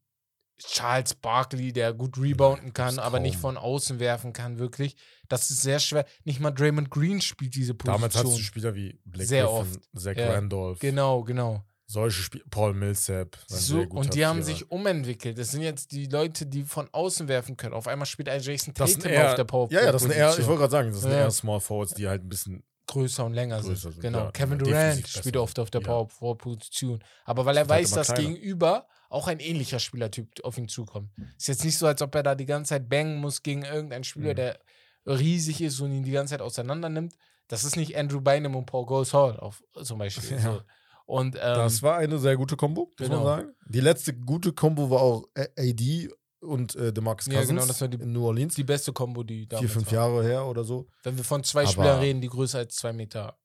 Charles 0.59 1.17
Barkley, 1.17 1.73
der 1.73 1.93
gut 1.93 2.17
rebounden 2.17 2.73
kann, 2.73 3.01
aber 3.01 3.19
nicht 3.19 3.37
von 3.37 3.57
außen 3.57 3.99
werfen 3.99 4.33
kann, 4.33 4.59
wirklich. 4.59 4.95
Das 5.29 5.51
ist 5.51 5.63
sehr 5.63 5.81
schwer. 5.81 6.07
Nicht 6.23 6.39
mal 6.39 6.53
Draymond 6.53 6.91
Green 6.91 7.21
spielt 7.21 7.57
diese 7.57 7.75
Position. 7.75 7.95
Damals 7.95 8.15
hattest 8.15 8.39
du 8.39 8.43
Spieler 8.43 8.75
wie 8.75 9.01
Blake 9.05 9.27
Sehr 9.27 9.47
Griffin, 9.47 9.81
Zach 9.97 10.17
Ja. 10.17 10.33
Randolph, 10.33 10.79
Genau, 10.79 11.25
genau. 11.25 11.65
Solche 11.87 12.23
Spieler, 12.23 12.45
Paul 12.51 12.75
Millsap. 12.75 13.37
So, 13.47 13.81
und 13.81 14.15
die 14.15 14.25
haben 14.27 14.43
Vierer. 14.43 14.47
sich 14.57 14.71
umentwickelt. 14.71 15.39
Das 15.39 15.51
sind 15.51 15.63
jetzt 15.63 15.93
die 15.93 16.07
Leute, 16.07 16.47
die 16.47 16.65
von 16.65 16.89
außen 16.93 17.29
werfen 17.29 17.57
können. 17.57 17.75
Auf 17.75 17.87
einmal 17.89 18.07
spielt 18.07 18.29
ein 18.29 18.41
Jason 18.41 18.73
Tatum 18.75 19.05
eher, 19.05 19.29
auf 19.31 19.35
der 19.35 19.45
Power 19.45 19.71
Ja, 19.71 19.85
ja, 19.85 19.93
das 19.93 20.03
sind 20.03 20.13
eher, 20.13 20.31
ich 20.39 20.47
wollte 20.47 20.61
gerade 20.61 20.71
sagen, 20.71 20.91
das 20.93 21.01
sind 21.03 21.11
Ja. 21.13 21.19
eher 21.19 21.31
Small 21.31 21.61
Forwards, 21.61 21.95
die 21.95 22.09
halt 22.09 22.23
ein 22.25 22.29
bisschen 22.29 22.65
größer 22.87 23.25
und 23.25 23.33
länger 23.35 23.61
Größer 23.61 23.93
sind. 23.93 24.01
Genau. 24.03 24.19
ja, 24.25 24.31
Kevin 24.31 24.59
Durant 24.59 25.09
spielt 25.09 25.37
oft 25.37 25.59
auf 25.59 25.71
der 25.71 25.81
Ja. 25.83 25.87
Power 25.87 26.09
Forward 26.09 26.39
Position. 26.39 27.03
Aber 27.25 27.45
weil 27.47 27.57
er 27.57 27.61
halt 27.61 27.71
weiß, 27.71 27.89
immer 27.93 27.97
dass 27.97 28.07
kleiner. 28.15 28.29
gegenüber 28.31 28.87
auch 29.09 29.27
ein 29.29 29.39
ähnlicher 29.41 29.79
Spielertyp 29.79 30.29
auf 30.43 30.59
ihn 30.59 30.69
zukommt. 30.69 31.11
Ist 31.39 31.49
jetzt 31.49 31.65
nicht 31.65 31.79
so, 31.79 31.87
als 31.87 32.03
ob 32.03 32.15
er 32.15 32.23
da 32.23 32.35
die 32.35 32.47
ganze 32.47 32.71
Zeit 32.71 32.89
bangen 32.89 33.17
muss 33.19 33.43
gegen 33.43 33.63
irgendeinen 33.65 34.05
Spieler, 34.05 34.31
Mhm. 34.33 34.37
der 34.37 34.59
riesig 35.07 35.61
ist 35.61 35.81
und 35.81 35.93
ihn 35.93 36.03
die 36.03 36.11
ganze 36.13 36.33
Zeit 36.33 36.41
auseinander 36.43 36.89
nimmt. 36.89 37.15
Das 37.49 37.63
ist 37.65 37.77
nicht 37.77 37.97
Andrew 37.97 38.21
Bynum 38.21 38.57
und 38.57 38.67
Paul 38.67 38.87
Gasol 38.87 39.37
auf, 39.39 39.63
zum 39.83 39.99
Beispiel. 39.99 40.39
Ja. 40.39 40.55
So. 40.55 40.61
Und 41.07 41.37
ähm, 41.37 41.41
Das 41.43 41.83
war 41.83 41.99
eine 41.99 42.19
sehr 42.19 42.37
gute 42.37 42.57
Kombo, 42.57 42.87
muss 42.87 42.97
genau. 42.97 43.25
man 43.25 43.41
sagen. 43.41 43.55
Die 43.67 43.81
letzte 43.81 44.15
gute 44.15 44.53
Kombo 44.53 44.89
war 44.91 45.01
auch 45.03 45.29
AD 45.37 46.09
und 46.41 46.75
äh, 46.77 46.93
DeMarcus 46.93 47.27
Ja, 47.27 47.35
Cousins 47.41 47.49
genau, 47.49 47.67
das 47.67 47.81
war 47.81 47.89
die- 47.89 47.99
in 48.03 48.13
New 48.13 48.25
Orleans. 48.27 48.55
die 48.55 48.65
beste 48.65 48.93
Kombo, 48.93 49.23
die 49.23 49.41
Vier, 49.41 49.47
damals 49.49 49.73
fünf 49.73 49.87
war. 49.87 49.93
Jahre 49.95 50.25
her 50.25 50.45
oder 50.47 50.65
so. 50.65 50.89
Wenn 51.03 51.17
wir 51.17 51.25
von 51.25 51.43
zwei 51.45 51.63
Aber- 51.63 51.71
Spielern 51.71 51.99
reden, 52.01 52.21
die 52.21 52.29
größer 52.29 52.59
als 52.59 52.77
zwei 52.77 52.93
Meter 52.93 53.39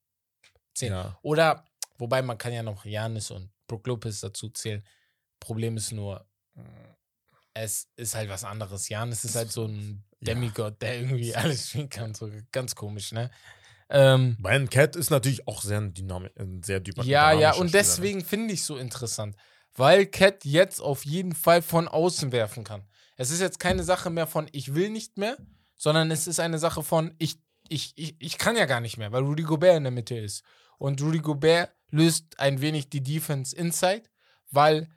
zehn. 0.74 0.92
Ja. 0.92 1.18
Oder, 1.22 1.64
wobei 1.98 2.22
man 2.22 2.38
kann 2.38 2.52
ja 2.52 2.62
noch 2.62 2.84
Janis 2.84 3.30
und 3.30 3.50
Brook 3.66 3.86
Lopez 3.86 4.20
dazu 4.20 4.48
zählen. 4.50 4.82
Problem 5.38 5.76
ist 5.76 5.92
nur, 5.92 6.26
es 7.54 7.88
ist 7.96 8.14
halt 8.14 8.28
was 8.30 8.44
anderes. 8.44 8.88
Janis 8.88 9.24
ist 9.24 9.34
halt 9.36 9.50
so 9.52 9.64
ein 9.66 10.04
Ja. 10.20 10.34
Demigod, 10.34 10.80
der 10.80 11.00
irgendwie 11.00 11.34
alles 11.36 11.70
spielen 11.70 11.88
kann. 11.88 12.14
So 12.14 12.30
ganz 12.52 12.74
komisch, 12.74 13.12
ne? 13.12 13.30
Ähm, 13.90 14.36
Brian 14.40 14.70
Cat 14.70 14.94
ist 14.96 15.10
natürlich 15.10 15.46
auch 15.48 15.62
sehr 15.62 15.80
dynamisch, 15.80 16.30
ein 16.38 16.62
sehr 16.62 16.80
dypa- 16.82 17.04
ja, 17.04 17.32
ja, 17.32 17.36
dynamischer 17.52 17.60
und 17.60 17.68
Spieler, 17.68 17.82
ne? 17.82 17.88
deswegen 17.88 18.24
finde 18.24 18.54
ich 18.54 18.60
es 18.60 18.66
so 18.66 18.76
interessant, 18.76 19.36
weil 19.74 20.06
Cat 20.06 20.44
jetzt 20.44 20.80
auf 20.80 21.04
jeden 21.04 21.34
Fall 21.34 21.60
von 21.62 21.88
außen 21.88 22.30
werfen 22.32 22.62
kann. 22.64 22.84
Es 23.16 23.30
ist 23.30 23.40
jetzt 23.40 23.58
keine 23.58 23.82
Sache 23.82 24.08
mehr 24.10 24.26
von 24.26 24.48
ich 24.52 24.74
will 24.74 24.90
nicht 24.90 25.18
mehr, 25.18 25.36
sondern 25.76 26.10
es 26.10 26.26
ist 26.26 26.40
eine 26.40 26.58
Sache 26.58 26.82
von 26.82 27.14
ich, 27.18 27.38
ich, 27.68 27.92
ich, 27.96 28.16
ich 28.20 28.38
kann 28.38 28.56
ja 28.56 28.66
gar 28.66 28.80
nicht 28.80 28.96
mehr, 28.96 29.12
weil 29.12 29.22
Rudy 29.24 29.42
Gobert 29.42 29.76
in 29.76 29.82
der 29.84 29.92
Mitte 29.92 30.16
ist. 30.16 30.42
Und 30.78 31.02
Rudy 31.02 31.18
Gobert 31.18 31.70
löst 31.90 32.38
ein 32.38 32.60
wenig 32.60 32.88
die 32.90 33.02
Defense 33.02 33.54
inside, 33.54 34.04
weil 34.50 34.88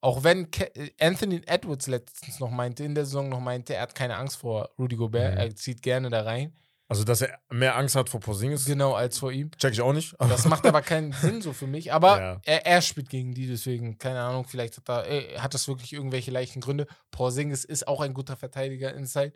auch 0.00 0.24
wenn 0.24 0.48
äh, 0.52 0.90
Anthony 1.00 1.42
Edwards 1.46 1.86
letztens 1.86 2.38
noch 2.40 2.50
meinte, 2.50 2.84
in 2.84 2.94
der 2.94 3.04
Saison 3.06 3.28
noch 3.28 3.40
meinte, 3.40 3.74
er 3.74 3.82
hat 3.82 3.94
keine 3.94 4.16
Angst 4.16 4.36
vor 4.36 4.70
Rudy 4.78 4.96
Gobert, 4.96 5.32
Mhm. 5.34 5.38
er 5.40 5.56
zieht 5.56 5.82
gerne 5.82 6.10
da 6.10 6.22
rein, 6.22 6.54
Also, 6.92 7.04
dass 7.04 7.22
er 7.22 7.38
mehr 7.50 7.76
Angst 7.76 7.96
hat 7.96 8.08
vor 8.08 8.20
Porzingis, 8.20 8.64
genau 8.64 8.92
als 8.94 9.18
vor 9.18 9.32
ihm. 9.32 9.50
check 9.58 9.72
ich 9.72 9.80
auch 9.80 9.92
nicht. 9.92 10.14
Das 10.18 10.44
macht 10.46 10.66
aber 10.66 10.82
keinen 10.82 11.12
Sinn 11.12 11.42
so 11.42 11.52
für 11.52 11.66
mich. 11.66 11.92
Aber 11.92 12.20
Ja. 12.20 12.40
er, 12.44 12.66
er 12.66 12.82
spielt 12.82 13.08
gegen 13.08 13.34
die, 13.34 13.46
deswegen, 13.46 13.98
keine 13.98 14.20
Ahnung, 14.20 14.46
vielleicht 14.46 14.76
hat, 14.76 14.88
er, 14.88 15.06
äh, 15.08 15.38
hat 15.38 15.54
das 15.54 15.68
wirklich 15.68 15.92
irgendwelche 15.92 16.30
leichten 16.30 16.60
Gründe. 16.60 16.86
Porzingis 17.10 17.64
ist 17.64 17.88
auch 17.88 18.00
ein 18.00 18.14
guter 18.14 18.36
Verteidiger 18.36 18.94
inside. 18.94 19.32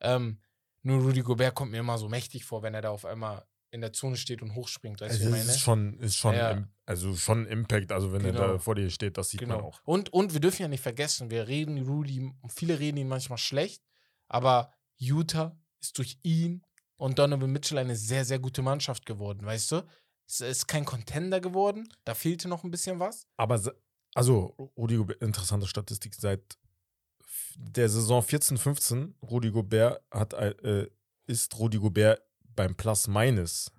Ähm, 0.00 0.40
nur 0.82 1.02
Rudy 1.02 1.22
Gobert 1.22 1.54
kommt 1.54 1.72
mir 1.72 1.78
immer 1.80 1.98
so 1.98 2.08
mächtig 2.08 2.44
vor, 2.44 2.62
wenn 2.62 2.74
er 2.74 2.82
da 2.82 2.90
auf 2.90 3.04
einmal 3.04 3.44
in 3.70 3.80
der 3.82 3.92
Zone 3.92 4.16
steht 4.16 4.40
und 4.40 4.54
hochspringt. 4.54 5.00
Weißt 5.00 5.20
Also 5.22 5.34
ist 5.36 5.60
schon, 5.60 5.98
ist 6.00 6.16
schon, 6.16 6.34
Ja. 6.34 6.50
im, 6.52 6.68
also 6.86 7.14
schon 7.16 7.46
Impact. 7.46 7.92
Also 7.92 8.12
wenn 8.12 8.24
er 8.24 8.32
Genau. 8.32 8.52
da 8.54 8.58
vor 8.58 8.74
dir 8.74 8.88
steht, 8.90 9.18
das 9.18 9.30
sieht 9.30 9.40
man 9.42 9.50
Genau. 9.58 9.68
auch. 9.68 9.80
Und, 9.84 10.12
und 10.12 10.32
wir 10.32 10.40
dürfen 10.40 10.62
ja 10.62 10.68
nicht 10.68 10.82
vergessen, 10.82 11.30
wir 11.30 11.48
reden 11.48 11.82
Rudy, 11.86 12.32
viele 12.48 12.78
reden 12.78 12.96
ihn 12.98 13.08
manchmal 13.08 13.38
schlecht, 13.38 13.82
aber 14.26 14.72
Utah 14.96 15.56
ist 15.80 15.98
durch 15.98 16.18
ihn 16.22 16.62
und 16.98 17.18
Donovan 17.18 17.50
Mitchell 17.50 17.78
eine 17.78 17.96
sehr, 17.96 18.24
sehr 18.24 18.38
gute 18.38 18.60
Mannschaft 18.62 19.06
geworden, 19.06 19.44
weißt 19.46 19.72
du? 19.72 19.86
Es 20.26 20.40
ist 20.42 20.68
kein 20.68 20.84
Contender 20.84 21.40
geworden, 21.40 21.88
da 22.04 22.14
fehlte 22.14 22.48
noch 22.48 22.62
ein 22.64 22.70
bisschen 22.70 22.98
was. 23.00 23.26
Aber 23.38 23.58
also, 24.14 24.54
Rudi 24.76 24.96
Gobert, 24.96 25.22
interessante 25.22 25.66
Statistik, 25.66 26.14
seit 26.14 26.58
der 27.56 27.88
Saison 27.88 28.22
14, 28.22 28.58
15, 28.58 29.14
Rudi 29.22 29.50
Gobert 29.50 30.02
hat, 30.12 30.34
äh, 30.34 30.88
ist 31.26 31.58
Rudi 31.58 31.78
Gobert 31.78 32.22
beim 32.42 32.74
Plus 32.76 33.08
Minus 33.08 33.70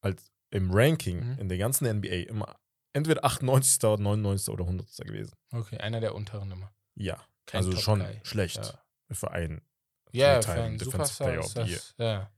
als 0.00 0.30
im 0.50 0.70
Ranking 0.72 1.32
Mhm. 1.34 1.38
in 1.38 1.48
der 1.48 1.58
ganzen 1.58 1.86
NBA 1.86 2.28
immer 2.28 2.56
entweder 2.92 3.24
98. 3.24 3.84
oder 3.84 4.02
99. 4.02 4.48
oder 4.52 4.64
100. 4.66 5.04
gewesen. 5.04 5.32
Okay, 5.52 5.78
einer 5.78 6.00
der 6.00 6.14
unteren 6.14 6.50
immer. 6.50 6.72
Ja, 6.96 7.22
Kein 7.46 7.58
also 7.58 7.76
schon 7.76 8.00
Top-Guy. 8.00 8.20
schlecht 8.24 8.56
Ja, 8.56 8.84
für 9.14 9.30
einen 9.32 9.62
ja 10.14 10.40
Three-Time 10.40 10.54
für 10.54 10.62
einen 10.64 10.78
Superstar 10.78 11.28
Player 11.28 11.40
ist 11.44 11.56
das, 11.56 11.94
ja, 11.98 12.30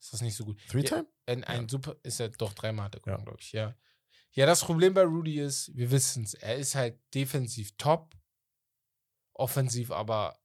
ist 0.00 0.12
das 0.12 0.20
nicht 0.22 0.36
so 0.36 0.44
gut. 0.44 0.58
Three-Time? 0.68 1.06
Ein, 1.26 1.44
ein 1.44 1.62
Ja. 1.62 1.68
Super 1.68 1.96
ist 2.02 2.20
er 2.20 2.28
doch 2.30 2.52
dreimal 2.52 2.86
hat 2.86 2.94
er 2.96 2.98
Ja. 2.98 3.02
gewonnen, 3.04 3.24
glaube 3.24 3.40
ich, 3.40 3.52
ja. 3.52 3.74
Ja, 4.32 4.46
das 4.46 4.62
Problem 4.62 4.94
bei 4.94 5.02
Rudy 5.04 5.38
ist, 5.40 5.70
wir 5.76 5.90
wissen 5.90 6.24
es, 6.24 6.34
er 6.34 6.56
ist 6.56 6.74
halt 6.74 6.98
defensiv 7.14 7.76
top, 7.78 8.14
offensiv 9.32 9.90
aber 9.90 10.38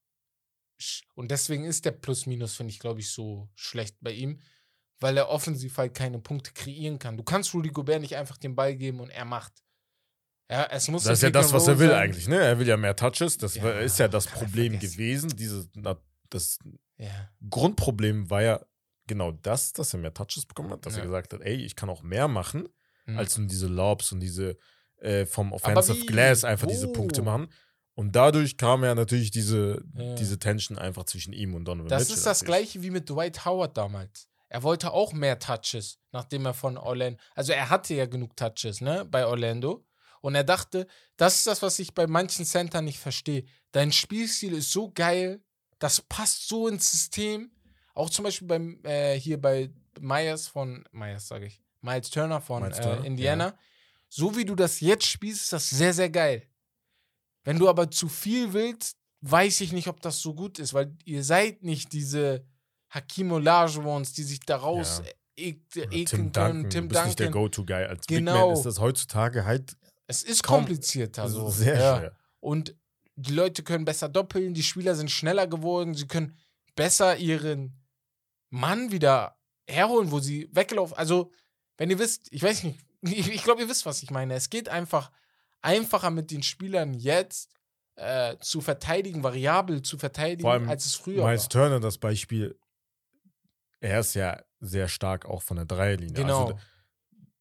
und 1.16 1.30
deswegen 1.32 1.66
ist 1.66 1.84
der 1.84 1.92
Plus-Minus, 1.92 2.56
finde 2.56 2.72
ich, 2.72 2.80
glaube 2.80 3.02
ich, 3.02 3.12
so 3.12 3.50
schlecht 3.56 3.98
bei 4.00 4.12
ihm, 4.14 4.40
weil 5.02 5.18
er 5.18 5.28
offensiv 5.28 5.78
halt 5.78 5.94
keine 5.94 6.20
Punkte 6.20 6.54
kreieren 6.54 7.00
kann. 7.00 7.18
Du 7.18 7.24
kannst 7.24 7.54
Rudy 7.54 7.70
Gobert 7.70 8.00
nicht 8.00 8.16
einfach 8.16 8.38
den 8.38 8.56
Ball 8.56 8.76
geben 8.76 9.02
und 9.02 9.10
er 9.10 9.26
macht. 9.26 9.52
Ja, 10.50 10.66
es 10.72 10.88
muss 10.88 11.04
Das 11.04 11.20
ist 11.20 11.24
ja 11.24 11.30
das, 11.32 11.52
was 11.52 11.68
er 11.68 11.80
will 11.80 11.90
sein. 11.90 11.98
eigentlich, 12.00 12.28
ne? 12.28 12.40
Er 12.40 12.58
will 12.60 12.68
ja 12.68 12.78
mehr 12.78 12.96
Touches. 12.96 13.38
Das 13.38 13.56
Ja, 13.56 13.72
ist 13.80 14.00
ja 14.00 14.08
das 14.08 14.26
Problem 14.28 14.80
gewesen. 14.80 15.30
Dieses, 15.36 15.70
na, 15.76 16.02
das 16.30 16.60
Ja, 16.98 17.30
Grundproblem 17.50 18.30
war 18.30 18.42
ja 18.42 18.60
genau 19.08 19.32
das, 19.32 19.74
dass 19.74 19.94
er 19.94 20.00
mehr 20.00 20.14
Touches 20.14 20.46
bekommen 20.46 20.70
hat, 20.72 20.86
dass 20.86 20.94
Ja. 20.96 21.00
er 21.00 21.06
gesagt 21.06 21.34
hat, 21.34 21.42
ey, 21.42 21.56
ich 21.56 21.76
kann 21.76 21.90
auch 21.90 22.04
mehr 22.04 22.28
machen, 22.28 22.68
mhm. 23.06 23.18
als 23.18 23.38
nur 23.38 23.48
diese 23.48 23.68
Lobs 23.68 24.12
und 24.12 24.20
diese 24.20 24.58
äh, 24.98 25.26
vom 25.26 25.54
Offensive? 25.54 26.06
Glass 26.08 26.44
einfach 26.44 26.68
diese 26.68 26.90
Wo? 26.90 26.94
Punkte 26.94 27.22
machen. 27.22 27.48
Und 27.96 28.16
dadurch 28.16 28.58
kam 28.58 28.84
ja 28.84 28.94
natürlich 28.96 29.32
diese, 29.32 29.84
Ja. 29.96 30.16
diese 30.16 30.38
Tension 30.40 30.78
einfach 30.78 31.06
zwischen 31.06 31.32
ihm 31.34 31.54
und 31.56 31.66
Donovan 31.66 31.88
Das 31.90 32.02
Mitchell. 32.04 32.16
ist 32.18 32.26
das 32.26 32.42
natürlich. 32.42 32.72
gleiche 32.72 32.84
wie 32.84 32.90
mit 32.92 33.10
Dwight 33.10 33.46
Howard 33.46 33.78
damals. 33.78 34.28
Er 34.50 34.64
wollte 34.64 34.92
auch 34.92 35.14
mehr 35.14 35.38
Touches, 35.40 36.00
nachdem 36.12 36.46
er 36.46 36.54
von 36.54 36.78
Orlando. 36.78 37.20
Also 37.36 37.54
er 37.54 37.70
hatte 37.70 37.94
ja 37.94 38.06
genug 38.08 38.36
Touches, 38.36 38.82
ne, 38.82 39.06
bei 39.06 39.26
Orlando. 39.26 39.86
Und 40.22 40.36
er 40.36 40.44
dachte, 40.44 40.86
das 41.18 41.36
ist 41.36 41.48
das, 41.48 41.62
was 41.62 41.80
ich 41.80 41.94
bei 41.94 42.08
manchen 42.08 42.44
Center 42.46 42.82
nicht 42.82 43.00
verstehe. 43.00 43.46
Dein 43.72 43.92
Spielstil 43.94 44.52
ist 44.54 44.72
so 44.72 44.92
geil, 44.92 45.42
das 45.80 46.02
passt 46.02 46.48
so 46.48 46.68
ins 46.68 46.92
System. 46.92 47.52
Auch 47.94 48.10
zum 48.10 48.24
Beispiel 48.24 48.48
beim, 48.48 48.80
äh, 48.84 49.20
hier 49.20 49.42
bei 49.42 49.72
Myers 50.00 50.48
von, 50.48 50.86
Myers 50.92 51.28
sage 51.28 51.48
ich, 51.48 51.62
Miles 51.82 52.10
Turner 52.10 52.42
von 52.42 52.64
Miles 52.64 52.80
äh, 52.80 52.82
Turner, 52.84 53.06
Indiana. 53.06 53.58
So 54.10 54.36
wie 54.36 54.46
du 54.46 54.56
das 54.56 54.80
jetzt 54.80 55.06
spielst, 55.06 55.44
ist 55.44 55.54
das 55.54 55.70
sehr, 55.70 55.94
sehr 55.94 56.10
geil. 56.10 56.44
Wenn 57.44 57.58
du 57.60 57.70
aber 57.70 57.90
zu 57.90 58.08
viel 58.10 58.54
willst, 58.54 58.98
weiß 59.22 59.62
ich 59.62 59.72
nicht, 59.72 59.88
ob 59.88 60.02
das 60.02 60.20
so 60.20 60.34
gut 60.34 60.60
ist, 60.60 60.74
weil 60.74 60.96
ihr 61.06 61.24
seid 61.24 61.64
nicht 61.64 61.94
diese 61.94 62.46
Hakim 62.90 63.32
Olajuwons, 63.32 64.14
die 64.14 64.24
sich 64.24 64.40
daraus 64.42 65.02
Ja. 65.06 65.12
ek 65.36 65.62
Oder 65.76 65.84
ekeln 65.92 66.06
Tim 66.06 66.32
können. 66.32 66.32
Duncan, 66.34 66.70
Tim 66.70 66.84
du 66.84 66.90
bist 66.90 67.06
nicht 67.06 67.20
der 67.20 67.28
Duncan. 67.28 67.42
Go-To-Guy. 67.44 67.84
Als 67.86 68.06
Big 68.08 68.18
Genau. 68.18 68.48
Man 68.48 68.58
ist 68.58 68.66
das 68.66 68.80
heutzutage 68.80 69.46
halt 69.46 69.78
Es 70.08 70.24
ist 70.24 70.44
komplizierter. 70.44 71.30
So. 71.30 71.50
sehr 71.50 71.80
ja. 71.80 71.98
schwer. 71.98 72.18
Und 72.40 72.76
die 73.20 73.34
Leute 73.34 73.64
können 73.64 73.86
besser 73.86 74.08
doppeln, 74.08 74.54
die 74.54 74.64
Spieler 74.64 74.96
sind 74.96 75.12
schneller 75.12 75.46
geworden, 75.46 75.94
sie 75.94 76.08
können 76.08 76.38
besser 76.76 77.18
ihren 77.18 77.78
Mann 78.50 78.92
wieder 78.92 79.38
herholen, 79.68 80.12
wo 80.12 80.20
sie 80.20 80.50
weggelaufen. 80.54 80.98
Also, 80.98 81.32
wenn 81.78 81.90
ihr 81.90 82.00
wisst, 82.00 82.32
ich 82.32 82.42
weiß 82.42 82.64
nicht, 82.64 82.80
ich, 83.02 83.30
ich 83.30 83.44
glaube, 83.44 83.62
ihr 83.62 83.70
wisst, 83.70 83.86
was 83.86 84.02
ich 84.04 84.12
meine. 84.12 84.36
Es 84.36 84.50
geht 84.50 84.70
einfach 84.70 85.12
einfacher 85.62 86.10
mit 86.10 86.32
den 86.32 86.44
Spielern 86.44 86.94
jetzt 86.94 87.52
äh, 87.96 88.38
zu 88.40 88.62
verteidigen, 88.62 89.24
variabel 89.24 89.82
zu 89.82 89.98
verteidigen, 89.98 90.70
als 90.70 90.86
es 90.86 90.96
früher 90.96 91.26
Miles 91.26 91.44
war. 91.44 91.50
Turner, 91.50 91.80
das 91.82 91.98
Beispiel, 91.98 92.58
er 93.82 94.00
ist 94.00 94.14
ja 94.14 94.42
sehr 94.62 94.88
stark 94.88 95.26
auch 95.26 95.42
von 95.42 95.58
der 95.58 95.66
Dreierlinie. 95.66 96.14
Genau. 96.14 96.48
Also, 96.48 96.60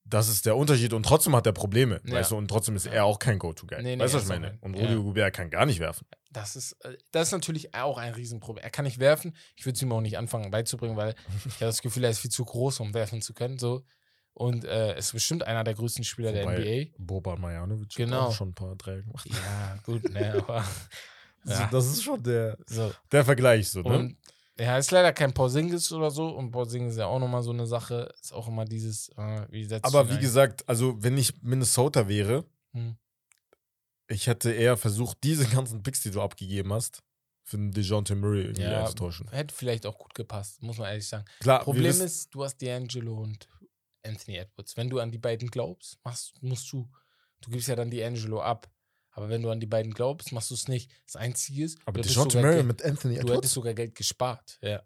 das 0.08 0.28
ist 0.28 0.46
der 0.46 0.56
Unterschied 0.56 0.92
und 0.92 1.02
trotzdem 1.04 1.34
hat 1.36 1.46
er 1.46 1.52
Probleme, 1.52 2.00
Ja. 2.04 2.14
weißt 2.14 2.30
du, 2.30 2.36
und 2.36 2.48
trotzdem 2.48 2.76
ist 2.76 2.86
Ja. 2.86 2.92
er 2.92 3.04
auch 3.04 3.18
kein 3.18 3.38
Go-To-Guy. 3.38 3.82
Nee, 3.82 3.96
nee, 3.96 4.02
weißt 4.02 4.14
du, 4.14 4.18
was 4.18 4.24
ich 4.24 4.28
meine? 4.30 4.48
ein- 4.52 4.58
Und 4.60 4.74
ja. 4.76 4.82
Rudy 4.86 4.94
Gobert 5.02 5.34
kann 5.34 5.50
gar 5.50 5.66
nicht 5.66 5.80
werfen. 5.80 6.06
Das 6.30 6.56
ist, 6.56 6.72
äh, 6.84 6.96
das 7.12 7.28
ist 7.28 7.32
natürlich 7.32 7.74
auch 7.74 7.98
ein 7.98 8.12
Riesenproblem. 8.14 8.62
Er 8.64 8.70
kann 8.70 8.84
nicht 8.84 8.98
werfen. 8.98 9.34
Ich 9.56 9.64
würde 9.66 9.76
es 9.76 9.82
ihm 9.82 9.92
auch 9.92 10.00
nicht 10.00 10.18
anfangen 10.18 10.50
beizubringen, 10.50 10.96
weil 10.96 11.14
ich 11.46 11.54
habe 11.56 11.66
das 11.66 11.82
Gefühl, 11.82 12.04
er 12.04 12.10
ist 12.10 12.18
viel 12.20 12.30
zu 12.30 12.44
groß, 12.44 12.80
um 12.80 12.94
werfen 12.94 13.20
zu 13.22 13.34
können. 13.34 13.58
So. 13.58 13.82
Und 14.34 14.64
äh, 14.64 14.96
ist 14.96 15.12
bestimmt 15.12 15.42
einer 15.42 15.64
der 15.64 15.74
größten 15.74 16.04
Spieler 16.04 16.32
der 16.32 16.44
Wobei- 16.44 16.58
NBA. 16.86 16.94
Boban 16.98 17.40
Marjanovic 17.40 17.94
Genau. 17.96 18.16
hat 18.22 18.28
auch 18.28 18.34
schon 18.34 18.50
ein 18.50 18.54
paar 18.54 18.76
Dreier 18.76 19.02
gemacht. 19.02 19.26
Ja, 19.28 19.76
gut, 19.84 20.08
ne, 20.10 20.34
aber 20.38 20.64
Ja. 21.44 21.68
Das 21.72 21.86
ist 21.86 22.02
schon 22.04 22.22
der, 22.22 22.56
so. 22.66 22.92
der 23.10 23.24
Vergleich 23.24 23.68
so, 23.70 23.80
ne? 23.82 23.98
Und 23.98 24.16
ja, 24.60 24.76
ist 24.78 24.90
leider 24.90 25.12
kein 25.12 25.32
Porzingis 25.32 25.92
oder 25.92 26.10
so. 26.10 26.28
Und 26.28 26.50
Porzingis 26.50 26.92
ist 26.92 26.98
ja 26.98 27.06
auch 27.06 27.18
nochmal 27.18 27.42
so 27.42 27.50
eine 27.52 27.66
Sache. 27.66 28.12
Ist 28.20 28.32
auch 28.32 28.48
immer 28.48 28.64
dieses, 28.64 29.08
äh, 29.10 29.46
wie 29.50 29.68
Aber 29.82 30.08
wie 30.08 30.14
ein? 30.14 30.20
gesagt, 30.20 30.68
also 30.68 31.02
wenn 31.02 31.16
ich 31.16 31.40
Minnesota 31.42 32.08
wäre, 32.08 32.44
Hm. 32.72 32.96
ich 34.08 34.26
hätte 34.26 34.50
eher 34.52 34.76
versucht, 34.76 35.18
diese 35.22 35.46
ganzen 35.46 35.82
Picks, 35.82 36.02
die 36.02 36.10
du 36.10 36.20
abgegeben 36.22 36.72
hast, 36.72 37.02
für 37.44 37.56
den 37.56 37.70
DeJounte 37.72 38.14
Murray 38.14 38.42
irgendwie 38.42 38.62
Ja, 38.62 38.80
einzutauschen. 38.80 39.28
hätte 39.30 39.54
vielleicht 39.54 39.86
auch 39.86 39.96
gut 39.98 40.14
gepasst, 40.14 40.62
muss 40.62 40.78
man 40.78 40.88
ehrlich 40.88 41.06
sagen. 41.08 41.24
Klar, 41.40 41.62
Problem 41.64 42.00
ist, 42.00 42.34
du 42.34 42.44
hast 42.44 42.60
D'Angelo 42.60 43.22
und 43.22 43.48
Anthony 44.04 44.36
Edwards. 44.38 44.76
Wenn 44.76 44.90
du 44.90 44.98
an 45.00 45.10
die 45.10 45.18
beiden 45.18 45.50
glaubst, 45.50 45.98
machst, 46.04 46.42
musst 46.42 46.70
du, 46.72 46.88
du 47.40 47.50
gibst 47.50 47.68
ja 47.68 47.76
dann 47.76 47.90
D'Angelo 47.90 48.40
ab. 48.40 48.68
Aber 49.12 49.28
wenn 49.28 49.42
du 49.42 49.50
an 49.50 49.60
die 49.60 49.66
beiden 49.66 49.92
glaubst, 49.92 50.32
machst 50.32 50.50
du 50.50 50.54
es 50.54 50.68
nicht. 50.68 50.90
Das 51.06 51.16
Einzige 51.16 51.64
ist, 51.64 51.78
aber 51.84 51.94
du, 51.94 51.98
hättest 52.00 52.16
DeJounte 52.16 52.38
sogar 52.38 52.52
Geld, 52.52 52.66
mit 52.66 52.84
Anthony 52.84 53.18
du 53.18 53.34
hättest 53.34 53.54
sogar 53.54 53.74
Geld 53.74 53.94
gespart. 53.94 54.58
Ja. 54.62 54.82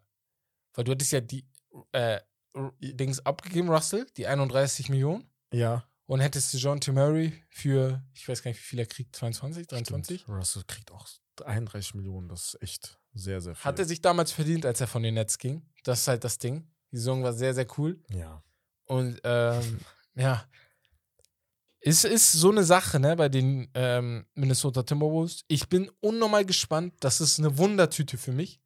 Weil 0.74 0.84
du 0.84 0.92
hättest 0.92 1.12
ja 1.12 1.20
die 1.20 1.46
äh, 1.92 2.20
Dings 2.80 3.20
abgegeben, 3.20 3.68
Russell, 3.68 4.06
die 4.16 4.26
31 4.26 4.88
Millionen. 4.88 5.28
Ja. 5.52 5.84
Und 6.06 6.20
hättest 6.20 6.52
du 6.52 6.58
John 6.58 6.80
T. 6.80 6.92
Murray 6.92 7.32
für, 7.48 8.02
ich 8.14 8.28
weiß 8.28 8.42
gar 8.42 8.50
nicht, 8.50 8.60
wie 8.60 8.64
viel 8.64 8.78
er 8.78 8.86
kriegt, 8.86 9.14
22, 9.16 9.66
23? 9.66 10.20
Stimmt. 10.20 10.38
Russell 10.38 10.64
kriegt 10.66 10.90
auch 10.90 11.08
31 11.44 11.94
Millionen, 11.94 12.28
das 12.28 12.54
ist 12.54 12.62
echt 12.62 12.98
sehr, 13.14 13.40
sehr 13.40 13.54
viel. 13.54 13.64
Hat 13.64 13.78
er 13.78 13.84
sich 13.84 14.00
damals 14.00 14.32
verdient, 14.32 14.66
als 14.66 14.80
er 14.80 14.86
von 14.86 15.02
den 15.02 15.14
Nets 15.14 15.38
ging. 15.38 15.62
Das 15.84 16.00
ist 16.00 16.08
halt 16.08 16.24
das 16.24 16.38
Ding. 16.38 16.70
Die 16.90 16.96
Saison 16.96 17.22
war 17.22 17.32
sehr, 17.32 17.54
sehr 17.54 17.66
cool. 17.78 18.00
ja. 18.08 18.42
Und 18.84 19.20
ähm, 19.24 19.80
ja, 20.14 20.44
es 21.84 22.04
ist 22.04 22.32
so 22.32 22.50
eine 22.50 22.64
Sache, 22.64 23.00
ne, 23.00 23.16
bei 23.16 23.28
den 23.28 23.68
ähm, 23.74 24.24
Minnesota 24.34 24.82
Timberwolves. 24.84 25.44
Ich 25.48 25.68
bin 25.68 25.90
unnormal 26.00 26.44
gespannt. 26.44 26.94
Das 27.00 27.20
ist 27.20 27.38
eine 27.38 27.58
Wundertüte 27.58 28.16
für 28.18 28.32
mich. 28.32 28.60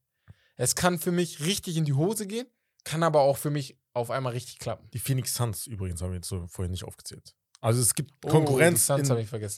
Es 0.56 0.74
kann 0.74 0.98
für 0.98 1.12
mich 1.12 1.40
richtig 1.44 1.76
in 1.76 1.84
die 1.84 1.92
Hose 1.94 2.26
gehen, 2.26 2.46
kann 2.84 3.02
aber 3.02 3.20
auch 3.20 3.36
für 3.36 3.50
mich 3.50 3.78
auf 3.94 4.10
einmal 4.10 4.32
richtig 4.32 4.58
klappen. 4.58 4.88
Die 4.92 4.98
Phoenix 4.98 5.34
Suns 5.34 5.66
übrigens 5.66 6.00
haben 6.02 6.10
wir 6.10 6.16
jetzt 6.16 6.28
so 6.28 6.46
vorhin 6.46 6.70
nicht 6.72 6.84
aufgezählt. 6.84 7.34
Also 7.60 7.80
es 7.80 7.94
gibt 7.94 8.12
Oh, 8.24 8.28
Konkurrenz 8.28 8.88
habe 8.90 9.00
in, 9.02 9.08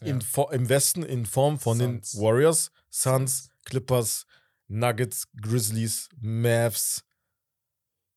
in, 0.03 0.21
ja. 0.21 0.51
Im 0.53 0.69
Westen 0.69 1.03
in 1.03 1.27
Form 1.27 1.59
von 1.59 1.79
Suns. 1.79 2.13
den 2.13 2.21
Warriors, 2.21 2.71
Suns, 2.91 3.51
Clippers, 3.65 4.25
Nuggets, 4.69 5.29
Grizzlies, 5.41 6.09
Mavs, 6.21 7.05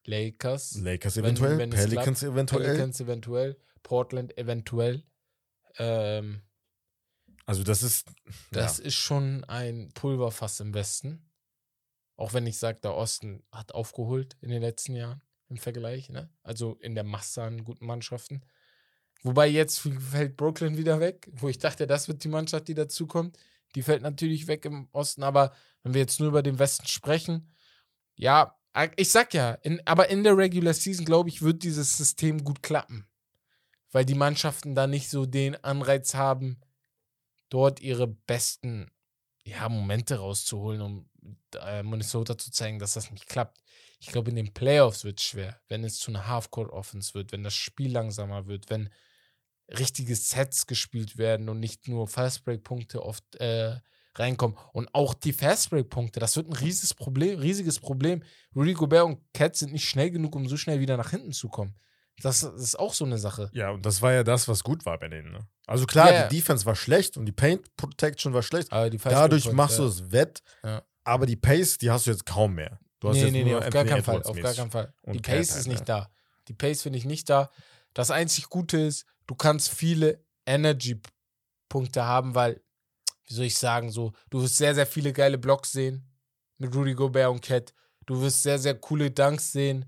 Lakers, 0.06 0.76
Lakers 0.78 1.16
Wenn- 1.18 1.26
eventuell, 1.26 1.58
wenn 1.58 1.72
es 1.74 1.80
Pelicans 1.86 2.24
eventuell. 2.24 2.66
Pelicans 2.66 3.00
eventuell, 3.00 3.58
Portland 3.84 4.38
eventuell. 4.38 5.04
Ähm, 5.78 6.42
Also 7.46 7.64
das 7.64 7.84
ist 7.84 8.08
Das 8.52 8.80
ist 8.80 8.96
schon 8.96 9.44
ein 9.46 9.92
Pulverfass 9.94 10.60
im 10.60 10.74
Westen. 10.74 11.30
Auch 12.16 12.34
wenn 12.34 12.46
ich 12.48 12.58
sage, 12.58 12.80
der 12.82 12.96
Osten 12.96 13.44
hat 13.52 13.74
aufgeholt 13.74 14.38
in 14.42 14.50
den 14.50 14.62
letzten 14.62 14.96
Jahren 14.96 15.22
im 15.50 15.58
Vergleich. 15.58 16.10
Ne? 16.10 16.30
Also 16.44 16.76
in 16.76 16.96
der 16.96 17.04
Masse 17.04 17.44
an 17.44 17.64
guten 17.64 17.86
Mannschaften. 17.86 18.42
Wobei 19.24 19.48
jetzt 19.48 19.80
fällt 19.80 20.38
Brooklyn 20.38 20.78
wieder 20.78 21.00
weg, 21.00 21.30
wo 21.34 21.50
ich 21.50 21.60
dachte, 21.60 21.88
das 21.88 22.08
wird 22.08 22.24
die 22.24 22.28
Mannschaft, 22.30 22.68
die 22.68 22.74
dazukommt. 22.74 23.38
Die 23.76 23.84
fällt 23.84 24.02
natürlich 24.02 24.48
weg 24.48 24.66
im 24.66 24.88
Osten, 24.92 25.24
aber 25.24 25.54
wenn 25.84 25.94
wir 25.94 26.02
jetzt 26.02 26.20
nur 26.20 26.30
über 26.30 26.44
den 26.44 26.60
Westen 26.60 26.88
sprechen, 26.88 27.52
ja, 28.16 28.58
ich 28.96 29.12
sag 29.12 29.34
ja, 29.34 29.54
in, 29.54 29.86
aber 29.86 30.10
in 30.10 30.24
der 30.24 30.38
Regular 30.38 30.74
Season, 30.74 31.06
glaube 31.06 31.30
ich, 31.30 31.42
wird 31.42 31.64
dieses 31.64 31.98
System 31.98 32.44
gut 32.44 32.64
klappen. 32.64 33.06
Weil 33.92 34.06
die 34.06 34.16
Mannschaften 34.16 34.76
da 34.76 34.88
nicht 34.88 35.10
so 35.10 35.26
den 35.26 35.62
Anreiz 35.64 36.14
haben, 36.14 36.62
dort 37.50 37.82
ihre 37.82 38.08
besten 38.08 38.89
ja, 39.44 39.68
Momente 39.70 40.18
rauszuholen, 40.18 40.82
um 40.82 41.10
äh, 41.60 41.84
Minnesota 41.84 42.38
zu 42.38 42.52
zeigen, 42.52 42.80
dass 42.80 42.94
das 42.94 43.12
nicht 43.12 43.28
klappt. 43.28 43.60
Ich 44.00 44.08
glaube, 44.08 44.30
in 44.30 44.36
den 44.36 44.54
Playoffs 44.54 45.04
wird 45.04 45.20
es 45.20 45.26
schwer, 45.26 45.60
wenn 45.68 45.84
es 45.84 46.00
zu 46.00 46.12
einer 46.12 46.28
Half-Court-Offense 46.28 47.14
wird, 47.14 47.32
wenn 47.32 47.44
das 47.44 47.54
Spiel 47.54 47.92
langsamer 47.92 48.48
wird, 48.48 48.70
wenn 48.70 48.89
richtige 49.70 50.16
Sets 50.16 50.68
gespielt 50.68 51.18
werden 51.18 51.50
und 51.50 51.60
nicht 51.60 51.88
nur 51.88 52.08
Fastbreak-Punkte 52.08 53.04
oft 53.04 53.36
äh, 53.36 53.80
reinkommen. 54.16 54.58
Und 54.74 54.94
auch 54.94 55.14
die 55.14 55.34
Fastbreak-Punkte, 55.34 56.20
das 56.20 56.36
wird 56.36 56.48
ein 56.48 56.54
riesiges 56.54 56.94
Problem, 56.94 57.39
riesiges 57.39 57.80
Problem. 57.80 58.24
Rudy 58.56 58.74
Gobert 58.74 59.06
und 59.06 59.34
Cat 59.34 59.56
sind 59.56 59.72
nicht 59.72 59.88
schnell 59.88 60.12
genug, 60.12 60.36
um 60.36 60.48
so 60.48 60.58
schnell 60.58 60.80
wieder 60.80 60.98
nach 60.98 61.12
hinten 61.12 61.32
zu 61.32 61.48
kommen. 61.48 61.76
Das, 62.22 62.44
ist 62.44 62.78
auch 62.80 62.94
so 62.94 63.06
eine 63.06 63.18
Sache. 63.18 63.50
Ja, 63.54 63.72
und 63.72 63.86
das 63.86 64.02
war 64.02 64.14
ja 64.14 64.24
das, 64.24 64.48
was 64.48 64.64
gut 64.64 64.86
war 64.86 65.00
bei 65.00 65.08
denen. 65.08 65.32
Ne? 65.32 65.48
Also 65.66 65.86
klar, 65.86 66.12
ja. 66.12 66.28
die 66.28 66.38
Defense 66.38 66.66
war 66.66 66.76
schlecht 66.76 67.18
und 67.18 67.26
die 67.26 67.32
Paint 67.32 67.76
Protection 67.78 68.34
war 68.34 68.44
schlecht. 68.44 68.72
Dadurch 68.72 69.52
machst 69.52 69.80
du 69.80 69.86
es 69.86 70.12
wett, 70.12 70.42
Ja. 70.64 70.84
aber 71.04 71.26
die 71.26 71.36
Pace, 71.36 71.78
die 71.78 71.90
hast 71.90 72.08
du 72.08 72.12
jetzt 72.12 72.26
kaum 72.26 72.56
mehr. 72.56 72.80
Du 73.00 73.10
hast 73.10 73.16
Nee, 73.16 73.24
jetzt 73.24 73.32
nee, 73.32 73.44
nee, 73.44 73.56
auf 73.56 73.70
gar 73.70 73.86
keinen 73.86 74.04
Fall. 74.04 74.22
Auf 74.24 74.40
gar 74.40 74.54
keinen 74.54 74.72
Fall. 74.72 74.94
Die 75.08 75.20
Pace 75.20 75.52
halt, 75.52 75.60
ist 75.62 75.68
nicht 75.68 75.80
ne? 75.80 75.86
da. 75.86 76.12
Die 76.48 76.54
Pace 76.54 76.84
finde 76.84 77.00
ich 77.00 77.06
nicht 77.06 77.30
da. 77.30 77.50
Das 77.94 78.12
einzig 78.12 78.50
Gute 78.50 78.78
ist, 78.78 79.06
du 79.28 79.36
kannst 79.36 79.70
viele 79.70 80.24
Energy-Punkte 80.46 82.06
haben, 82.06 82.36
weil, 82.36 82.62
wie 83.28 83.34
soll 83.34 83.46
ich 83.46 83.58
sagen, 83.58 83.90
so, 83.90 84.14
du 84.30 84.42
wirst 84.42 84.58
sehr, 84.58 84.76
sehr 84.76 84.86
viele 84.86 85.14
geile 85.14 85.38
Blocks 85.38 85.72
sehen 85.72 86.08
mit 86.58 86.76
Rudy 86.76 86.94
Gobert 86.94 87.30
und 87.30 87.42
Cat. 87.42 87.74
Du 88.06 88.22
wirst 88.22 88.44
sehr, 88.44 88.60
sehr 88.60 88.76
coole 88.76 89.10
Dunks 89.12 89.52
sehen 89.52 89.86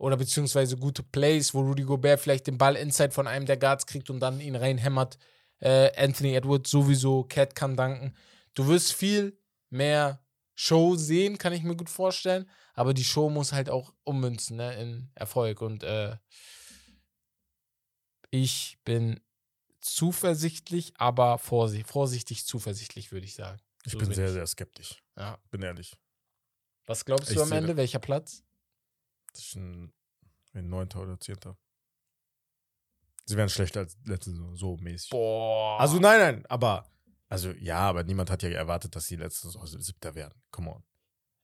oder 0.00 0.16
beziehungsweise 0.16 0.78
gute 0.78 1.02
Plays, 1.02 1.52
wo 1.52 1.60
Rudy 1.60 1.82
Gobert 1.82 2.20
vielleicht 2.20 2.46
den 2.46 2.56
Ball 2.56 2.74
inside 2.74 3.10
von 3.10 3.26
einem 3.26 3.44
der 3.44 3.58
Guards 3.58 3.84
kriegt 3.84 4.08
und 4.08 4.18
dann 4.20 4.40
ihn 4.40 4.56
reinhämmert. 4.56 5.18
Äh, 5.58 5.92
Anthony 5.94 6.34
Edwards 6.34 6.70
sowieso, 6.70 7.24
Cat 7.24 7.54
kann 7.54 7.76
danken. 7.76 8.14
Du 8.54 8.66
wirst 8.66 8.94
viel 8.94 9.38
mehr 9.68 10.24
Show 10.54 10.96
sehen, 10.96 11.36
kann 11.36 11.52
ich 11.52 11.62
mir 11.62 11.76
gut 11.76 11.90
vorstellen. 11.90 12.48
Aber 12.72 12.94
die 12.94 13.04
Show 13.04 13.28
muss 13.28 13.52
halt 13.52 13.68
auch 13.68 13.92
ummünzen 14.04 14.56
ne, 14.56 14.74
in 14.80 15.10
Erfolg. 15.14 15.60
Und 15.60 15.82
äh, 15.82 16.16
ich 18.30 18.78
bin 18.84 19.20
zuversichtlich, 19.82 20.94
aber 20.96 21.36
vorsichtig, 21.36 21.86
vorsichtig 21.86 22.46
zuversichtlich, 22.46 23.12
würde 23.12 23.26
ich 23.26 23.34
sagen. 23.34 23.60
Ich 23.84 23.92
So 23.92 23.98
bin 23.98 24.08
bin 24.08 24.16
sehr, 24.16 24.28
ich. 24.28 24.32
sehr 24.32 24.46
skeptisch. 24.46 25.02
Ja. 25.18 25.38
Bin 25.50 25.60
ehrlich. 25.60 25.94
Was 26.86 27.04
glaubst 27.04 27.30
Ich 27.30 27.36
du 27.36 27.42
am 27.42 27.52
Ende? 27.52 27.76
Welcher 27.76 27.98
Platz? 27.98 28.42
Zwischen 29.32 29.92
ein 30.52 30.68
neunter 30.68 31.00
oder 31.02 31.18
zehnter. 31.20 31.56
Sie 33.24 33.36
wären 33.36 33.48
schlechter 33.48 33.80
als 33.80 33.96
letzte 34.04 34.30
Saison, 34.30 34.56
so 34.56 34.76
mäßig. 34.76 35.10
Boah. 35.10 35.78
Also 35.80 35.98
nein, 36.00 36.18
nein, 36.18 36.46
aber 36.46 36.90
also 37.28 37.52
ja, 37.52 37.78
aber 37.78 38.02
niemand 38.02 38.28
hat 38.28 38.42
ja 38.42 38.50
erwartet, 38.50 38.96
dass 38.96 39.06
sie 39.06 39.16
letzte 39.16 39.46
Saison 39.46 39.64
siebter 39.66 40.14
werden. 40.16 40.34
Come 40.50 40.74
on. 40.74 40.84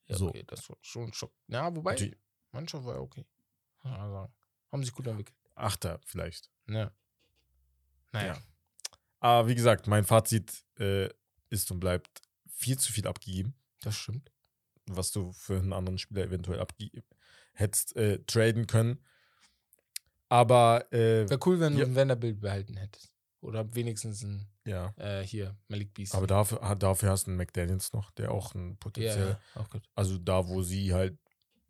ja, 0.07 0.17
so. 0.17 0.29
okay, 0.29 0.43
das 0.49 0.69
war 0.69 0.77
schon 0.81 1.13
Schock. 1.13 1.33
Ja, 1.47 1.75
wobei, 1.75 1.93
Natürlich 1.93 2.17
Mannschaft 2.51 2.85
war 2.85 2.95
ja 2.95 3.01
okay. 3.01 3.25
Sagen. 3.83 4.35
Haben 4.73 4.83
sich 4.83 4.93
gut 4.93 5.07
entwickelt. 5.07 5.37
Achter 5.55 6.01
vielleicht. 6.05 6.51
Ja. 6.69 6.91
Naja. 8.13 8.35
Ja. 8.35 8.43
Aber 9.21 9.49
wie 9.49 9.55
gesagt, 9.55 9.87
mein 9.87 10.05
Fazit 10.05 10.65
äh, 10.79 11.09
ist 11.51 11.71
und 11.71 11.79
bleibt 11.79 12.21
viel 12.49 12.79
zu 12.79 12.93
viel 12.93 13.07
abgegeben, 13.07 13.55
Das 13.83 13.95
stimmt. 13.95 14.33
was 14.87 15.13
du 15.13 15.33
für 15.33 15.59
einen 15.59 15.73
anderen 15.73 15.99
Spieler 15.99 16.25
eventuell 16.25 16.59
abgeben 16.61 17.05
hättest 17.57 17.97
äh, 17.97 18.21
traden 18.27 18.67
können. 18.67 19.01
Aber 20.29 20.93
äh, 20.93 21.29
Wäre 21.29 21.39
cool, 21.47 21.61
wenn 21.61 21.75
du 21.75 21.81
Ja. 21.81 21.87
ein 21.87 21.95
Vanderbilt 21.95 22.41
behalten 22.41 22.77
hättest. 22.77 23.13
Oder 23.41 23.75
wenigstens 23.75 24.23
ein, 24.23 24.49
ja, 24.67 24.93
äh, 24.97 25.23
hier, 25.23 25.57
Malik 25.69 25.95
Beasley. 25.95 26.17
aber 26.17 26.27
dafür, 26.27 26.75
dafür 26.77 27.11
hast 27.11 27.27
du 27.27 27.31
einen 27.31 27.37
McDaniels 27.39 27.93
noch, 27.93 28.11
der 28.13 28.33
auch 28.33 28.55
ein 28.55 28.71
ja, 28.71 28.77
Potenzial, 28.81 29.41
ja, 29.55 29.63
gut. 29.71 29.83
also 29.95 30.19
da, 30.19 30.49
wo 30.49 30.63
sie 30.63 30.93
halt 30.93 31.17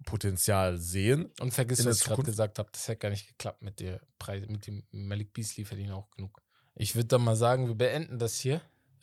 Potenzial 0.04 0.78
sehen. 0.78 1.30
Und 1.40 1.52
vergiss, 1.52 1.84
was 1.84 1.98
ich 2.00 2.04
gerade 2.04 2.22
gesagt 2.22 2.58
habe. 2.58 2.68
Das 2.72 2.86
hätte 2.88 2.98
gar 3.00 3.10
nicht 3.10 3.26
geklappt 3.28 3.62
mit 3.62 3.80
der 3.80 4.00
Preis, 4.18 4.46
mit 4.48 4.66
dem 4.66 4.84
Malik 4.90 5.32
Beasley 5.32 5.64
verdienen 5.64 5.92
auch 5.92 6.10
genug. 6.10 6.40
Ich 6.76 6.94
würde 6.94 7.08
dann 7.08 7.24
mal 7.24 7.36
sagen, 7.36 7.66
wir 7.66 7.74
beenden 7.74 8.18
das 8.18 8.36
hier. 8.38 8.60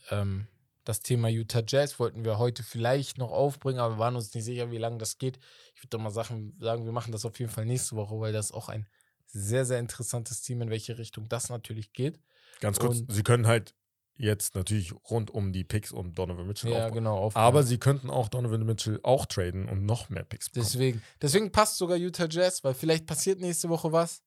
Ähm, 0.10 0.48
das 0.84 1.02
Thema 1.02 1.28
Utah 1.30 1.64
Jazz 1.68 2.00
wollten 2.00 2.26
wir 2.26 2.38
heute 2.38 2.64
vielleicht 2.64 3.18
noch 3.18 3.32
aufbringen, 3.32 3.80
aber 3.80 3.96
wir 3.96 4.00
waren 4.00 4.16
uns 4.16 4.34
nicht 4.34 4.44
sicher, 4.44 4.72
wie 4.72 4.78
lange 4.78 4.98
das 4.98 5.18
geht. 5.18 5.40
Ich 5.76 5.82
würde 5.82 5.90
dann 5.92 6.04
mal 6.04 6.12
sagen, 6.12 6.54
wir 6.60 6.92
machen 6.92 7.12
das 7.12 7.26
auf 7.26 7.40
jeden 7.40 7.52
Fall 7.52 7.66
nächste 7.66 7.96
Woche, 7.96 8.20
weil 8.20 8.34
das 8.34 8.52
auch 8.52 8.70
ein 8.70 8.88
sehr, 9.28 9.66
sehr 9.66 9.80
interessantes 9.80 10.42
Team, 10.42 10.62
in 10.62 10.70
welche 10.70 10.98
Richtung 10.98 11.28
das 11.30 11.50
natürlich 11.50 11.94
geht. 11.94 12.20
Ganz 12.60 12.80
kurz, 12.80 13.00
Und- 13.00 13.12
sie 13.12 13.24
können 13.24 13.48
halt 13.48 13.74
jetzt 14.16 14.54
natürlich 14.56 14.94
rund 15.10 15.32
um 15.32 15.54
die 15.54 15.64
Picks 15.64 15.92
und 15.92 16.20
Donovan 16.20 16.46
Mitchell 16.46 16.72
Ja, 16.72 16.78
aufbauen. 16.86 16.94
genau. 16.94 17.18
aufbauen. 17.18 17.44
Aber 17.44 17.64
sie 17.64 17.80
könnten 17.80 18.12
auch 18.12 18.28
Donovan 18.30 18.64
Mitchell 18.64 19.00
auch 19.02 19.26
traden 19.26 19.68
und 19.68 19.86
noch 19.86 20.10
mehr 20.10 20.24
Picks 20.24 20.50
bekommen. 20.52 20.70
Deswegen, 20.72 21.04
deswegen 21.22 21.52
passt 21.52 21.78
sogar 21.78 21.98
Utah 21.98 22.28
Jazz, 22.30 22.64
weil 22.64 22.76
vielleicht 22.76 23.08
passiert 23.08 23.40
nächste 23.40 23.70
Woche 23.70 23.92
was. 23.92 24.22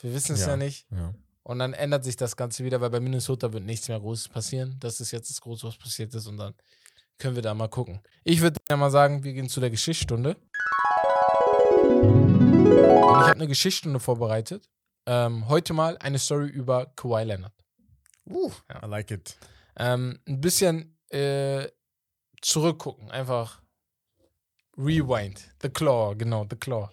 Wir 0.00 0.12
wissen 0.12 0.34
es 0.34 0.42
ja. 0.42 0.48
Ja. 0.48 0.56
nicht. 0.58 0.86
ja. 0.90 1.14
Und 1.48 1.60
dann 1.60 1.72
ändert 1.72 2.04
sich 2.04 2.14
das 2.14 2.36
Ganze 2.36 2.62
wieder, 2.62 2.82
weil 2.82 2.90
bei 2.90 3.00
Minnesota 3.00 3.50
wird 3.54 3.64
nichts 3.64 3.88
mehr 3.88 3.98
Großes 3.98 4.28
passieren. 4.28 4.76
Das 4.80 5.00
ist 5.00 5.12
jetzt 5.12 5.30
das 5.30 5.40
Große, 5.40 5.66
was 5.66 5.78
passiert 5.78 6.14
ist. 6.14 6.26
Und 6.26 6.36
dann 6.36 6.52
können 7.16 7.36
wir 7.36 7.42
da 7.42 7.54
mal 7.54 7.68
gucken. 7.68 8.02
Ich 8.22 8.42
würde 8.42 8.60
ja 8.68 8.76
mal 8.76 8.90
sagen, 8.90 9.24
wir 9.24 9.32
gehen 9.32 9.48
zu 9.48 9.58
der 9.58 9.70
Geschichtsstunde. 9.70 10.36
Und 11.90 12.84
ich 12.84 13.28
habe 13.28 13.32
eine 13.32 13.48
Geschichtsstunde 13.48 13.98
vorbereitet. 13.98 14.68
Ähm, 15.06 15.48
heute 15.48 15.72
mal 15.72 15.96
eine 16.00 16.18
Story 16.18 16.48
über 16.48 16.92
Kawhi 16.96 17.24
Leonard. 17.24 17.54
Uh, 18.26 18.52
I 18.70 18.86
like 18.86 19.10
it. 19.10 19.38
Ähm, 19.78 20.18
ein 20.28 20.42
bisschen 20.42 20.98
äh, 21.08 21.66
zurückgucken, 22.42 23.10
einfach 23.10 23.62
rewind. 24.76 25.48
The 25.62 25.70
Claw, 25.70 26.14
genau, 26.14 26.46
The 26.50 26.56
Claw. 26.56 26.90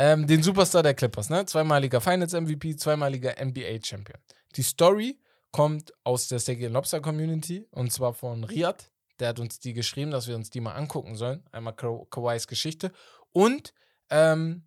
Ähm, 0.00 0.28
den 0.28 0.44
Superstar 0.44 0.84
der 0.84 0.94
Clippers, 0.94 1.28
ne? 1.28 1.44
Zweimaliger 1.44 2.00
Finals 2.00 2.32
MVP, 2.32 2.76
zweimaliger 2.76 3.34
NBA 3.44 3.80
Champion. 3.82 4.20
Die 4.54 4.62
Story 4.62 5.18
kommt 5.50 5.92
aus 6.04 6.28
der 6.28 6.38
Steak 6.38 6.60
Lobster 6.70 7.00
Community 7.00 7.66
und 7.72 7.92
zwar 7.92 8.14
von 8.14 8.44
Riyad. 8.44 8.92
Der 9.18 9.30
hat 9.30 9.40
uns 9.40 9.58
die 9.58 9.72
geschrieben, 9.72 10.12
dass 10.12 10.28
wir 10.28 10.36
uns 10.36 10.50
die 10.50 10.60
mal 10.60 10.74
angucken 10.74 11.16
sollen. 11.16 11.42
Einmal 11.50 11.74
Ka 11.74 11.98
Kawhis 12.10 12.46
Geschichte 12.46 12.92
und 13.32 13.74
ähm, 14.08 14.62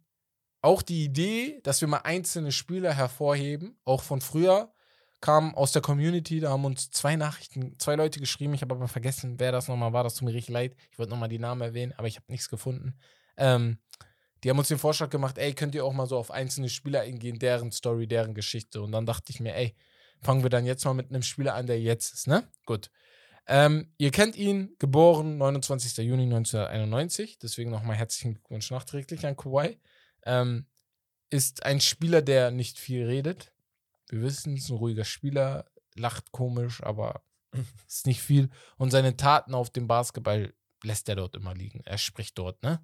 auch 0.62 0.82
die 0.82 1.06
Idee, 1.06 1.62
dass 1.64 1.80
wir 1.80 1.88
mal 1.88 2.00
einzelne 2.00 2.52
Spieler 2.52 2.94
hervorheben, 2.94 3.80
auch 3.86 4.04
von 4.04 4.20
früher, 4.20 4.74
kam 5.22 5.56
aus 5.56 5.72
der 5.72 5.82
Community. 5.82 6.42
Da 6.42 6.50
haben 6.50 6.66
uns 6.66 6.92
zwei 6.92 7.16
Nachrichten, 7.16 7.80
zwei 7.80 7.96
Leute 7.96 8.20
geschrieben. 8.20 8.54
Ich 8.54 8.64
habe 8.64 8.76
aber 8.76 8.90
vergessen, 8.90 9.40
wer 9.40 9.54
das 9.54 9.70
nochmal 9.70 9.94
war. 9.94 10.04
Das 10.04 10.16
tut 10.16 10.28
mir 10.28 10.34
richtig 10.34 10.54
leid. 10.54 10.76
Ich 10.92 11.00
wollte 11.00 11.12
nochmal 11.12 11.30
die 11.30 11.40
Namen 11.40 11.62
erwähnen, 11.62 11.94
aber 11.96 12.10
ich 12.10 12.18
habe 12.18 12.26
nichts 12.28 12.50
gefunden. 12.50 12.98
Ähm, 13.38 13.78
die 14.44 14.50
haben 14.50 14.58
uns 14.58 14.70
den 14.70 14.78
Vorschlag 14.78 15.10
gemacht, 15.10 15.38
ey, 15.38 15.54
könnt 15.54 15.76
ihr 15.76 15.86
auch 15.86 15.94
mal 15.94 16.08
so 16.08 16.18
auf 16.18 16.32
einzelne 16.32 16.70
Spieler 16.70 17.02
eingehen, 17.02 17.40
deren 17.40 17.72
Story, 17.72 18.08
deren 18.08 18.34
Geschichte. 18.34 18.82
Und 18.82 18.92
dann 18.92 19.06
dachte 19.06 19.32
ich 19.32 19.40
mir, 19.40 19.56
ey, 19.56 19.76
fangen 20.22 20.44
wir 20.44 20.50
dann 20.50 20.66
jetzt 20.66 20.86
mal 20.86 20.94
mit 20.94 21.10
einem 21.10 21.24
Spieler 21.24 21.56
an, 21.56 21.68
der 21.68 21.80
jetzt 21.80 22.14
ist, 22.14 22.28
ne? 22.28 22.48
Gut. 22.66 22.90
Ähm, 23.48 23.94
ihr 23.98 24.12
kennt 24.12 24.36
ihn, 24.36 24.76
geboren 24.80 25.38
29. 25.38 25.98
Juni 26.06 26.24
1991, 26.24 27.40
deswegen 27.40 27.72
nochmal 27.72 27.96
herzlichen 27.96 28.34
Glückwunsch 28.36 28.70
nachträglich 28.72 29.26
an 29.26 29.36
Kawhi. 29.36 29.80
Ähm, 30.24 30.68
ist 31.30 31.66
ein 31.66 31.82
Spieler, 31.82 32.22
der 32.22 32.52
nicht 32.52 32.78
viel 32.78 33.06
redet. 33.06 33.52
Wir 34.10 34.22
wissen, 34.22 34.56
es 34.56 34.66
ist 34.66 34.70
ein 34.70 34.78
ruhiger 34.78 35.06
Spieler, 35.06 35.66
lacht 35.96 36.32
komisch, 36.32 36.84
aber 36.84 37.24
ist 37.88 38.06
nicht 38.06 38.22
viel. 38.22 38.50
Und 38.78 38.92
seine 38.92 39.18
Taten 39.18 39.54
auf 39.54 39.70
dem 39.70 39.88
Basketball 39.88 40.54
lässt 40.84 41.10
er 41.10 41.16
dort 41.16 41.36
immer 41.36 41.54
liegen. 41.54 41.82
Er 41.86 41.98
spricht 41.98 42.38
dort, 42.38 42.62
ne? 42.64 42.84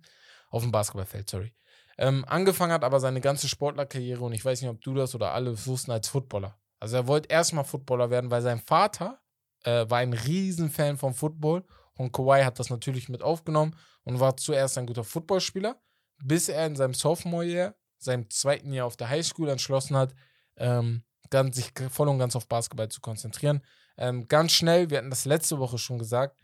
Auf 0.50 0.64
dem 0.64 0.72
Basketballfeld, 0.72 1.30
sorry. 1.30 1.54
Ähm, 1.98 2.26
angefangen 2.28 2.72
hat 2.72 2.84
aber 2.84 3.00
seine 3.00 3.22
ganze 3.22 3.48
Sportlerkarriere, 3.48 4.24
und 4.24 4.34
ich 4.34 4.45
weiß 4.45 4.62
nicht, 4.62 4.70
ob 4.70 4.82
du 4.82 4.93
das 4.93 5.16
oder 5.16 5.34
alle 5.34 5.66
wussten, 5.66 5.91
als 5.91 6.08
Footballer. 6.08 6.58
Also 6.80 6.95
er 6.95 7.08
wollte 7.08 7.30
erstmal 7.30 7.64
Footballer 7.64 8.10
werden, 8.10 8.30
weil 8.30 8.41
sein 8.41 8.60
Vater 8.60 9.20
äh, 9.64 9.89
war 9.89 9.98
ein 9.98 10.14
Riesenfan 10.14 10.98
vom 10.98 11.14
Football 11.14 11.66
und 11.95 12.12
Kawhi 12.12 12.43
hat 12.43 12.60
das 12.60 12.70
natürlich 12.70 13.10
mit 13.10 13.24
aufgenommen 13.24 13.76
und 14.04 14.20
war 14.20 14.38
zuerst 14.38 14.78
ein 14.78 14.86
guter 14.86 15.04
Footballspieler, 15.04 15.82
bis 16.24 16.50
er 16.50 16.66
in 16.68 16.76
seinem 16.76 16.93
Sophomore-Jahr, 16.93 17.74
seinem 17.98 18.30
zweiten 18.30 18.72
Jahr 18.72 18.86
auf 18.86 18.98
der 18.98 19.10
Highschool 19.10 19.50
entschlossen 19.50 19.98
hat, 19.98 20.14
ähm, 20.58 21.04
ganz, 21.32 21.56
sich 21.56 21.74
voll 21.89 22.08
und 22.08 22.20
ganz 22.20 22.36
auf 22.36 22.48
Basketball 22.48 22.89
zu 22.89 23.02
konzentrieren. 23.02 23.62
Ähm, 23.98 24.28
ganz 24.28 24.52
schnell, 24.52 24.91
wir 24.91 25.00
hatten 25.00 25.10
das 25.10 25.26
letzte 25.26 25.58
Woche 25.58 25.80
schon 25.80 25.98
gesagt, 25.98 26.38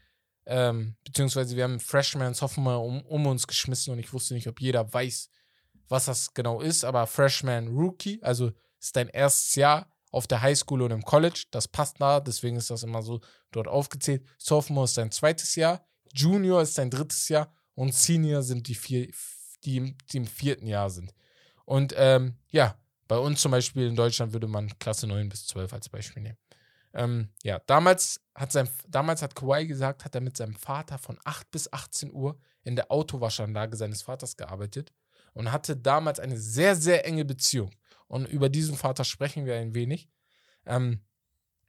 ähm, 0.45 0.95
beziehungsweise 1.03 1.55
wir 1.55 1.63
haben 1.63 1.79
Freshman 1.79 2.33
Sophomore 2.33 2.79
um, 2.79 3.01
um 3.05 3.25
uns 3.27 3.47
geschmissen 3.47 3.93
und 3.93 3.99
ich 3.99 4.11
wusste 4.13 4.33
nicht, 4.33 4.47
ob 4.47 4.59
jeder 4.61 4.91
weiß, 4.93 5.29
was 5.89 6.05
das 6.05 6.33
genau 6.33 6.61
ist, 6.61 6.83
aber 6.85 7.07
Freshman 7.07 7.67
Rookie, 7.69 8.19
also 8.23 8.51
ist 8.79 8.95
dein 8.95 9.09
erstes 9.09 9.55
Jahr 9.55 9.89
auf 10.11 10.27
der 10.27 10.41
Highschool 10.41 10.81
und 10.81 10.91
im 10.91 11.03
College, 11.03 11.45
das 11.51 11.67
passt 11.67 11.99
nah, 11.99 12.19
deswegen 12.19 12.55
ist 12.57 12.69
das 12.69 12.83
immer 12.83 13.01
so 13.01 13.19
dort 13.51 13.67
aufgezählt. 13.67 14.23
Sophomore 14.37 14.85
ist 14.85 14.97
dein 14.97 15.11
zweites 15.11 15.55
Jahr, 15.55 15.85
Junior 16.13 16.61
ist 16.61 16.77
dein 16.77 16.89
drittes 16.91 17.29
Jahr 17.29 17.51
und 17.75 17.93
Senior 17.95 18.43
sind 18.43 18.67
die 18.67 18.75
vier, 18.75 19.09
die, 19.63 19.77
im- 19.77 19.97
die 20.11 20.17
im 20.17 20.27
vierten 20.27 20.67
Jahr 20.67 20.89
sind. 20.89 21.13
Und 21.65 21.93
ähm, 21.97 22.37
ja, 22.49 22.77
bei 23.07 23.17
uns 23.17 23.41
zum 23.41 23.51
Beispiel 23.51 23.87
in 23.87 23.95
Deutschland 23.95 24.33
würde 24.33 24.47
man 24.47 24.77
Klasse 24.79 25.07
9 25.07 25.29
bis 25.29 25.47
12 25.47 25.73
als 25.73 25.89
Beispiel 25.89 26.21
nehmen. 26.23 26.37
Ähm, 26.93 27.29
ja, 27.43 27.59
damals 27.65 28.21
hat, 28.35 28.51
sein, 28.51 28.69
damals 28.87 29.21
hat 29.21 29.35
Kawhi 29.35 29.65
gesagt, 29.65 30.05
hat 30.05 30.15
er 30.15 30.21
mit 30.21 30.37
seinem 30.37 30.55
Vater 30.55 30.97
von 30.97 31.19
8 31.23 31.49
bis 31.51 31.71
18 31.71 32.13
Uhr 32.13 32.37
in 32.63 32.75
der 32.75 32.91
Autowaschanlage 32.91 33.75
seines 33.75 34.03
Vaters 34.03 34.37
gearbeitet 34.37 34.93
und 35.33 35.51
hatte 35.51 35.75
damals 35.75 36.19
eine 36.19 36.37
sehr, 36.37 36.75
sehr 36.75 37.05
enge 37.05 37.25
Beziehung. 37.25 37.71
Und 38.07 38.27
über 38.27 38.49
diesen 38.49 38.75
Vater 38.75 39.03
sprechen 39.03 39.45
wir 39.45 39.55
ein 39.55 39.73
wenig. 39.73 40.07
Ähm, 40.65 41.01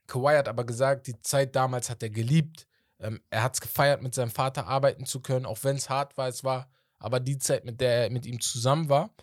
Kawhi 0.07 0.37
hat 0.37 0.49
aber 0.49 0.65
gesagt, 0.65 1.07
die 1.07 1.21
Zeit 1.23 1.57
damals 1.57 1.89
hat 1.89 2.03
er 2.03 2.11
geliebt. 2.11 2.67
Ähm, 2.99 3.23
er 3.31 3.43
hat 3.43 3.55
es 3.55 3.61
gefeiert, 3.61 4.03
mit 4.03 4.15
seinem 4.15 4.31
Vater 4.31 4.67
arbeiten 4.67 5.07
zu 5.07 5.21
können, 5.21 5.47
auch 5.47 5.59
wenn 5.63 5.77
es 5.77 5.89
hart 5.89 6.17
war, 6.19 6.29
es 6.29 6.45
war 6.45 6.71
aber 6.99 7.21
die 7.21 7.39
Zeit, 7.39 7.65
mit 7.65 7.81
der 7.81 8.05
er 8.05 8.11
mit 8.11 8.25
ihm 8.25 8.41
zusammen 8.41 8.89
war. 8.89 9.15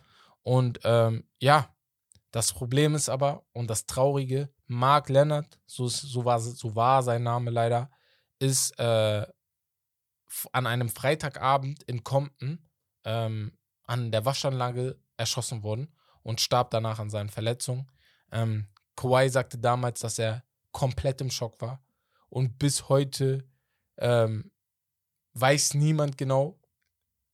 Und 0.44 0.80
ähm, 0.84 1.28
ja, 1.40 1.74
das 2.32 2.54
Problem 2.54 2.96
ist 2.96 3.10
aber, 3.10 3.44
und 3.54 3.70
das 3.70 3.86
Traurige, 3.86 4.50
Mark 4.72 5.10
Leonard, 5.10 5.60
so, 5.66 5.90
so, 5.90 6.24
war, 6.24 6.40
so 6.40 6.74
war 6.78 7.04
sein 7.04 7.24
Name 7.24 7.52
leider, 7.52 7.92
ist 8.40 8.72
äh, 8.80 9.28
an 10.54 10.66
einem 10.66 10.88
Freitagabend 10.88 11.84
in 11.84 12.06
Compton 12.06 12.70
ähm, 13.04 13.58
an 13.84 14.12
der 14.12 14.24
Waschanlage 14.24 14.98
erschossen 15.18 15.64
worden 15.64 15.94
und 16.24 16.40
starb 16.40 16.72
danach 16.72 17.00
an 17.00 17.10
seinen 17.10 17.28
Verletzungen. 17.28 17.92
Ähm, 18.32 18.70
Kawhi 18.96 19.28
sagte 19.28 19.58
damals, 19.58 20.00
dass 20.00 20.18
er 20.18 20.46
komplett 20.72 21.20
im 21.20 21.32
Schock 21.32 21.60
war 21.60 21.84
und 22.30 22.58
bis 22.58 22.88
heute 22.88 23.46
ähm, 23.98 24.54
weiß 25.34 25.74
niemand 25.74 26.18
genau, 26.18 26.62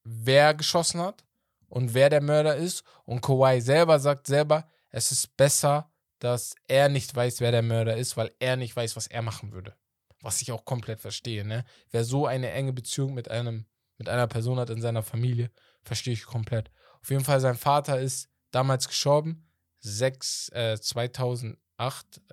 wer 0.03 0.55
geschossen 0.55 1.01
hat 1.01 1.23
und 1.67 1.93
wer 1.93 2.09
der 2.09 2.21
Mörder 2.21 2.55
ist. 2.55 2.83
Und 3.05 3.21
Kawhi 3.21 3.61
selber 3.61 3.99
sagt 3.99 4.25
selber, 4.25 4.67
es 4.89 5.11
ist 5.11 5.37
besser, 5.37 5.91
dass 6.19 6.55
er 6.67 6.89
nicht 6.89 7.15
weiß, 7.15 7.41
wer 7.41 7.51
der 7.51 7.61
Mörder 7.61 7.95
ist, 7.97 8.17
weil 8.17 8.31
er 8.39 8.55
nicht 8.55 8.75
weiß, 8.75 8.95
was 8.95 9.07
er 9.07 9.21
machen 9.21 9.51
würde. 9.51 9.75
Was 10.21 10.41
ich 10.41 10.51
auch 10.51 10.65
komplett 10.65 10.99
verstehe, 10.99 11.45
ne? 11.45 11.63
Wer 11.91 12.03
so 12.03 12.25
eine 12.25 12.51
enge 12.51 12.73
Beziehung 12.73 13.13
mit 13.13 13.29
einem, 13.29 13.65
mit 13.97 14.09
einer 14.09 14.27
Person 14.27 14.59
hat 14.59 14.69
in 14.69 14.81
seiner 14.81 15.03
Familie, 15.03 15.51
verstehe 15.83 16.13
ich 16.13 16.25
komplett. 16.25 16.71
Auf 17.01 17.09
jeden 17.11 17.23
Fall, 17.23 17.39
sein 17.39 17.55
Vater 17.55 17.99
ist 17.99 18.29
damals 18.51 18.87
gestorben, 18.87 19.47
6, 19.79 20.49
äh, 20.49 20.79
2008, 20.79 21.57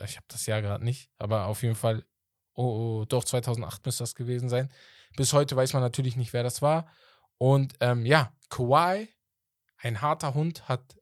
ich 0.05 0.16
habe 0.16 0.26
das 0.28 0.47
Jahr 0.47 0.62
gerade 0.62 0.85
nicht, 0.85 1.11
aber 1.18 1.47
auf 1.47 1.62
jeden 1.62 1.74
Fall, 1.74 2.05
oh, 2.55 3.03
oh, 3.03 3.05
doch 3.05 3.24
2008 3.24 3.85
müsste 3.85 4.03
das 4.03 4.14
gewesen 4.14 4.49
sein. 4.49 4.72
Bis 5.16 5.32
heute 5.32 5.55
weiß 5.55 5.74
man 5.74 5.82
natürlich 5.82 6.16
nicht, 6.16 6.32
wer 6.32 6.43
das 6.43 6.62
war. 6.62 6.91
Und 7.39 7.74
ähm, 7.80 8.07
ja, 8.07 8.32
Kawhi, 8.49 9.09
ein 9.76 10.01
harter 10.01 10.35
Hund, 10.35 10.68
hat 10.68 10.97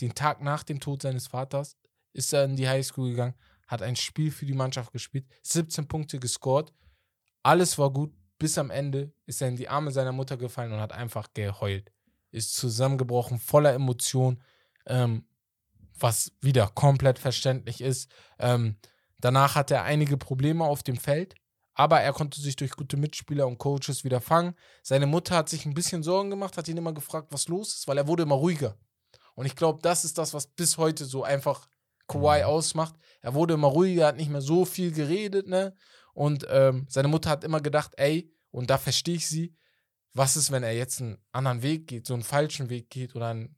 den 0.00 0.14
Tag 0.14 0.40
nach 0.40 0.62
dem 0.62 0.80
Tod 0.80 1.02
seines 1.02 1.28
Vaters 1.28 1.76
ist 2.12 2.32
er 2.32 2.44
in 2.44 2.56
die 2.56 2.68
Highschool 2.68 3.10
gegangen, 3.10 3.34
hat 3.66 3.82
ein 3.82 3.96
Spiel 3.96 4.30
für 4.30 4.46
die 4.46 4.54
Mannschaft 4.54 4.92
gespielt, 4.92 5.26
17 5.42 5.88
Punkte 5.88 6.18
gescored. 6.18 6.72
Alles 7.42 7.78
war 7.78 7.90
gut. 7.90 8.12
Bis 8.38 8.58
am 8.58 8.70
Ende 8.70 9.12
ist 9.26 9.40
er 9.40 9.48
in 9.48 9.56
die 9.56 9.68
Arme 9.68 9.92
seiner 9.92 10.12
Mutter 10.12 10.36
gefallen 10.36 10.72
und 10.72 10.80
hat 10.80 10.92
einfach 10.92 11.32
geheult. 11.32 11.92
Ist 12.32 12.54
zusammengebrochen, 12.54 13.38
voller 13.38 13.72
Emotion, 13.72 14.42
ähm, 14.86 15.26
was 15.98 16.32
wieder 16.40 16.66
komplett 16.68 17.18
verständlich 17.18 17.80
ist. 17.80 18.10
Ähm, 18.38 18.78
danach 19.18 19.54
hatte 19.54 19.74
er 19.74 19.84
einige 19.84 20.16
Probleme 20.16 20.64
auf 20.64 20.82
dem 20.82 20.96
Feld, 20.96 21.36
aber 21.74 22.00
er 22.00 22.12
konnte 22.12 22.40
sich 22.40 22.56
durch 22.56 22.72
gute 22.72 22.96
Mitspieler 22.96 23.46
und 23.46 23.58
Coaches 23.58 24.02
wieder 24.02 24.20
fangen. 24.20 24.54
Seine 24.82 25.06
Mutter 25.06 25.36
hat 25.36 25.48
sich 25.48 25.64
ein 25.64 25.74
bisschen 25.74 26.02
Sorgen 26.02 26.30
gemacht, 26.30 26.56
hat 26.56 26.68
ihn 26.68 26.76
immer 26.76 26.92
gefragt, 26.92 27.28
was 27.30 27.48
los 27.48 27.76
ist, 27.76 27.88
weil 27.88 27.98
er 27.98 28.08
wurde 28.08 28.24
immer 28.24 28.34
ruhiger. 28.34 28.76
Und 29.34 29.46
ich 29.46 29.56
glaube, 29.56 29.78
das 29.82 30.04
ist 30.04 30.18
das, 30.18 30.34
was 30.34 30.46
bis 30.46 30.76
heute 30.76 31.04
so 31.04 31.22
einfach 31.24 31.68
Kawhi 32.08 32.40
mhm. 32.40 32.46
ausmacht. 32.46 32.94
Er 33.20 33.34
wurde 33.34 33.54
immer 33.54 33.68
ruhiger, 33.68 34.06
hat 34.06 34.16
nicht 34.16 34.30
mehr 34.30 34.40
so 34.40 34.64
viel 34.64 34.92
geredet, 34.92 35.46
ne? 35.46 35.74
Und 36.14 36.46
ähm, 36.50 36.86
seine 36.88 37.08
Mutter 37.08 37.30
hat 37.30 37.44
immer 37.44 37.60
gedacht, 37.60 37.92
ey, 37.96 38.30
und 38.50 38.68
da 38.68 38.76
verstehe 38.76 39.14
ich 39.14 39.28
sie, 39.28 39.56
was 40.12 40.36
ist, 40.36 40.50
wenn 40.50 40.62
er 40.62 40.72
jetzt 40.72 41.00
einen 41.00 41.16
anderen 41.32 41.62
Weg 41.62 41.86
geht, 41.86 42.06
so 42.06 42.12
einen 42.12 42.22
falschen 42.22 42.68
Weg 42.68 42.90
geht 42.90 43.16
oder 43.16 43.28
einen 43.28 43.56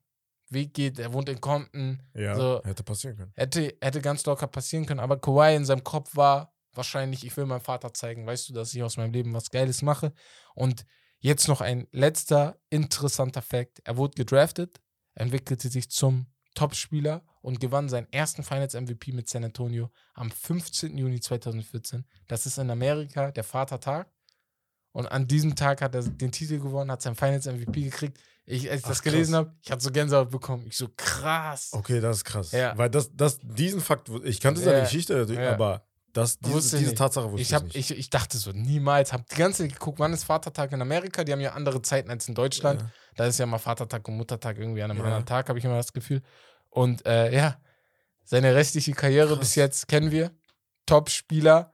Weg 0.51 0.75
geht, 0.75 1.01
er 1.01 1.13
wohnt 1.13 1.29
in 1.29 1.41
Compton. 1.41 2.01
Ja, 2.15 2.37
so, 2.37 2.63
hätte 2.65 2.85
passieren 2.85 3.17
können. 3.17 3.33
Hätte, 3.35 3.77
hätte 3.81 4.01
ganz 4.01 4.25
locker 4.25 4.47
passieren 4.47 4.87
können, 4.87 5.01
aber 5.01 5.19
Kawhi 5.19 5.57
in 5.57 5.65
seinem 5.65 5.83
Kopf 5.83 6.15
war 6.15 6.55
wahrscheinlich, 6.73 7.25
ich 7.25 7.37
will 7.37 7.47
meinem 7.47 7.61
Vater 7.61 7.93
zeigen, 7.93 8.27
weißt 8.27 8.49
du, 8.49 8.53
dass 8.53 8.73
ich 8.73 8.83
aus 8.83 8.97
meinem 8.97 9.13
Leben 9.13 9.35
was 9.35 9.51
Geiles 9.51 9.83
mache. 9.83 10.13
Und 10.55 10.87
jetzt 11.19 11.49
noch 11.49 11.61
ein 11.61 11.89
letzter 11.91 12.59
interessanter 12.71 13.43
Fakt. 13.43 13.81
Er 13.85 13.97
wurde 13.97 14.15
gedraftet 14.15 14.81
entwickelte 15.15 15.69
sich 15.69 15.91
zum 15.91 16.27
Topspieler 16.55 17.25
und 17.45 17.61
gewann 17.61 17.91
seinen 17.91 18.11
ersten 18.11 18.43
Finals 18.43 18.73
MVP 18.73 19.13
mit 19.13 19.29
San 19.29 19.45
Antonio 19.45 19.91
am 20.15 20.31
15. 20.31 20.97
Juni 20.97 21.21
2014. 21.21 22.07
Das 22.27 22.47
ist 22.47 22.57
in 22.57 22.71
Amerika 22.71 23.33
der 23.33 23.45
Vatertag. 23.45 24.09
Und 24.93 25.07
an 25.13 25.29
diesem 25.29 25.55
Tag 25.55 25.83
hat 25.83 25.95
er 25.95 26.05
den 26.05 26.33
Titel 26.33 26.59
gewonnen, 26.59 26.91
hat 26.91 27.03
sein 27.03 27.15
Finals 27.15 27.45
MVP 27.45 27.83
gekriegt. 27.83 28.19
Ich, 28.47 28.71
als 28.71 28.81
ich 28.81 28.85
Ach, 28.87 28.89
das 28.91 29.03
gelesen 29.03 29.35
habe, 29.35 29.55
ich 29.63 29.71
hatte 29.71 29.85
so 29.85 29.91
Gänsehaut 29.91 30.31
bekommen. 30.31 30.67
Ich 30.69 30.77
so, 30.79 30.89
krass. 30.97 31.71
Okay, 31.73 32.01
das 32.01 32.19
ist 32.19 32.25
krass. 32.25 32.53
Ja. 32.53 32.79
Weil 32.79 32.89
das, 32.89 33.15
das, 33.15 33.39
diesen 33.43 33.83
Fakt, 33.83 34.09
ich 34.25 34.41
kannte 34.41 34.63
seine 34.63 34.79
ja. 34.79 34.85
Geschichte, 34.85 35.27
ja. 35.29 35.53
aber 35.53 35.87
das, 36.15 36.39
diese, 36.39 36.79
diese 36.79 36.95
Tatsache 36.95 37.31
wusste 37.31 37.43
ich, 37.43 37.53
hab, 37.53 37.67
ich 37.67 37.75
nicht. 37.75 37.91
Ich, 37.91 37.99
ich 37.99 38.11
dachte 38.11 38.39
so, 38.39 38.53
niemals. 38.53 39.13
Hab 39.13 39.29
die 39.29 39.37
ganze 39.37 39.65
Zeit 39.65 39.75
geguckt, 39.75 39.99
wann 39.99 40.15
ist 40.15 40.25
Vatertag 40.25 40.73
in 40.73 40.81
Amerika? 40.81 41.25
Die 41.25 41.33
haben 41.33 41.41
ja 41.41 41.53
andere 41.53 41.83
Zeiten 41.83 42.09
als 42.09 42.27
in 42.27 42.35
Deutschland. 42.35 42.81
Ja. 42.81 42.91
Da 43.17 43.27
ist 43.27 43.39
ja 43.39 43.45
mal 43.45 43.59
Vatertag 43.59 44.09
und 44.09 44.17
Muttertag 44.17 44.57
irgendwie 44.57 44.83
an 44.83 44.93
einem 44.93 45.01
ja. 45.01 45.07
anderen 45.07 45.27
Tag, 45.27 45.49
habe 45.51 45.59
ich 45.59 45.65
immer 45.65 45.77
das 45.77 45.93
Gefühl. 45.93 46.23
Und 46.75 47.07
äh, 47.07 47.33
ja, 47.33 47.57
seine 48.25 48.55
restliche 48.55 48.93
Karriere 48.93 49.29
Krass. 49.29 49.39
bis 49.39 49.55
jetzt 49.55 49.87
kennen 49.87 50.11
wir. 50.11 50.33
Top-Spieler, 50.87 51.73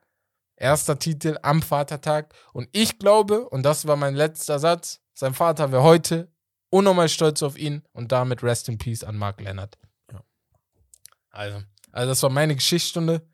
erster 0.56 0.98
Titel 0.98 1.38
am 1.42 1.62
Vatertag. 1.62 2.34
Und 2.52 2.68
ich 2.72 2.98
glaube, 2.98 3.48
und 3.48 3.62
das 3.62 3.86
war 3.86 3.96
mein 3.96 4.14
letzter 4.14 4.58
Satz, 4.58 5.00
sein 5.14 5.32
Vater 5.32 5.72
wäre 5.72 5.82
heute 5.82 6.30
unnormal 6.68 7.08
stolz 7.08 7.42
auf 7.42 7.58
ihn 7.58 7.82
und 7.92 8.12
damit 8.12 8.42
Rest 8.42 8.68
in 8.68 8.76
Peace 8.76 9.02
an 9.02 9.16
Mark 9.16 9.40
Leonard. 9.40 9.78
Ja. 10.12 10.22
Also, 11.30 11.62
also 11.92 12.08
das 12.10 12.22
war 12.22 12.30
meine 12.30 12.54
Geschichtsstunde 12.54 13.26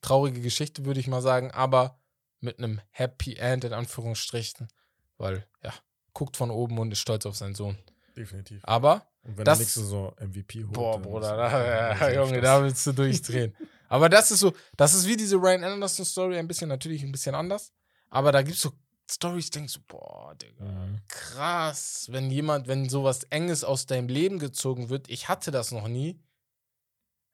traurige 0.00 0.40
Geschichte, 0.40 0.84
würde 0.84 1.00
ich 1.00 1.08
mal 1.08 1.22
sagen, 1.22 1.50
aber 1.50 1.98
mit 2.40 2.58
einem 2.58 2.80
Happy 2.90 3.34
End 3.34 3.64
in 3.64 3.72
Anführungsstrichen, 3.72 4.68
weil 5.16 5.44
ja, 5.62 5.72
guckt 6.12 6.36
von 6.36 6.52
oben 6.52 6.78
und 6.78 6.92
ist 6.92 7.00
stolz 7.00 7.26
auf 7.26 7.36
seinen 7.36 7.56
Sohn. 7.56 7.78
Definitiv. 8.16 8.60
Aber 8.64 9.08
und 9.24 9.38
wenn 9.38 9.44
das, 9.44 9.58
nächste 9.58 9.80
so 9.80 10.14
MVP 10.20 10.64
holt. 10.64 10.72
Boah, 10.74 11.00
Bruder, 11.00 11.36
da, 11.36 12.10
ja, 12.10 12.22
Junge, 12.22 12.40
da 12.40 12.62
willst 12.62 12.86
du 12.86 12.92
durchdrehen. 12.92 13.54
aber 13.88 14.08
das 14.08 14.30
ist 14.30 14.40
so, 14.40 14.52
das 14.76 14.94
ist 14.94 15.06
wie 15.06 15.16
diese 15.16 15.36
Ryan 15.36 15.64
Anderson 15.64 16.04
Story, 16.04 16.38
ein 16.38 16.46
bisschen 16.46 16.68
natürlich 16.68 17.02
ein 17.02 17.12
bisschen 17.12 17.34
anders, 17.34 17.72
aber 18.10 18.32
da 18.32 18.42
gibt 18.42 18.56
es 18.56 18.62
so 18.62 18.72
Stories, 19.10 19.50
denkst 19.50 19.74
du, 19.74 19.80
boah, 19.86 20.34
Digga, 20.34 20.64
mhm. 20.64 20.98
krass, 21.08 22.06
wenn 22.10 22.30
jemand, 22.30 22.68
wenn 22.68 22.88
sowas 22.88 23.24
Enges 23.30 23.64
aus 23.64 23.86
deinem 23.86 24.08
Leben 24.08 24.38
gezogen 24.38 24.88
wird, 24.88 25.08
ich 25.08 25.28
hatte 25.28 25.50
das 25.50 25.72
noch 25.72 25.88
nie, 25.88 26.20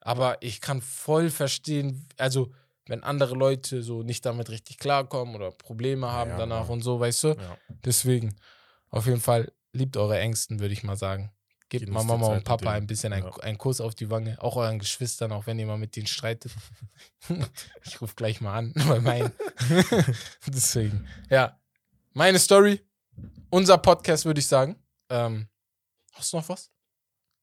aber 0.00 0.38
ich 0.42 0.60
kann 0.60 0.80
voll 0.82 1.30
verstehen, 1.30 2.08
also 2.16 2.52
wenn 2.86 3.04
andere 3.04 3.34
Leute 3.34 3.82
so 3.82 4.02
nicht 4.02 4.26
damit 4.26 4.50
richtig 4.50 4.78
klarkommen 4.78 5.36
oder 5.36 5.52
Probleme 5.52 6.10
haben 6.10 6.30
ja, 6.30 6.38
danach 6.38 6.66
ja. 6.66 6.72
und 6.72 6.82
so, 6.82 6.98
weißt 6.98 7.24
du? 7.24 7.36
Deswegen, 7.84 8.34
auf 8.90 9.06
jeden 9.06 9.20
Fall, 9.20 9.52
liebt 9.72 9.96
eure 9.96 10.18
Ängsten, 10.18 10.58
würde 10.58 10.72
ich 10.72 10.82
mal 10.82 10.96
sagen. 10.96 11.30
Gebt 11.70 11.88
mal 11.88 12.02
Mama 12.02 12.26
und 12.26 12.44
Papa 12.44 12.72
ein 12.72 12.88
bisschen 12.88 13.12
ein, 13.12 13.24
einen 13.24 13.56
Kuss 13.56 13.80
auf 13.80 13.94
die 13.94 14.10
Wange, 14.10 14.36
auch 14.42 14.56
euren 14.56 14.80
Geschwistern, 14.80 15.30
auch 15.30 15.46
wenn 15.46 15.56
ihr 15.56 15.66
mal 15.66 15.78
mit 15.78 15.94
denen 15.94 16.08
streitet. 16.08 16.52
ich 17.84 18.00
rufe 18.00 18.14
gleich 18.16 18.40
mal 18.40 18.58
an 18.58 18.72
bei 18.88 18.98
meinen. 19.00 19.32
Deswegen, 20.46 21.06
ja. 21.30 21.56
Meine 22.12 22.40
Story, 22.40 22.80
unser 23.50 23.78
Podcast, 23.78 24.24
würde 24.24 24.40
ich 24.40 24.48
sagen. 24.48 24.74
Ähm, 25.08 25.46
hast 26.12 26.32
du 26.32 26.38
noch 26.38 26.48
was? 26.48 26.72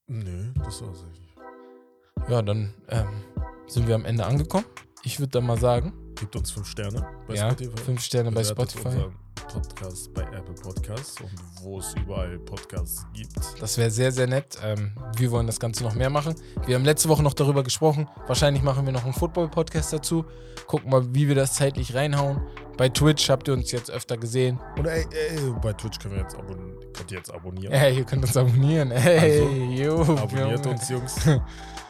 Nö, 0.07 0.51
das 0.55 0.81
war's 0.81 1.03
eigentlich. 1.03 2.29
Ja, 2.29 2.41
dann 2.41 2.73
ähm, 2.89 3.23
sind 3.67 3.87
wir 3.87 3.95
am 3.95 4.03
Ende 4.03 4.25
angekommen. 4.25 4.65
Ich 5.03 5.19
würde 5.19 5.31
dann 5.31 5.45
mal 5.45 5.57
sagen. 5.57 5.93
Gibt 6.19 6.35
uns 6.35 6.49
fünf 6.49 6.67
Sterne 6.67 7.07
bei 7.27 7.35
ja, 7.35 7.51
Spotify. 7.51 7.81
Fünf 7.83 8.01
Sterne 8.01 8.31
bei 8.31 8.43
Spotify. 8.43 9.05
Podcast 9.47 10.13
bei 10.13 10.23
Apple 10.23 10.55
Podcasts 10.55 11.21
und 11.21 11.31
wo 11.61 11.77
es 11.77 11.93
überall 11.93 12.39
Podcasts 12.39 13.05
gibt. 13.13 13.37
Das 13.61 13.77
wäre 13.77 13.91
sehr, 13.91 14.11
sehr 14.11 14.25
nett. 14.25 14.57
Ähm, 14.63 14.91
wir 15.15 15.29
wollen 15.29 15.45
das 15.45 15.59
Ganze 15.59 15.83
noch 15.83 15.93
mehr 15.93 16.09
machen. 16.09 16.33
Wir 16.65 16.75
haben 16.75 16.83
letzte 16.83 17.07
Woche 17.07 17.21
noch 17.21 17.35
darüber 17.35 17.63
gesprochen. 17.63 18.07
Wahrscheinlich 18.25 18.63
machen 18.63 18.85
wir 18.85 18.93
noch 18.93 19.03
einen 19.03 19.13
Football-Podcast 19.13 19.93
dazu. 19.93 20.25
Gucken 20.65 20.89
mal, 20.89 21.13
wie 21.13 21.27
wir 21.27 21.35
das 21.35 21.53
zeitlich 21.53 21.93
reinhauen. 21.93 22.41
Bei 22.77 22.89
Twitch 22.89 23.29
habt 23.29 23.47
ihr 23.47 23.53
uns 23.53 23.71
jetzt 23.71 23.91
öfter 23.91 24.17
gesehen. 24.17 24.59
Und 24.75 24.87
ey, 24.87 25.05
ey 25.11 25.53
bei 25.61 25.73
Twitch 25.73 25.99
können 25.99 26.15
wir 26.15 26.21
jetzt 26.23 26.35
abonnieren. 26.35 26.77
Könnt 26.93 27.11
ihr 27.11 27.17
jetzt 27.17 27.33
abonnieren. 27.33 27.73
Ey, 27.73 27.97
ihr 27.97 28.05
könnt 28.05 28.23
uns 28.23 28.35
abonnieren. 28.35 28.91
Ey, 28.91 29.41
also, 29.41 29.49
jo, 29.53 30.01
abonniert 30.01 30.65
Junge. 30.65 30.69
uns, 30.69 30.89
Jungs. 30.89 31.15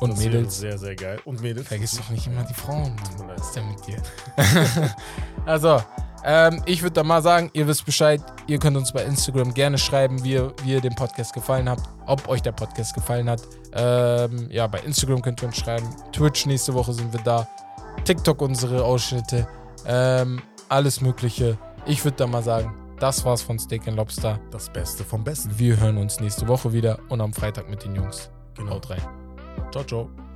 Und 0.00 0.12
das 0.12 0.20
Mädels. 0.20 0.58
Sehr, 0.58 0.78
sehr 0.78 0.94
geil. 0.94 1.20
Und 1.24 1.40
Mädels. 1.40 1.66
Vergiss 1.68 1.96
doch 1.96 2.08
nicht 2.10 2.26
immer 2.26 2.44
die 2.44 2.54
Frauen. 2.54 2.96
Was 3.26 3.48
ist 3.48 3.56
denn 3.56 3.68
mit 3.68 3.86
dir? 3.86 4.00
also, 5.46 5.82
ähm, 6.24 6.62
ich 6.66 6.82
würde 6.82 6.94
da 6.94 7.02
mal 7.02 7.22
sagen, 7.22 7.50
ihr 7.52 7.66
wisst 7.66 7.84
Bescheid. 7.84 8.20
Ihr 8.46 8.58
könnt 8.58 8.76
uns 8.76 8.92
bei 8.92 9.04
Instagram 9.04 9.54
gerne 9.54 9.78
schreiben, 9.78 10.22
wie, 10.24 10.40
wie 10.64 10.72
ihr 10.72 10.80
den 10.80 10.94
Podcast 10.94 11.32
gefallen 11.32 11.68
habt. 11.68 11.82
Ob 12.06 12.28
euch 12.28 12.42
der 12.42 12.52
Podcast 12.52 12.94
gefallen 12.94 13.28
hat. 13.28 13.42
Ähm, 13.72 14.48
ja, 14.50 14.66
bei 14.66 14.80
Instagram 14.80 15.22
könnt 15.22 15.42
ihr 15.42 15.48
uns 15.48 15.56
schreiben. 15.56 15.88
Twitch 16.12 16.46
nächste 16.46 16.74
Woche 16.74 16.92
sind 16.92 17.12
wir 17.12 17.20
da. 17.20 17.46
TikTok 18.04 18.40
unsere 18.40 18.84
Ausschnitte, 18.84 19.46
ähm, 19.86 20.40
alles 20.68 21.00
Mögliche. 21.00 21.58
Ich 21.86 22.04
würde 22.04 22.16
da 22.16 22.26
mal 22.26 22.42
sagen, 22.42 22.74
das 22.98 23.24
war's 23.24 23.42
von 23.42 23.58
Steak 23.58 23.86
Lobster. 23.86 24.40
Das 24.50 24.72
Beste 24.72 25.04
vom 25.04 25.24
Besten. 25.24 25.58
Wir 25.58 25.78
hören 25.78 25.98
uns 25.98 26.20
nächste 26.20 26.48
Woche 26.48 26.72
wieder 26.72 26.98
und 27.08 27.20
am 27.20 27.32
Freitag 27.32 27.68
mit 27.68 27.84
den 27.84 27.94
Jungs. 27.94 28.30
Genau. 28.54 28.72
Haut 28.72 28.90
rein. 28.90 29.27
Ciao, 29.70 29.84
ciao. 29.84 30.27